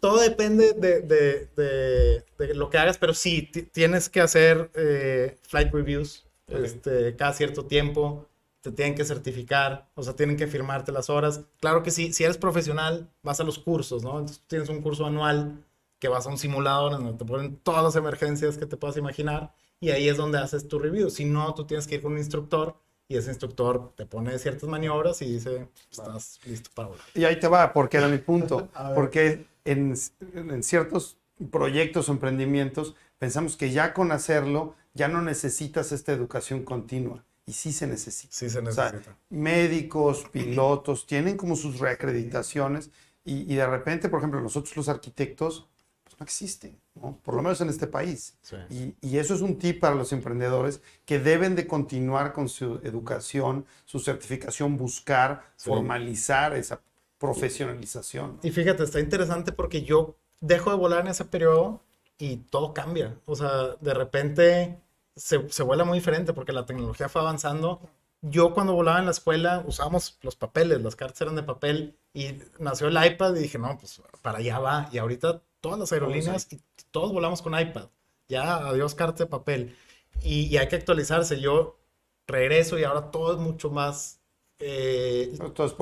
Todo 0.00 0.20
depende 0.20 0.74
de, 0.74 1.00
de- 1.00 1.48
de- 1.56 2.24
de 2.38 2.54
lo 2.54 2.68
que 2.68 2.76
hagas, 2.78 2.98
pero 2.98 3.14
sí, 3.14 3.42
ti- 3.50 3.62
tienes 3.62 4.08
que 4.10 4.20
hacer 4.20 4.70
eh, 4.74 5.38
flight 5.48 5.72
reviews 5.72 6.26
este, 6.48 7.16
cada 7.16 7.32
cierto 7.32 7.64
tiempo. 7.66 8.28
Te 8.60 8.72
tienen 8.72 8.94
que 8.94 9.04
certificar, 9.04 9.88
o 9.94 10.02
sea, 10.02 10.14
tienen 10.16 10.36
que 10.38 10.46
firmarte 10.46 10.90
las 10.90 11.10
horas. 11.10 11.42
Claro 11.60 11.82
que 11.82 11.90
sí, 11.90 12.12
si 12.14 12.24
eres 12.24 12.38
profesional, 12.38 13.10
vas 13.22 13.38
a 13.40 13.44
los 13.44 13.58
cursos, 13.58 14.02
¿no? 14.02 14.12
Entonces 14.18 14.42
tienes 14.46 14.68
un 14.70 14.80
curso 14.80 15.04
anual 15.06 15.62
que 15.98 16.08
vas 16.08 16.26
a 16.26 16.30
un 16.30 16.38
simulador 16.38 16.92
en 16.94 17.04
donde 17.04 17.18
te 17.18 17.24
ponen 17.26 17.56
todas 17.58 17.82
las 17.84 17.96
emergencias 17.96 18.56
que 18.58 18.64
te 18.66 18.76
puedas 18.78 18.96
imaginar 18.96 19.52
y 19.84 19.90
ahí 19.90 20.08
es 20.08 20.16
donde 20.16 20.38
haces 20.38 20.68
tu 20.68 20.78
review. 20.78 21.10
Si 21.10 21.24
no, 21.24 21.54
tú 21.54 21.66
tienes 21.66 21.86
que 21.86 21.96
ir 21.96 22.02
con 22.02 22.12
un 22.12 22.18
instructor 22.18 22.76
y 23.08 23.16
ese 23.16 23.30
instructor 23.30 23.92
te 23.96 24.06
pone 24.06 24.38
ciertas 24.38 24.68
maniobras 24.68 25.20
y 25.22 25.26
dice, 25.34 25.68
estás 25.90 26.40
listo 26.46 26.70
para 26.74 26.88
volar. 26.88 27.04
Y 27.14 27.24
ahí 27.24 27.38
te 27.38 27.48
va, 27.48 27.72
porque 27.72 27.96
era 27.98 28.08
mi 28.08 28.18
punto. 28.18 28.68
Porque 28.94 29.46
en, 29.64 29.94
en 30.34 30.62
ciertos 30.62 31.18
proyectos 31.50 32.08
o 32.08 32.12
emprendimientos 32.12 32.94
pensamos 33.18 33.56
que 33.56 33.70
ya 33.70 33.92
con 33.94 34.12
hacerlo 34.12 34.74
ya 34.94 35.08
no 35.08 35.22
necesitas 35.22 35.92
esta 35.92 36.12
educación 36.12 36.64
continua. 36.64 37.24
Y 37.46 37.52
sí 37.52 37.72
se 37.72 37.86
necesita. 37.86 38.34
Sí 38.34 38.48
se 38.50 38.60
O 38.62 38.72
sea, 38.72 38.84
necesita. 38.84 39.18
médicos, 39.30 40.24
pilotos, 40.30 41.06
tienen 41.06 41.36
como 41.36 41.56
sus 41.56 41.78
reacreditaciones 41.78 42.90
y, 43.24 43.52
y 43.52 43.56
de 43.56 43.66
repente, 43.66 44.08
por 44.08 44.20
ejemplo, 44.20 44.40
nosotros 44.40 44.76
los 44.76 44.88
arquitectos, 44.88 45.68
pues 46.14 46.20
no 46.20 46.24
existen, 46.24 46.78
¿no? 46.94 47.18
Por 47.22 47.34
lo 47.34 47.42
menos 47.42 47.60
en 47.60 47.68
este 47.68 47.86
país. 47.86 48.36
Sí. 48.42 48.56
Y, 48.70 48.94
y 49.08 49.18
eso 49.18 49.34
es 49.34 49.40
un 49.40 49.58
tip 49.58 49.80
para 49.80 49.94
los 49.94 50.12
emprendedores 50.12 50.80
que 51.04 51.18
deben 51.18 51.56
de 51.56 51.66
continuar 51.66 52.32
con 52.32 52.48
su 52.48 52.80
educación, 52.84 53.66
su 53.84 53.98
certificación, 53.98 54.76
buscar, 54.76 55.42
Sí. 55.56 55.70
formalizar 55.70 56.54
esa 56.56 56.80
profesionalización. 57.18 58.38
Y 58.42 58.50
fíjate, 58.50 58.82
está 58.84 59.00
interesante 59.00 59.52
porque 59.52 59.82
yo 59.82 60.16
dejo 60.40 60.70
de 60.70 60.76
volar 60.76 61.00
en 61.00 61.08
ese 61.08 61.24
periodo 61.24 61.80
y 62.18 62.36
todo 62.36 62.74
cambia. 62.74 63.18
O 63.26 63.34
sea, 63.36 63.76
de 63.80 63.94
repente 63.94 64.78
se, 65.16 65.48
se 65.50 65.62
vuela 65.62 65.84
muy 65.84 65.98
diferente 65.98 66.32
porque 66.32 66.52
la 66.52 66.66
tecnología 66.66 67.08
fue 67.08 67.20
avanzando. 67.22 67.80
Yo 68.22 68.54
cuando 68.54 68.72
volaba 68.74 68.98
en 68.98 69.04
la 69.04 69.10
escuela 69.10 69.62
usábamos 69.66 70.18
los 70.22 70.36
papeles, 70.36 70.80
las 70.82 70.96
cartas 70.96 71.20
eran 71.20 71.36
de 71.36 71.42
papel 71.42 71.96
y 72.14 72.34
nació 72.58 72.88
el 72.88 73.04
iPad 73.04 73.34
y 73.36 73.40
dije, 73.40 73.58
no, 73.58 73.76
pues 73.78 74.00
para 74.22 74.38
allá 74.38 74.58
va. 74.58 74.88
Y 74.92 74.98
ahorita 74.98 75.42
todas 75.64 75.78
las 75.78 75.92
aerolíneas 75.92 76.46
y 76.52 76.60
todos 76.90 77.12
volamos 77.12 77.40
con 77.42 77.58
iPad. 77.58 77.88
Ya, 78.28 78.56
adiós 78.68 78.94
carta 78.94 79.24
de 79.24 79.30
papel. 79.30 79.74
Y, 80.22 80.46
y 80.46 80.56
hay 80.58 80.68
que 80.68 80.76
actualizarse. 80.76 81.40
Yo 81.40 81.78
regreso 82.26 82.78
y 82.78 82.84
ahora 82.84 83.10
todo 83.10 83.32
es 83.32 83.38
mucho 83.38 83.70
más... 83.70 84.20
eh, 84.58 85.32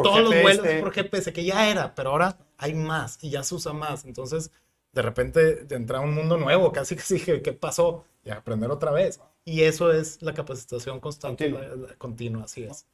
todos 0.04 0.20
los 0.22 0.34
GPS, 0.34 0.42
vuelos 0.42 0.66
por 0.80 0.92
GPS, 0.92 1.32
que 1.32 1.44
ya 1.44 1.68
era, 1.70 1.94
pero 1.94 2.10
ahora 2.10 2.38
hay 2.58 2.74
más 2.74 3.18
y 3.22 3.30
ya 3.30 3.42
se 3.42 3.54
usa 3.56 3.72
más. 3.72 4.04
Entonces, 4.04 4.50
de 4.92 5.02
repente 5.02 5.66
entra 5.74 6.00
un 6.00 6.14
mundo 6.14 6.36
nuevo, 6.36 6.72
casi 6.72 6.96
que 6.96 7.02
dije, 7.14 7.42
¿qué 7.42 7.52
pasó? 7.52 8.04
Y 8.24 8.30
aprender 8.30 8.70
otra 8.70 8.92
vez. 8.92 9.20
Y 9.44 9.62
eso 9.62 9.92
es 9.92 10.22
la 10.22 10.32
capacitación 10.34 11.00
constante, 11.00 11.50
Continua. 11.50 11.76
la- 11.76 11.88
la- 11.88 11.94
continua, 11.96 12.44
así 12.44 12.62
es. 12.64 12.86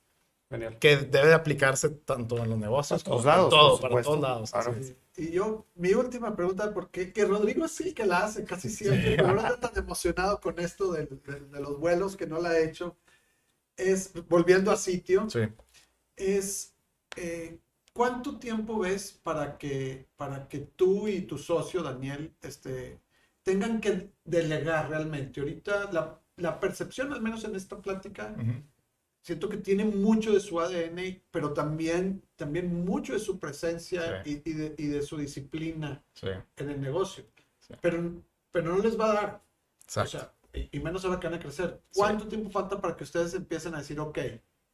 Genial. 0.51 0.79
Que 0.79 0.97
debe 0.97 1.29
de 1.29 1.35
aplicarse 1.35 1.91
tanto 1.91 2.39
en 2.39 2.49
los 2.51 2.59
negocios 2.59 3.05
Para 3.05 3.17
todos 3.17 3.23
como 3.25 3.37
lados, 3.37 3.51
para 3.51 3.61
todo, 3.61 3.81
para 3.91 4.03
todos 4.03 4.21
lados. 4.21 4.51
Claro. 4.51 4.73
es. 4.77 4.95
Y 5.17 5.33
yo, 5.33 5.67
mi 5.75 5.93
última 5.93 6.35
pregunta, 6.35 6.73
porque 6.73 7.13
que 7.13 7.25
Rodrigo 7.25 7.67
sí 7.69 7.93
que 7.93 8.07
la 8.07 8.25
hace 8.25 8.45
casi 8.45 8.71
siempre, 8.71 9.17
pero 9.17 9.29
ahora 9.29 9.49
está 9.55 9.71
tan 9.73 9.85
emocionado 9.85 10.41
con 10.41 10.59
esto 10.59 10.93
de, 10.93 11.07
de- 11.07 11.41
de 11.41 11.61
los 11.61 11.79
vuelos 11.79 12.17
que 12.17 12.27
no 12.27 12.41
la 12.41 12.51
ha 12.51 12.59
hecho, 12.61 12.97
es, 13.77 14.13
volviendo 14.29 14.71
a 14.71 14.77
sitio, 14.77 15.29
Sí. 15.29 15.41
es 16.17 16.75
eh, 17.17 17.59
¿cuánto 17.93 18.39
tiempo 18.39 18.79
ves 18.79 19.13
para 19.23 19.59
que, 19.59 20.07
para 20.17 20.49
que 20.49 20.59
tú 20.61 21.09
y 21.09 21.23
tu 21.23 21.37
socio, 21.39 21.83
Daniel, 21.83 22.33
este, 22.43 23.01
tengan 23.43 23.81
que 23.81 24.11
delegar 24.25 24.89
realmente? 24.89 25.41
Ahorita 25.41 25.91
la 25.93 26.21
la 26.37 26.61
percepción, 26.61 27.13
al 27.13 27.21
menos 27.21 27.43
en 27.43 27.57
esta 27.57 27.83
plática, 27.83 28.33
Ujú. 28.39 28.53
Siento 29.23 29.49
que 29.49 29.57
tiene 29.59 29.85
mucho 29.85 30.33
de 30.33 30.41
su 30.41 30.61
ADN, 30.61 31.21
pero 31.31 31.53
también, 31.53 32.23
también 32.37 32.85
mucho 32.85 33.13
de 33.13 33.19
su 33.19 33.39
presencia 33.39 34.23
Sí. 34.25 34.43
y, 34.45 34.51
y 34.51 34.55
de, 34.55 34.75
y 34.79 34.87
de 34.87 35.03
su 35.03 35.17
disciplina 35.19 36.03
Sí, 36.15 36.29
en 36.57 36.71
el 36.71 36.81
negocio. 36.81 37.25
Sí. 37.61 37.75
Pero, 37.81 38.13
pero 38.51 38.75
no 38.77 38.83
les 38.83 38.99
va 38.99 39.11
a 39.11 39.15
dar. 39.15 39.29
O 39.35 39.81
exacto. 39.85 40.11
sea, 40.11 40.33
y, 40.55 40.69
y 40.79 40.81
menos 40.81 41.05
ahora 41.05 41.21
que 41.21 41.27
van 41.29 41.39
a 41.39 41.41
crecer. 41.41 41.81
¿Cuánto 41.95 42.27
tiempo 42.29 42.51
falta 42.51 42.81
para 42.81 42.97
que 42.97 43.05
ustedes 43.05 43.35
empiecen 43.35 43.75
a 43.75 43.79
decir, 43.79 44.01
ok, 44.01 44.19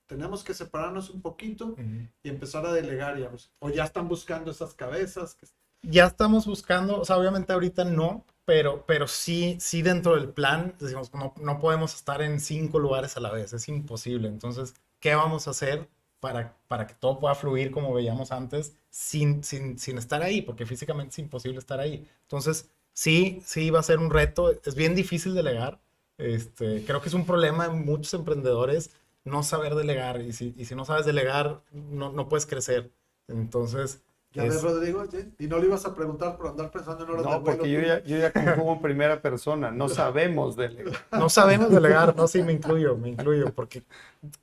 tenemos 0.07 0.45
que 0.45 0.55
separarnos 0.55 1.11
un 1.11 1.21
poquito 1.23 1.67
Ujú. 1.69 1.83
y 2.23 2.29
empezar 2.29 2.65
a 2.67 2.73
delegar? 2.73 3.19
Ya, 3.19 3.31
o 3.59 3.71
ya 3.71 3.85
están 3.85 4.09
buscando 4.09 4.51
esas 4.51 4.75
cabezas. 4.75 5.35
que- 5.35 5.47
Ya 5.83 6.07
estamos 6.07 6.47
buscando, 6.47 7.01
o 7.01 7.05
sea, 7.05 7.17
obviamente 7.19 7.53
ahorita 7.53 7.85
no, 7.85 8.25
pero, 8.45 8.85
pero 8.87 9.07
sí, 9.09 9.57
sí 9.61 9.83
dentro 9.83 10.15
del 10.15 10.31
plan, 10.31 10.75
decimos, 10.79 11.13
no, 11.15 11.35
no 11.41 11.61
podemos 11.61 11.95
estar 11.95 12.23
en 12.23 12.41
cinco 12.41 12.79
lugares 12.79 13.17
a 13.17 13.21
la 13.21 13.31
vez, 13.33 13.53
es 13.53 13.69
imposible. 13.69 14.29
Entonces, 14.29 14.75
¿qué 15.01 15.15
vamos 15.15 15.47
a 15.49 15.51
hacer 15.53 15.89
para, 16.21 16.57
para 16.69 16.87
que 16.87 16.95
todo 16.95 17.19
pueda 17.21 17.35
fluir 17.35 17.71
como 17.71 17.95
veíamos 17.95 18.33
antes 18.33 18.77
sin, 18.91 19.43
sin, 19.45 19.79
sin 19.79 19.99
estar 19.99 20.23
ahí? 20.23 20.43
Porque 20.43 20.67
físicamente 20.67 21.13
es 21.13 21.19
imposible 21.21 21.59
estar 21.59 21.81
ahí. 21.81 22.07
Entonces, 22.23 22.71
sí, 22.93 23.43
sí 23.45 23.71
va 23.71 23.81
a 23.81 23.83
ser 23.83 23.99
un 23.99 24.11
reto, 24.11 24.53
es 24.65 24.75
bien 24.75 24.95
difícil 24.95 25.35
delegar. 25.35 25.81
Este, 26.19 26.85
creo 26.85 27.01
que 27.03 27.09
es 27.09 27.15
un 27.15 27.27
problema 27.27 27.67
en 27.67 27.85
muchos 27.85 28.15
emprendedores 28.15 28.91
no 29.25 29.43
saber 29.43 29.75
delegar 29.75 30.21
y 30.21 30.33
si, 30.33 30.55
y 30.57 30.67
si 30.67 30.75
no 30.75 30.85
sabes 30.85 31.07
delegar, 31.07 31.63
no, 31.73 32.13
no 32.13 32.29
puedes 32.29 32.47
crecer. 32.47 32.93
Entonces, 33.29 34.03
Ya 34.35 34.45
es- 34.45 34.55
ves, 34.55 34.63
Rodrigo, 34.63 35.05
¿sí? 35.07 35.33
y 35.39 35.47
no 35.47 35.59
le 35.59 35.67
ibas 35.67 35.85
a 35.87 35.95
preguntar 35.95 36.37
por 36.37 36.49
andar 36.49 36.71
pensando 36.71 37.05
en 37.05 37.11
horas 37.11 37.25
de 37.25 37.31
No, 37.31 37.45
porque 37.45 37.71
yo 37.71 37.81
ya, 37.81 38.03
yo 38.03 38.19
ya 38.19 38.33
conjugo 38.33 38.73
en 38.73 38.83
primera 38.83 39.23
persona. 39.23 39.71
No 39.71 39.89
sabemos 39.89 40.57
delegar. 40.57 40.95
No 41.13 41.29
sabemos 41.29 41.71
delegar, 41.71 42.17
no, 42.17 42.27
sí, 42.27 42.43
me 42.43 42.53
incluyo, 42.53 42.97
me 42.97 43.11
incluyo, 43.11 43.55
porque 43.55 43.85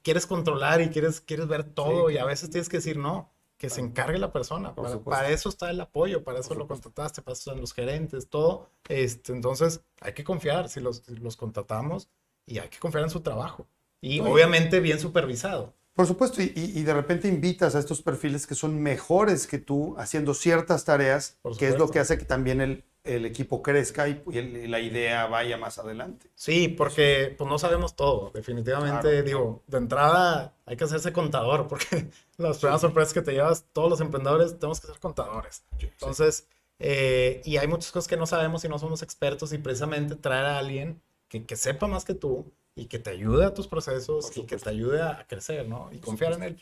quieres 0.02 0.26
controlar 0.26 0.82
y 0.82 0.90
quieres, 0.90 1.20
quieres 1.22 1.48
ver 1.48 1.64
todo 1.66 2.10
y 2.10 2.18
a 2.18 2.26
veces 2.26 2.50
tienes 2.50 2.70
que 2.70 2.78
decir 2.78 2.98
no, 2.98 3.30
que 3.58 3.70
se 3.70 3.82
encargue 3.82 4.18
la 4.18 4.32
persona. 4.32 4.74
Para, 4.74 4.98
para 5.00 5.30
eso 5.30 5.50
está 5.50 5.70
el 5.70 5.82
apoyo, 5.82 6.24
para 6.24 6.40
eso 6.40 6.56
lo 6.56 6.68
contrataste, 6.68 7.22
para 7.22 7.34
eso 7.34 7.52
están 7.52 7.62
los 7.62 7.74
gerentes, 7.74 8.28
todo. 8.30 8.70
Este, 8.88 9.34
entonces, 9.34 9.82
hay 10.00 10.14
que 10.14 10.24
confiar 10.24 10.70
si 10.70 10.80
los, 10.80 10.98
si 11.06 11.16
los 11.18 11.36
contratamos 11.36 12.10
y 12.48 12.60
hay 12.60 12.70
que 12.70 12.80
confiar 12.80 13.04
en 13.04 13.10
su 13.10 13.20
trabajo. 13.20 13.68
Y 14.02 14.20
Oye. 14.20 14.32
obviamente 14.32 14.80
bien 14.80 15.00
supervisado. 15.00 15.74
Por 16.02 16.08
supuesto, 16.08 16.42
y, 16.42 16.82
de 16.82 16.94
repente 16.96 17.28
invitas 17.28 17.76
a 17.76 17.80
estos 17.80 18.02
perfiles 18.02 18.48
que 18.48 18.56
son 18.56 18.82
mejores 18.82 19.46
que 19.46 19.60
tú 19.60 19.94
haciendo 20.00 20.34
ciertas 20.34 20.84
tareas, 20.84 21.38
que 21.60 21.68
es 21.68 21.78
lo 21.78 21.92
que 21.92 22.00
hace 22.00 22.18
que 22.18 22.26
también 22.26 22.60
el, 22.60 22.84
el 23.04 23.24
equipo 23.24 23.62
crezca 23.62 24.10
y, 24.10 24.24
y 24.32 24.38
el- 24.40 24.58
y 24.58 24.68
la 24.68 24.80
idea 24.80 25.28
vaya 25.28 25.58
más 25.58 25.78
adelante. 25.78 26.28
Sí, 26.34 26.70
porque 26.70 27.36
pues 27.38 27.48
no 27.48 27.60
sabemos 27.60 27.96
todo, 27.96 28.32
definitivamente, 28.34 29.10
Claro. 29.10 29.24
digo, 29.24 29.64
de 29.68 29.78
entrada 29.78 30.56
hay 30.66 30.76
que 30.76 30.86
hacerse 30.86 31.14
contador, 31.14 31.68
porque 31.68 31.86
las 32.40 32.58
primeras 32.58 32.82
sorpresas 32.82 33.14
que 33.14 33.22
te 33.22 33.34
llevas, 33.34 33.66
todos 33.72 33.88
los 33.92 34.02
emprendedores 34.02 34.58
tenemos 34.58 34.82
que 34.82 34.88
ser 34.88 34.98
contadores. 35.00 35.64
Entonces, 35.80 36.48
eh, 36.80 37.44
y 37.46 37.58
hay 37.58 37.68
muchas 37.68 37.92
cosas 37.92 38.08
que 38.08 38.18
no 38.18 38.26
sabemos 38.26 38.66
y 38.66 38.70
no 38.70 38.80
somos 38.80 39.04
expertos 39.04 39.54
y 39.54 39.60
precisamente 39.60 40.16
traer 40.16 40.46
a 40.46 40.58
alguien 40.58 41.00
que, 41.28 41.46
que 41.46 41.56
sepa 41.56 41.86
más 41.86 42.06
que 42.06 42.16
tú 42.16 42.52
y 42.76 42.86
que 42.86 43.00
te 43.00 43.10
ayude 43.10 43.46
a 43.46 43.54
tus 43.54 43.68
procesos 43.68 44.36
y 44.38 44.46
que 44.46 44.58
te 44.58 44.70
ayude 44.70 45.02
a 45.02 45.26
crecer, 45.28 45.68
¿no? 45.68 45.90
Y 45.92 46.00
confiar 46.00 46.34
en 46.34 46.44
él. 46.44 46.62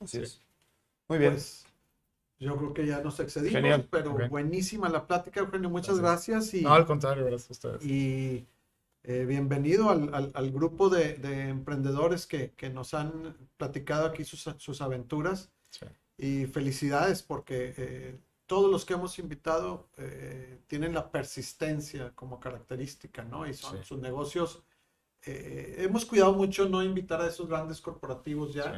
Así 0.00 0.18
Sí. 0.18 0.22
es. 0.24 0.40
Muy 1.08 1.18
bien. 1.18 1.32
Pues, 1.32 1.64
yo 2.38 2.56
creo 2.56 2.74
que 2.74 2.86
ya 2.86 3.00
nos 3.00 3.18
excedimos, 3.20 3.52
Genial. 3.54 3.88
pero 3.90 4.12
Ok. 4.12 4.28
buenísima 4.28 4.88
la 4.88 5.06
plática, 5.06 5.40
Eugenio. 5.40 5.70
Muchas 5.70 5.98
gracias. 6.00 6.52
y, 6.54 6.62
No, 6.62 6.74
al 6.74 6.84
contrario, 6.86 7.24
gracias 7.24 7.50
a 7.50 7.52
ustedes. 7.52 7.84
y, 7.84 8.46
eh, 9.04 9.24
bienvenido 9.24 9.88
al, 9.88 10.12
al- 10.14 10.32
al 10.34 10.50
grupo 10.50 10.88
de, 10.90 11.14
de 11.14 11.48
emprendedores 11.48 12.26
que, 12.26 12.50
que 12.52 12.68
nos 12.68 12.92
han 12.92 13.36
platicado 13.56 14.04
aquí 14.06 14.24
sus, 14.24 14.42
sus 14.58 14.80
aventuras. 14.82 15.48
Sí. 15.70 15.86
Y 16.18 16.46
felicidades 16.46 17.22
porque 17.22 17.72
eh, 17.76 18.18
todos 18.46 18.70
los 18.70 18.84
que 18.84 18.94
hemos 18.94 19.18
invitado 19.20 19.88
eh, 19.96 20.58
tienen 20.66 20.92
la 20.92 21.10
persistencia 21.10 22.10
como 22.14 22.40
característica, 22.40 23.22
¿no? 23.24 23.46
Y 23.46 23.54
son 23.54 23.78
Sí. 23.78 23.84
sus 23.84 23.98
negocios. 24.00 24.62
Eh, 25.26 25.76
hemos 25.78 26.04
cuidado 26.06 26.32
mucho 26.34 26.68
no 26.68 26.82
invitar 26.82 27.20
a 27.20 27.26
esos 27.28 27.48
grandes 27.48 27.80
corporativos 27.80 28.54
ya. 28.54 28.64
Sí. 28.64 28.70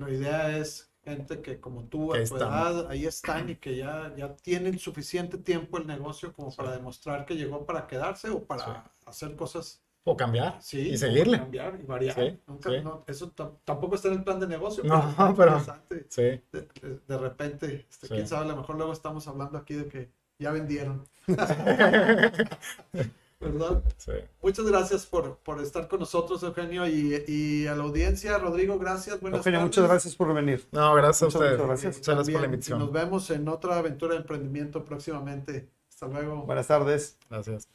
La 0.00 0.10
idea 0.10 0.58
es 0.58 0.90
gente 1.04 1.40
que 1.40 1.60
como 1.60 1.84
tú, 1.84 2.10
Que 2.10 2.18
a 2.18 2.24
tu 2.24 2.34
están. 2.34 2.52
edad, 2.52 2.90
ahí 2.90 3.06
están 3.06 3.48
y 3.48 3.56
que 3.56 3.76
ya, 3.76 4.12
ya 4.16 4.34
tienen 4.36 4.78
suficiente 4.78 5.38
tiempo 5.38 5.78
el 5.78 5.86
negocio 5.86 6.32
como 6.32 6.54
para 6.54 6.72
demostrar 6.72 7.24
que 7.24 7.36
llegó 7.36 7.64
para 7.64 7.86
quedarse 7.86 8.28
o 8.28 8.44
para 8.44 8.64
Sí. 8.64 8.70
hacer 9.06 9.36
cosas 9.36 9.80
O 10.04 10.16
cambiar 10.16 10.60
sí, 10.60 10.80
y 10.90 10.98
seguirle. 10.98 11.38
cambiar 11.38 11.78
y 11.82 11.86
variar. 11.86 12.14
Sí, 12.14 12.38
Nunca- 12.46 12.70
sí. 12.70 12.76
no, 12.82 13.04
eso 13.06 13.32
tam- 13.32 13.56
tampoco 13.64 13.94
está 13.96 14.08
en 14.08 14.14
el 14.14 14.24
plan 14.24 14.38
de 14.40 14.48
negocio. 14.48 14.82
No, 14.84 15.14
pero- 15.36 15.58
interesante. 15.58 16.06
Sí. 16.08 16.22
De, 16.52 16.68
de- 17.06 17.18
repente, 17.18 17.86
este, 17.88 18.08
Sí. 18.08 18.14
quién 18.14 18.26
sabe, 18.28 18.44
a 18.44 18.48
lo 18.48 18.56
mejor 18.56 18.76
luego 18.76 18.92
estamos 18.92 19.26
hablando 19.28 19.56
aquí 19.58 19.74
de 19.74 19.86
que 19.88 20.10
ya 20.38 20.50
vendieron. 20.50 21.04
¿Verdad? 23.38 23.82
Sí. 23.98 24.12
Muchas 24.42 24.64
gracias 24.66 25.04
por, 25.06 25.36
por 25.38 25.60
estar 25.60 25.88
con 25.88 26.00
nosotros, 26.00 26.42
Eugenio, 26.42 26.86
y, 26.86 27.22
y 27.28 27.66
a 27.66 27.74
la 27.74 27.84
audiencia. 27.84 28.38
Rodrigo, 28.38 28.78
gracias. 28.78 29.20
Buenas 29.20 29.38
Eugenio, 29.38 29.58
tardes. 29.60 29.68
muchas 29.76 29.88
gracias 29.90 30.16
por 30.16 30.34
venir. 30.34 30.66
No, 30.72 30.94
gracias 30.94 31.22
a 31.22 31.26
Muchas, 31.26 31.40
ustedes. 31.42 31.52
muchas 31.58 31.66
gracias. 31.68 31.96
Muchas 31.98 32.14
gracias 32.14 32.32
por 32.32 32.40
la 32.40 32.46
invitación. 32.46 32.78
Nos 32.78 32.92
vemos 32.92 33.30
en 33.30 33.48
otra 33.48 33.78
aventura 33.78 34.14
de 34.14 34.20
emprendimiento 34.20 34.84
próximamente. 34.84 35.68
Hasta 35.90 36.08
luego. 36.08 36.42
Buenas 36.46 36.66
tardes. 36.66 37.18
Gracias. 37.28 37.68